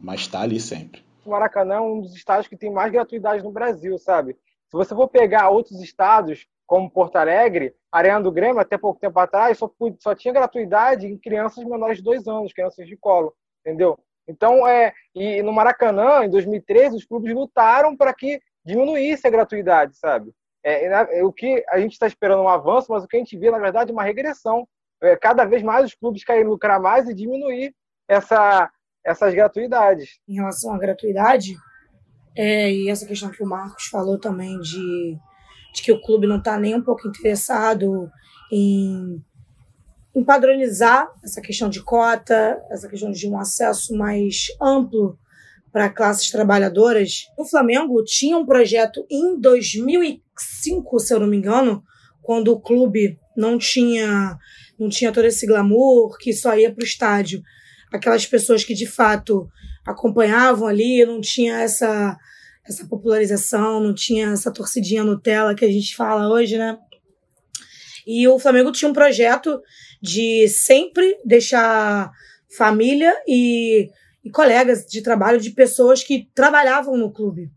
mas 0.00 0.22
está 0.22 0.40
ali 0.40 0.58
sempre. 0.58 1.02
O 1.24 1.30
Maracanã 1.30 1.74
é 1.74 1.80
um 1.80 2.00
dos 2.00 2.14
estados 2.14 2.48
que 2.48 2.56
tem 2.56 2.72
mais 2.72 2.90
gratuidade 2.90 3.42
no 3.42 3.52
Brasil, 3.52 3.98
sabe? 3.98 4.32
Se 4.68 4.72
você 4.72 4.94
for 4.94 5.08
pegar 5.08 5.50
outros 5.50 5.82
estados, 5.82 6.46
como 6.66 6.90
Porto 6.90 7.16
Alegre, 7.16 7.74
Arena 7.90 8.20
do 8.20 8.32
Grêmio, 8.32 8.60
até 8.60 8.76
pouco 8.76 9.00
tempo 9.00 9.18
atrás, 9.18 9.58
só, 9.58 9.70
só 9.98 10.14
tinha 10.14 10.32
gratuidade 10.32 11.06
em 11.06 11.16
crianças 11.16 11.64
menores 11.64 11.98
de 11.98 12.04
dois 12.04 12.26
anos, 12.26 12.52
crianças 12.52 12.86
de 12.86 12.96
colo, 12.96 13.34
entendeu? 13.60 13.98
Então, 14.26 14.68
é, 14.68 14.92
e 15.14 15.42
no 15.42 15.52
Maracanã, 15.52 16.24
em 16.24 16.30
2013, 16.30 16.96
os 16.96 17.04
clubes 17.06 17.34
lutaram 17.34 17.96
para 17.96 18.12
que 18.12 18.40
diminuísse 18.64 19.26
a 19.26 19.30
gratuidade, 19.30 19.96
sabe? 19.96 20.30
É, 20.64 21.18
é, 21.18 21.24
o 21.24 21.32
que 21.32 21.64
a 21.68 21.78
gente 21.78 21.92
está 21.92 22.06
esperando 22.06 22.42
um 22.42 22.48
avanço, 22.48 22.90
mas 22.90 23.04
o 23.04 23.08
que 23.08 23.16
a 23.16 23.20
gente 23.20 23.36
vê, 23.38 23.50
na 23.50 23.58
verdade, 23.58 23.90
é 23.90 23.92
uma 23.92 24.02
regressão. 24.02 24.66
É, 25.00 25.16
cada 25.16 25.44
vez 25.44 25.62
mais 25.62 25.86
os 25.86 25.94
clubes 25.94 26.24
querem 26.24 26.44
lucrar 26.44 26.80
mais 26.80 27.08
e 27.08 27.14
diminuir 27.14 27.74
essa, 28.08 28.70
essas 29.04 29.32
gratuidades. 29.34 30.18
Em 30.28 30.34
relação 30.34 30.72
à 30.72 30.78
gratuidade, 30.78 31.54
é, 32.36 32.72
e 32.72 32.88
essa 32.88 33.06
questão 33.06 33.30
que 33.30 33.42
o 33.42 33.46
Marcos 33.46 33.86
falou 33.86 34.18
também 34.18 34.58
de, 34.60 35.16
de 35.74 35.82
que 35.82 35.92
o 35.92 36.00
clube 36.00 36.26
não 36.26 36.38
está 36.38 36.58
nem 36.58 36.74
um 36.74 36.82
pouco 36.82 37.08
interessado 37.08 38.10
em, 38.52 39.22
em 40.14 40.24
padronizar 40.24 41.10
essa 41.24 41.40
questão 41.40 41.68
de 41.68 41.82
cota, 41.82 42.60
essa 42.70 42.88
questão 42.88 43.10
de 43.10 43.28
um 43.28 43.38
acesso 43.38 43.96
mais 43.96 44.46
amplo 44.60 45.18
para 45.72 45.90
classes 45.90 46.30
trabalhadoras. 46.30 47.26
O 47.36 47.44
Flamengo 47.44 48.02
tinha 48.04 48.36
um 48.36 48.46
projeto 48.46 49.04
em 49.10 49.38
2005, 50.38 50.98
se 51.00 51.14
eu 51.14 51.20
não 51.20 51.26
me 51.26 51.36
engano, 51.36 51.82
quando 52.22 52.48
o 52.48 52.60
clube 52.60 53.18
não 53.36 53.58
tinha 53.58 54.36
não 54.78 54.88
tinha 54.88 55.10
todo 55.10 55.24
esse 55.24 55.44
glamour, 55.44 56.16
que 56.18 56.32
só 56.32 56.56
ia 56.56 56.72
para 56.72 56.82
o 56.82 56.86
estádio. 56.86 57.42
Aquelas 57.92 58.24
pessoas 58.24 58.62
que 58.62 58.74
de 58.74 58.86
fato 58.86 59.48
acompanhavam 59.84 60.68
ali, 60.68 61.04
não 61.04 61.20
tinha 61.20 61.60
essa 61.60 62.16
essa 62.64 62.86
popularização, 62.86 63.80
não 63.80 63.94
tinha 63.94 64.28
essa 64.32 64.52
torcidinha 64.52 65.02
Nutella 65.02 65.54
que 65.54 65.64
a 65.64 65.72
gente 65.72 65.96
fala 65.96 66.28
hoje, 66.28 66.58
né? 66.58 66.78
E 68.06 68.28
o 68.28 68.38
Flamengo 68.38 68.70
tinha 68.70 68.90
um 68.90 68.94
projeto 68.94 69.60
de 70.02 70.46
sempre 70.48 71.16
deixar 71.24 72.10
família 72.56 73.14
e 73.26 73.88
e 74.24 74.30
colegas 74.30 74.84
de 74.84 75.00
trabalho 75.00 75.40
de 75.40 75.50
pessoas 75.50 76.02
que 76.02 76.28
trabalhavam 76.34 76.96
no 76.96 77.10
clube. 77.10 77.50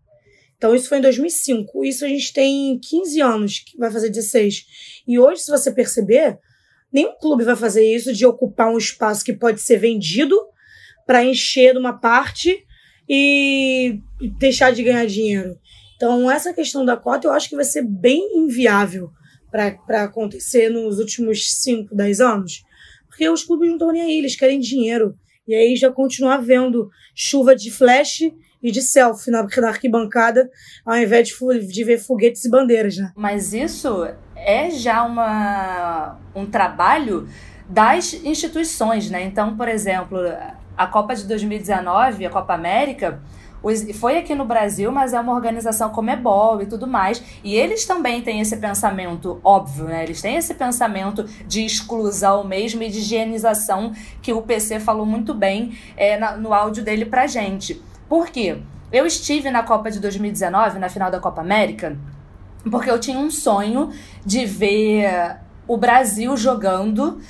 Então, 0.62 0.76
isso 0.76 0.90
foi 0.90 1.00
em 1.00 1.02
2005. 1.02 1.84
Isso 1.84 2.06
a 2.06 2.08
gente 2.08 2.32
tem 2.32 2.78
15 2.78 3.20
anos, 3.20 3.60
que 3.66 3.76
vai 3.80 3.90
fazer 3.90 4.12
16. 4.12 4.64
E 5.08 5.18
hoje, 5.18 5.42
se 5.42 5.50
você 5.50 5.72
perceber, 5.72 6.38
nenhum 6.94 7.18
clube 7.20 7.44
vai 7.44 7.56
fazer 7.56 7.84
isso 7.84 8.14
de 8.14 8.28
ocupar 8.28 8.72
um 8.72 8.78
espaço 8.78 9.26
que 9.26 9.34
pode 9.34 9.60
ser 9.60 9.78
vendido 9.78 10.40
para 11.08 11.26
encher 11.26 11.76
uma 11.76 11.94
parte 11.94 12.64
e 13.10 14.00
deixar 14.38 14.70
de 14.70 14.84
ganhar 14.84 15.08
dinheiro. 15.08 15.58
Então, 15.96 16.30
essa 16.30 16.54
questão 16.54 16.86
da 16.86 16.96
cota 16.96 17.28
eu 17.28 17.32
acho 17.32 17.50
que 17.50 17.56
vai 17.56 17.66
ser 17.66 17.82
bem 17.84 18.38
inviável 18.38 19.10
para 19.50 20.04
acontecer 20.04 20.70
nos 20.70 21.00
últimos 21.00 21.56
5, 21.64 21.96
10 21.96 22.22
anos. 22.22 22.62
Porque 23.08 23.28
os 23.28 23.44
clubes 23.44 23.68
não 23.68 23.78
estão 23.78 23.92
nem 23.92 24.04
aí, 24.04 24.18
eles 24.20 24.36
querem 24.36 24.60
dinheiro. 24.60 25.16
E 25.48 25.56
aí 25.56 25.76
já 25.76 25.92
continuar 25.92 26.38
vendo 26.38 26.88
chuva 27.16 27.56
de 27.56 27.72
flash 27.72 28.32
e 28.62 28.72
de 28.72 28.82
selfie 28.82 29.32
na, 29.32 29.44
na 29.44 29.68
arquibancada, 29.68 30.50
ao 30.86 30.98
invés 30.98 31.30
de, 31.30 31.68
de 31.68 31.84
ver 31.84 31.98
foguetes 31.98 32.46
e 32.46 32.50
bandeiras, 32.50 32.98
né? 32.98 33.12
Mas 33.16 33.54
isso 33.54 34.08
é 34.36 34.70
já 34.70 35.04
uma, 35.04 36.18
um 36.36 36.46
trabalho 36.46 37.28
das 37.68 38.14
instituições, 38.14 39.10
né? 39.10 39.24
Então, 39.24 39.56
por 39.56 39.68
exemplo, 39.68 40.20
a 40.78 40.88
Copa 40.88 41.16
de 41.16 41.24
2019, 41.26 42.26
a 42.26 42.30
Copa 42.30 42.54
América, 42.54 43.22
foi 43.94 44.18
aqui 44.18 44.34
no 44.34 44.44
Brasil, 44.44 44.92
mas 44.92 45.14
é 45.14 45.20
uma 45.20 45.34
organização 45.34 45.92
como 45.92 46.10
Ebol 46.10 46.62
e 46.62 46.66
tudo 46.66 46.88
mais. 46.88 47.22
E 47.44 47.56
eles 47.56 47.86
também 47.86 48.22
têm 48.22 48.42
esse 48.42 48.58
pensamento 48.58 49.40
óbvio, 49.44 49.86
né? 49.86 50.04
Eles 50.04 50.22
têm 50.22 50.36
esse 50.36 50.56
pensamento 50.56 51.24
de 51.46 51.64
exclusão 51.64 52.44
mesmo 52.44 52.82
e 52.82 52.90
de 52.90 52.98
higienização 52.98 53.94
que 54.22 54.34
o 54.34 54.42
PC 54.42 54.80
falou 54.80 55.06
muito 55.06 55.34
bem 55.34 55.78
é, 55.96 56.18
no 56.38 56.54
áudio 56.54 56.84
dele 56.84 57.06
pra 57.06 57.28
gente. 57.28 57.80
Por 58.12 58.28
quê? 58.28 58.58
Eu 58.92 59.06
estive 59.06 59.50
na 59.50 59.64
Copa 59.64 59.90
de 59.90 59.98
2019, 60.02 60.80
na 60.80 60.90
final 60.90 61.10
da 61.10 61.18
Copa 61.18 61.40
América, 61.40 61.98
porque 62.70 62.92
eu 62.92 63.00
tinha 63.00 63.18
um 63.18 63.32
sonho 63.32 63.90
de 64.26 64.46
ver 64.46 65.38
o 65.66 65.78
Brasil 65.78 66.36
jogando 66.36 67.22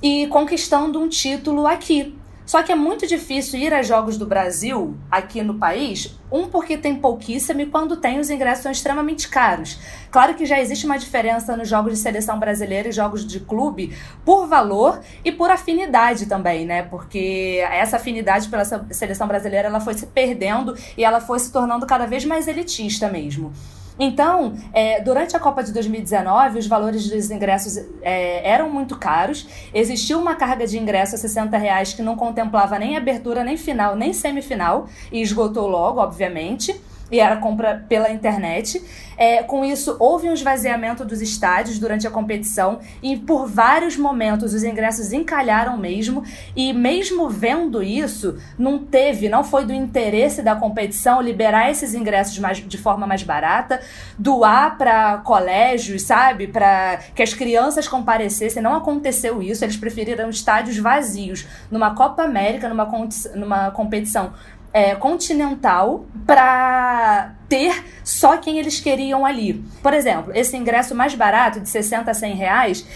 e 0.00 0.28
conquistando 0.28 1.00
um 1.00 1.08
título 1.08 1.66
aqui. 1.66 2.16
Só 2.50 2.64
que 2.64 2.72
é 2.72 2.74
muito 2.74 3.06
difícil 3.06 3.60
ir 3.60 3.72
a 3.72 3.80
jogos 3.80 4.18
do 4.18 4.26
Brasil 4.26 4.96
aqui 5.08 5.40
no 5.40 5.54
país, 5.54 6.18
um 6.32 6.48
porque 6.48 6.76
tem 6.76 6.96
pouquíssimo 6.96 7.60
e 7.60 7.66
quando 7.66 7.96
tem 7.96 8.18
os 8.18 8.28
ingressos 8.28 8.64
são 8.64 8.72
extremamente 8.72 9.28
caros. 9.28 9.78
Claro 10.10 10.34
que 10.34 10.44
já 10.44 10.58
existe 10.58 10.84
uma 10.84 10.98
diferença 10.98 11.56
nos 11.56 11.68
jogos 11.68 11.92
de 11.92 12.00
seleção 12.00 12.40
brasileira 12.40 12.88
e 12.88 12.92
jogos 12.92 13.24
de 13.24 13.38
clube 13.38 13.96
por 14.24 14.48
valor 14.48 15.00
e 15.24 15.30
por 15.30 15.48
afinidade 15.48 16.26
também, 16.26 16.66
né? 16.66 16.82
Porque 16.82 17.64
essa 17.70 17.98
afinidade 17.98 18.48
pela 18.48 18.64
seleção 18.64 19.28
brasileira 19.28 19.68
ela 19.68 19.78
foi 19.78 19.94
se 19.94 20.06
perdendo 20.06 20.76
e 20.98 21.04
ela 21.04 21.20
foi 21.20 21.38
se 21.38 21.52
tornando 21.52 21.86
cada 21.86 22.04
vez 22.04 22.24
mais 22.24 22.48
elitista 22.48 23.08
mesmo. 23.08 23.52
Então, 24.00 24.54
é, 24.72 24.98
durante 25.02 25.36
a 25.36 25.38
Copa 25.38 25.62
de 25.62 25.72
2019, 25.72 26.58
os 26.58 26.66
valores 26.66 27.06
dos 27.06 27.30
ingressos 27.30 27.76
é, 28.00 28.48
eram 28.48 28.70
muito 28.70 28.96
caros. 28.96 29.46
Existiu 29.74 30.18
uma 30.18 30.34
carga 30.34 30.66
de 30.66 30.78
ingresso 30.78 31.14
a 31.14 31.18
60 31.18 31.58
reais 31.58 31.92
que 31.92 32.00
não 32.00 32.16
contemplava 32.16 32.78
nem 32.78 32.96
abertura, 32.96 33.44
nem 33.44 33.58
final, 33.58 33.94
nem 33.94 34.14
semifinal, 34.14 34.88
e 35.12 35.20
esgotou 35.20 35.68
logo, 35.68 36.00
obviamente 36.00 36.74
e 37.10 37.18
era 37.18 37.36
compra 37.36 37.84
pela 37.88 38.10
internet. 38.10 38.82
É, 39.16 39.42
com 39.42 39.62
isso, 39.64 39.96
houve 39.98 40.28
um 40.28 40.32
esvaziamento 40.32 41.04
dos 41.04 41.20
estádios 41.20 41.78
durante 41.78 42.06
a 42.06 42.10
competição 42.10 42.80
e 43.02 43.18
por 43.18 43.46
vários 43.46 43.94
momentos 43.96 44.54
os 44.54 44.64
ingressos 44.64 45.12
encalharam 45.12 45.76
mesmo. 45.76 46.24
E 46.56 46.72
mesmo 46.72 47.28
vendo 47.28 47.82
isso, 47.82 48.38
não 48.58 48.78
teve, 48.78 49.28
não 49.28 49.44
foi 49.44 49.66
do 49.66 49.74
interesse 49.74 50.40
da 50.40 50.56
competição 50.56 51.20
liberar 51.20 51.70
esses 51.70 51.94
ingressos 51.94 52.38
mais, 52.38 52.66
de 52.66 52.78
forma 52.78 53.06
mais 53.06 53.22
barata, 53.22 53.80
doar 54.18 54.78
para 54.78 55.18
colégios, 55.18 56.02
sabe, 56.02 56.46
para 56.46 56.98
que 57.14 57.22
as 57.22 57.34
crianças 57.34 57.86
comparecessem. 57.86 58.62
Não 58.62 58.74
aconteceu 58.74 59.42
isso. 59.42 59.64
Eles 59.64 59.76
preferiram 59.76 60.30
estádios 60.30 60.78
vazios 60.78 61.46
numa 61.70 61.94
Copa 61.94 62.22
América, 62.22 62.68
numa, 62.68 62.88
numa 63.34 63.70
competição 63.70 64.32
é, 64.72 64.94
continental 64.94 66.06
para 66.26 67.34
ter 67.48 67.84
só 68.04 68.36
quem 68.36 68.58
eles 68.58 68.80
queriam 68.80 69.26
ali. 69.26 69.64
Por 69.82 69.92
exemplo, 69.92 70.32
esse 70.34 70.56
ingresso 70.56 70.94
mais 70.94 71.14
barato, 71.14 71.60
de 71.60 71.68
60 71.68 72.10
a 72.10 72.14
100 72.14 72.34
reais, 72.34 72.86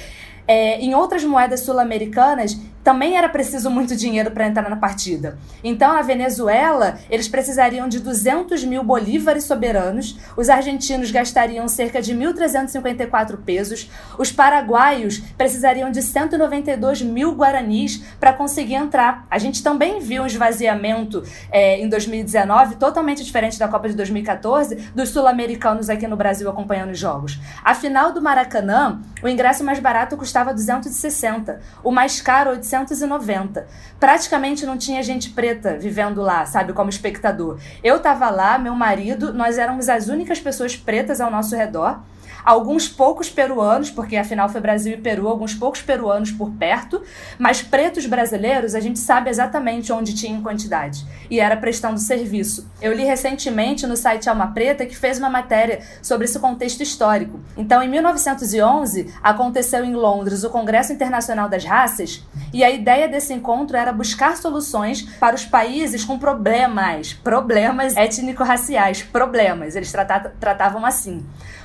é, 0.47 0.79
em 0.79 0.95
outras 0.95 1.25
moedas 1.25 1.61
sul-americanas, 1.61 2.57
também 2.85 3.16
era 3.16 3.30
preciso 3.30 3.70
muito 3.70 3.97
dinheiro 3.97 4.30
para 4.30 4.47
entrar 4.47 4.68
na 4.68 4.76
partida. 4.76 5.39
Então, 5.64 5.95
na 5.95 6.03
Venezuela, 6.03 6.99
eles 7.09 7.26
precisariam 7.26 7.89
de 7.89 7.99
200 7.99 8.62
mil 8.64 8.85
bolívares 8.85 9.45
soberanos, 9.45 10.18
os 10.37 10.51
argentinos 10.51 11.11
gastariam 11.11 11.66
cerca 11.66 12.03
de 12.03 12.14
1.354 12.14 13.39
pesos, 13.39 13.91
os 14.18 14.30
paraguaios 14.30 15.18
precisariam 15.39 15.91
de 15.91 16.03
192 16.03 17.01
mil 17.01 17.32
guaranis 17.32 18.05
para 18.20 18.35
conseguir 18.35 18.74
entrar. 18.74 19.26
A 19.30 19.39
gente 19.39 19.62
também 19.62 19.99
viu 20.01 20.22
um 20.22 20.26
esvaziamento 20.26 21.24
é, 21.51 21.80
em 21.80 21.89
2019, 21.89 22.76
totalmente 22.76 23.24
diferente 23.24 23.59
da 23.59 23.66
Copa 23.66 23.89
de 23.89 23.97
2014, 23.97 24.91
dos 24.95 25.09
sul-americanos 25.09 25.89
aqui 25.89 26.07
no 26.07 26.16
Brasil 26.16 26.51
acompanhando 26.51 26.91
os 26.91 26.99
jogos. 26.99 27.41
A 27.64 27.74
final 27.74 28.12
do 28.12 28.20
Maracanã, 28.20 29.01
o 29.22 29.28
ingresso 29.28 29.64
mais 29.64 29.78
barato 29.78 30.18
custava 30.18 30.53
260, 30.53 31.62
o 31.82 31.91
mais 31.91 32.20
caro 32.20 32.51
800 32.51 32.74
1990. 32.79 33.66
Praticamente 33.99 34.66
não 34.66 34.77
tinha 34.77 35.03
gente 35.03 35.31
preta 35.31 35.79
vivendo 35.79 36.20
lá, 36.20 36.45
sabe, 36.47 36.72
como 36.72 36.91
espectador. 36.91 37.59
Eu 37.83 38.01
tava 38.01 38.31
lá, 38.31 38.59
meu 38.59 38.75
marido, 38.75 39.33
nós 39.33 39.59
éramos 39.59 39.89
as 39.89 40.09
únicas 40.09 40.41
pessoas 40.41 40.77
pretas 40.77 41.20
ao 41.20 41.31
nosso 41.31 41.57
redor. 41.57 42.01
Alguns 42.45 42.88
poucos 42.88 43.30
peruanos, 43.30 43.90
porque 43.90 44.16
afinal 44.16 44.49
foi 44.49 44.61
Brasil 44.61 44.95
e 44.95 44.97
Peru, 44.97 45.28
alguns 45.28 45.55
poucos 45.55 45.80
peruanos 45.80 46.30
por 46.30 46.51
perto, 46.51 47.03
mas 47.38 47.62
pretos 47.62 48.07
brasileiros 48.07 48.74
a 48.74 48.80
gente 48.80 48.99
sabe 48.99 49.30
exatamente 49.30 49.92
onde 49.92 50.14
tinha 50.14 50.36
em 50.36 50.42
quantidade, 50.42 51.05
e 51.30 51.40
era 51.40 51.57
prestando 51.57 51.99
serviço. 51.99 52.68
Eu 52.82 52.92
li 52.92 53.05
recentemente 53.05 53.86
no 53.86 53.97
site 53.97 54.28
Alma 54.28 54.49
Preta 54.49 54.84
que 54.84 54.97
fez 54.97 55.18
uma 55.18 55.30
matéria 55.30 55.80
sobre 56.03 56.26
esse 56.26 56.38
contexto 56.38 56.82
histórico. 56.82 57.40
Então, 57.57 57.82
em 57.82 57.88
1911, 57.88 59.14
aconteceu 59.22 59.84
em 59.84 59.95
Londres 59.95 60.45
o 60.45 60.51
Congresso 60.51 60.92
Internacional 60.92 61.49
das 61.49 61.64
Raças, 61.64 62.22
e 62.53 62.62
a 62.62 62.70
ideia 62.70 63.09
desse 63.09 63.32
encontro 63.32 63.76
era 63.76 63.92
buscar 63.92 64.36
soluções 64.36 65.03
para 65.18 65.34
os 65.34 65.45
países 65.45 66.05
com 66.05 66.18
problemas, 66.18 67.12
problemas 67.12 67.97
étnico-raciais, 67.97 69.03
problemas, 69.03 69.76
eles 69.76 69.92
tratavam 70.40 70.84
assim. 70.84 71.24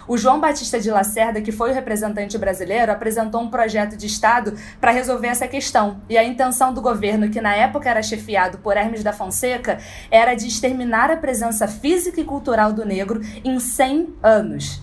O 0.09 0.17
João 0.17 0.39
Batista 0.39 0.79
de 0.79 0.89
Lacerda, 0.89 1.39
que 1.39 1.51
foi 1.51 1.69
o 1.69 1.73
representante 1.73 2.35
brasileiro, 2.35 2.91
apresentou 2.91 3.41
um 3.41 3.47
projeto 3.47 3.95
de 3.95 4.07
Estado 4.07 4.55
para 4.81 4.89
resolver 4.89 5.27
essa 5.27 5.47
questão. 5.47 6.01
E 6.09 6.17
a 6.17 6.23
intenção 6.23 6.73
do 6.73 6.81
governo, 6.81 7.29
que 7.29 7.39
na 7.39 7.53
época 7.53 7.87
era 7.87 8.01
chefiado 8.01 8.57
por 8.57 8.75
Hermes 8.75 9.03
da 9.03 9.13
Fonseca, 9.13 9.77
era 10.09 10.33
de 10.33 10.47
exterminar 10.47 11.11
a 11.11 11.17
presença 11.17 11.67
física 11.67 12.19
e 12.19 12.23
cultural 12.25 12.73
do 12.73 12.83
negro 12.83 13.21
em 13.45 13.59
100 13.59 14.15
anos 14.23 14.81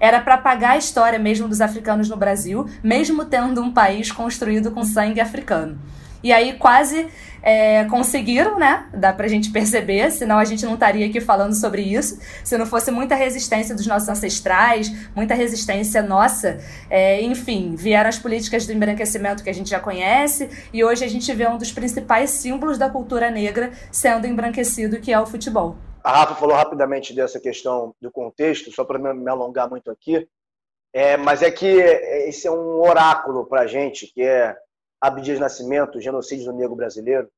era 0.00 0.20
para 0.20 0.34
apagar 0.34 0.72
a 0.72 0.76
história 0.76 1.16
mesmo 1.16 1.46
dos 1.46 1.60
africanos 1.60 2.08
no 2.08 2.16
Brasil, 2.16 2.66
mesmo 2.82 3.24
tendo 3.24 3.62
um 3.62 3.72
país 3.72 4.10
construído 4.10 4.72
com 4.72 4.82
sangue 4.82 5.20
africano. 5.20 5.78
E 6.24 6.32
aí 6.32 6.54
quase 6.54 7.06
é, 7.42 7.84
conseguiram, 7.86 8.58
né? 8.58 8.88
Dá 8.94 9.12
pra 9.12 9.26
gente 9.26 9.50
perceber, 9.50 10.10
senão 10.10 10.38
a 10.38 10.44
gente 10.44 10.64
não 10.64 10.74
estaria 10.74 11.06
aqui 11.06 11.20
falando 11.20 11.54
sobre 11.54 11.82
isso. 11.82 12.20
Se 12.44 12.56
não 12.56 12.64
fosse 12.64 12.90
muita 12.90 13.14
resistência 13.14 13.74
dos 13.74 13.86
nossos 13.86 14.08
ancestrais, 14.08 14.90
muita 15.14 15.34
resistência 15.34 16.02
nossa, 16.02 16.60
é, 16.88 17.20
enfim, 17.22 17.74
vieram 17.74 18.08
as 18.08 18.18
políticas 18.18 18.66
do 18.66 18.72
embranquecimento 18.72 19.42
que 19.42 19.50
a 19.50 19.54
gente 19.54 19.70
já 19.70 19.80
conhece, 19.80 20.48
e 20.72 20.84
hoje 20.84 21.04
a 21.04 21.08
gente 21.08 21.32
vê 21.34 21.46
um 21.48 21.58
dos 21.58 21.72
principais 21.72 22.30
símbolos 22.30 22.78
da 22.78 22.88
cultura 22.88 23.30
negra 23.30 23.72
sendo 23.90 24.26
embranquecido, 24.26 25.00
que 25.00 25.12
é 25.12 25.20
o 25.20 25.26
futebol. 25.26 25.76
A 26.04 26.18
Rafa 26.18 26.34
falou 26.34 26.56
rapidamente 26.56 27.14
dessa 27.14 27.38
questão 27.38 27.94
do 28.00 28.10
contexto, 28.10 28.72
só 28.72 28.84
para 28.84 28.98
me 28.98 29.30
alongar 29.30 29.68
muito 29.68 29.90
aqui, 29.90 30.26
é, 30.92 31.16
mas 31.16 31.42
é 31.42 31.50
que 31.50 31.66
esse 31.66 32.46
é 32.46 32.50
um 32.50 32.80
oráculo 32.80 33.46
para 33.46 33.62
a 33.62 33.66
gente, 33.66 34.06
que 34.12 34.22
é 34.22 34.54
Abdias 35.02 35.40
Nascimento, 35.40 36.00
Genocídio 36.00 36.46
do 36.46 36.52
Negro 36.52 36.76
Brasileiro, 36.76 37.28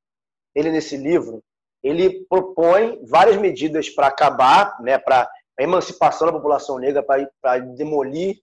ele 0.55 0.71
nesse 0.71 0.99
livro, 0.99 1.43
ele 1.83 2.27
propõe 2.29 3.01
várias 3.07 3.39
medidas 3.39 3.89
para 3.89 4.09
acabar, 4.09 4.79
né, 4.83 4.99
para 4.99 5.29
a 5.59 5.63
emancipação 5.63 6.27
da 6.27 6.33
população 6.35 6.79
negra, 6.79 7.03
para 7.03 7.59
demolir, 7.59 8.39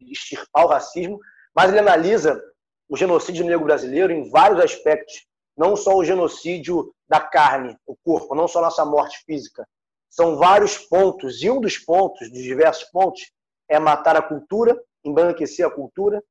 extirpar 0.00 0.64
o 0.64 0.68
racismo, 0.68 1.20
mas 1.54 1.70
ele 1.70 1.78
analisa 1.78 2.42
o 2.88 2.96
genocídio 2.96 3.44
negro 3.44 3.64
brasileiro 3.64 4.12
em 4.12 4.28
vários 4.30 4.60
aspectos, 4.60 5.26
não 5.56 5.76
só 5.76 5.96
o 5.96 6.04
genocídio 6.04 6.92
da 7.08 7.20
carne, 7.20 7.76
o 7.86 7.96
corpo, 8.04 8.34
não 8.34 8.48
só 8.48 8.58
a 8.58 8.62
nossa 8.62 8.84
morte 8.84 9.22
física. 9.24 9.66
São 10.10 10.36
vários 10.36 10.76
pontos, 10.76 11.42
e 11.42 11.50
um 11.50 11.60
dos 11.60 11.78
pontos, 11.78 12.30
dos 12.30 12.42
diversos 12.42 12.84
pontos, 12.90 13.30
é 13.68 13.78
matar 13.78 14.16
a 14.16 14.22
cultura, 14.22 14.80
embranquecer 15.04 15.66
a 15.66 15.70
cultura, 15.70 16.22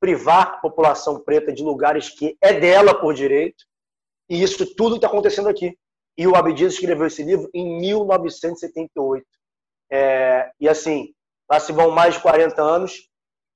privar 0.00 0.42
a 0.42 0.56
população 0.58 1.20
preta 1.20 1.52
de 1.52 1.62
lugares 1.62 2.08
que 2.08 2.36
é 2.40 2.58
dela 2.58 2.98
por 2.98 3.14
direito. 3.14 3.64
E 4.28 4.42
isso 4.42 4.74
tudo 4.74 4.96
está 4.96 5.06
acontecendo 5.06 5.48
aqui. 5.48 5.76
E 6.16 6.26
o 6.26 6.34
Abdias 6.34 6.74
escreveu 6.74 7.06
esse 7.06 7.22
livro 7.22 7.48
em 7.54 7.78
1978. 7.80 9.24
É, 9.92 10.50
e 10.58 10.68
assim, 10.68 11.12
lá 11.50 11.60
se 11.60 11.72
vão 11.72 11.90
mais 11.90 12.14
de 12.14 12.20
40 12.20 12.62
anos, 12.62 13.08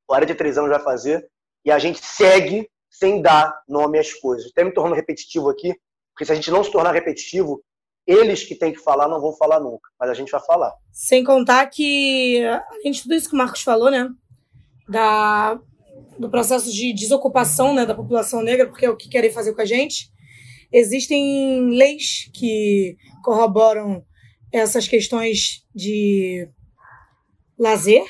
43 0.06 0.58
anos 0.58 0.70
vai 0.70 0.80
fazer, 0.80 1.28
e 1.64 1.70
a 1.70 1.78
gente 1.78 2.04
segue 2.04 2.68
sem 2.90 3.22
dar 3.22 3.62
nome 3.68 3.98
às 3.98 4.12
coisas. 4.12 4.50
Até 4.50 4.64
me 4.64 4.72
tornando 4.72 4.96
repetitivo 4.96 5.48
aqui, 5.48 5.74
porque 6.12 6.24
se 6.24 6.32
a 6.32 6.34
gente 6.34 6.50
não 6.50 6.62
se 6.62 6.70
tornar 6.70 6.92
repetitivo, 6.92 7.62
eles 8.06 8.44
que 8.44 8.54
têm 8.54 8.72
que 8.72 8.78
falar 8.78 9.08
não 9.08 9.20
vão 9.20 9.32
falar 9.36 9.60
nunca, 9.60 9.88
mas 9.98 10.10
a 10.10 10.14
gente 10.14 10.30
vai 10.30 10.40
falar. 10.44 10.72
Sem 10.92 11.24
contar 11.24 11.66
que, 11.66 12.44
além 12.44 12.92
de 12.92 13.02
tudo 13.02 13.14
isso 13.14 13.28
que 13.28 13.34
o 13.34 13.38
Marcos 13.38 13.62
falou, 13.62 13.90
né, 13.90 14.08
da 14.88 15.58
do 16.18 16.30
processo 16.30 16.72
de 16.72 16.92
desocupação 16.92 17.74
né, 17.74 17.84
da 17.84 17.94
população 17.94 18.42
negra, 18.42 18.66
porque 18.66 18.86
é 18.86 18.90
o 18.90 18.96
que 18.96 19.08
querem 19.08 19.30
fazer 19.30 19.54
com 19.54 19.60
a 19.60 19.66
gente. 19.66 20.10
Existem 20.72 21.70
leis 21.70 22.30
que 22.32 22.96
corroboram 23.22 24.04
essas 24.52 24.86
questões 24.86 25.64
de 25.74 26.48
lazer, 27.58 28.04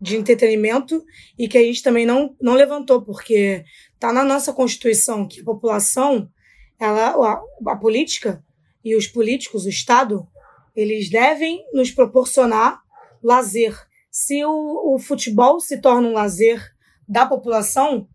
de 0.00 0.16
entretenimento, 0.16 1.04
e 1.38 1.46
que 1.46 1.58
a 1.58 1.62
gente 1.62 1.82
também 1.82 2.04
não, 2.04 2.34
não 2.40 2.54
levantou, 2.54 3.02
porque 3.02 3.64
está 3.94 4.12
na 4.12 4.24
nossa 4.24 4.52
Constituição 4.52 5.26
que 5.26 5.40
a 5.40 5.44
população, 5.44 6.28
ela, 6.78 7.10
a, 7.10 7.72
a 7.72 7.76
política 7.76 8.44
e 8.84 8.96
os 8.96 9.06
políticos, 9.06 9.64
o 9.64 9.68
Estado, 9.68 10.26
eles 10.74 11.08
devem 11.08 11.64
nos 11.72 11.90
proporcionar 11.90 12.80
lazer. 13.22 13.76
Se 14.10 14.44
o, 14.44 14.94
o 14.94 14.98
futebol 14.98 15.60
se 15.60 15.80
torna 15.80 16.08
um 16.08 16.12
lazer 16.12 16.71
da 17.12 17.26
população, 17.26 18.08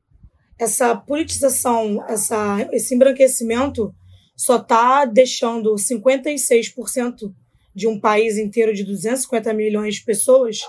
essa 0.59 0.95
politização, 0.95 2.03
essa, 2.09 2.67
esse 2.71 2.95
embranquecimento 2.95 3.93
só 4.35 4.55
está 4.55 5.05
deixando 5.05 5.75
56% 5.75 7.31
de 7.75 7.87
um 7.87 7.99
país 7.99 8.39
inteiro 8.39 8.73
de 8.73 8.83
250 8.83 9.53
milhões 9.53 9.95
de 9.95 10.03
pessoas 10.03 10.61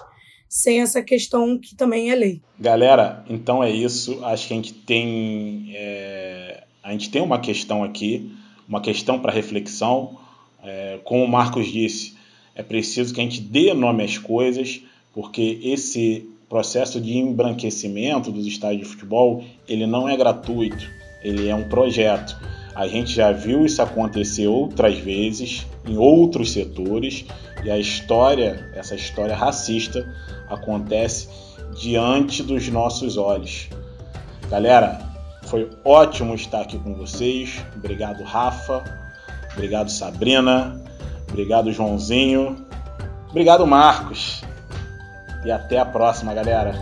sem 0.47 0.83
essa 0.83 1.03
questão 1.03 1.59
que 1.59 1.75
também 1.75 2.11
é 2.11 2.15
lei. 2.15 2.43
Galera, 2.61 3.25
então 3.31 3.65
é 3.65 3.71
isso. 3.71 4.23
Acho 4.23 4.49
que 4.49 4.53
a 4.53 4.57
gente 4.57 4.75
tem 4.75 5.71
é, 5.75 6.65
a 6.83 6.93
gente 6.93 7.11
tem 7.11 7.23
uma 7.23 7.41
questão 7.41 7.83
aqui, 7.83 8.31
uma 8.69 8.83
questão 8.83 9.19
para 9.19 9.33
reflexão. 9.33 10.19
É, 10.63 11.01
como 11.03 11.25
o 11.25 11.29
Marcos 11.29 11.67
disse, 11.67 12.15
é 12.55 12.63
preciso 12.63 13.15
que 13.15 13.21
a 13.23 13.25
gente 13.25 13.41
dê 13.41 13.73
nome 13.73 14.05
às 14.05 14.19
coisas, 14.19 14.83
porque 15.15 15.61
esse 15.63 16.28
processo 16.49 17.01
de 17.01 17.17
embranquecimento 17.17 18.33
dos 18.33 18.47
estádios 18.47 18.83
de 18.83 18.95
futebol, 18.95 19.45
ele 19.69 19.87
não 19.87 20.09
é 20.09 20.17
gratuito, 20.17 20.89
ele 21.23 21.49
é 21.49 21.55
um 21.55 21.69
projeto. 21.69 22.37
A 22.75 22.87
gente 22.87 23.13
já 23.13 23.33
viu 23.33 23.67
isso 23.67 23.83
acontecer 23.83 24.47
outras 24.47 24.97
vezes 24.99 25.67
em 25.87 25.97
outros 25.97 26.53
setores 26.53 27.25
e 27.65 27.71
a 27.71 27.79
história, 27.79 28.71
essa 28.75 28.95
história 28.95 29.35
racista, 29.35 30.09
acontece 30.49 31.29
diante 31.79 32.43
dos 32.43 32.69
nossos 32.69 33.17
olhos. 33.17 33.69
Galera, 34.49 35.01
foi 35.43 35.69
ótimo 35.85 36.35
estar 36.35 36.63
aqui 36.63 36.79
com 36.79 36.95
vocês. 36.95 37.63
Obrigado, 37.77 38.23
Rafa. 38.23 38.85
Obrigado, 39.53 39.91
Sabrina. 39.91 40.81
Obrigado, 41.29 41.73
Joãozinho. 41.73 42.65
Obrigado, 43.29 43.67
Marcos. 43.67 44.43
E 45.45 45.51
até 45.51 45.79
a 45.79 45.85
próxima, 45.85 46.35
galera. 46.35 46.73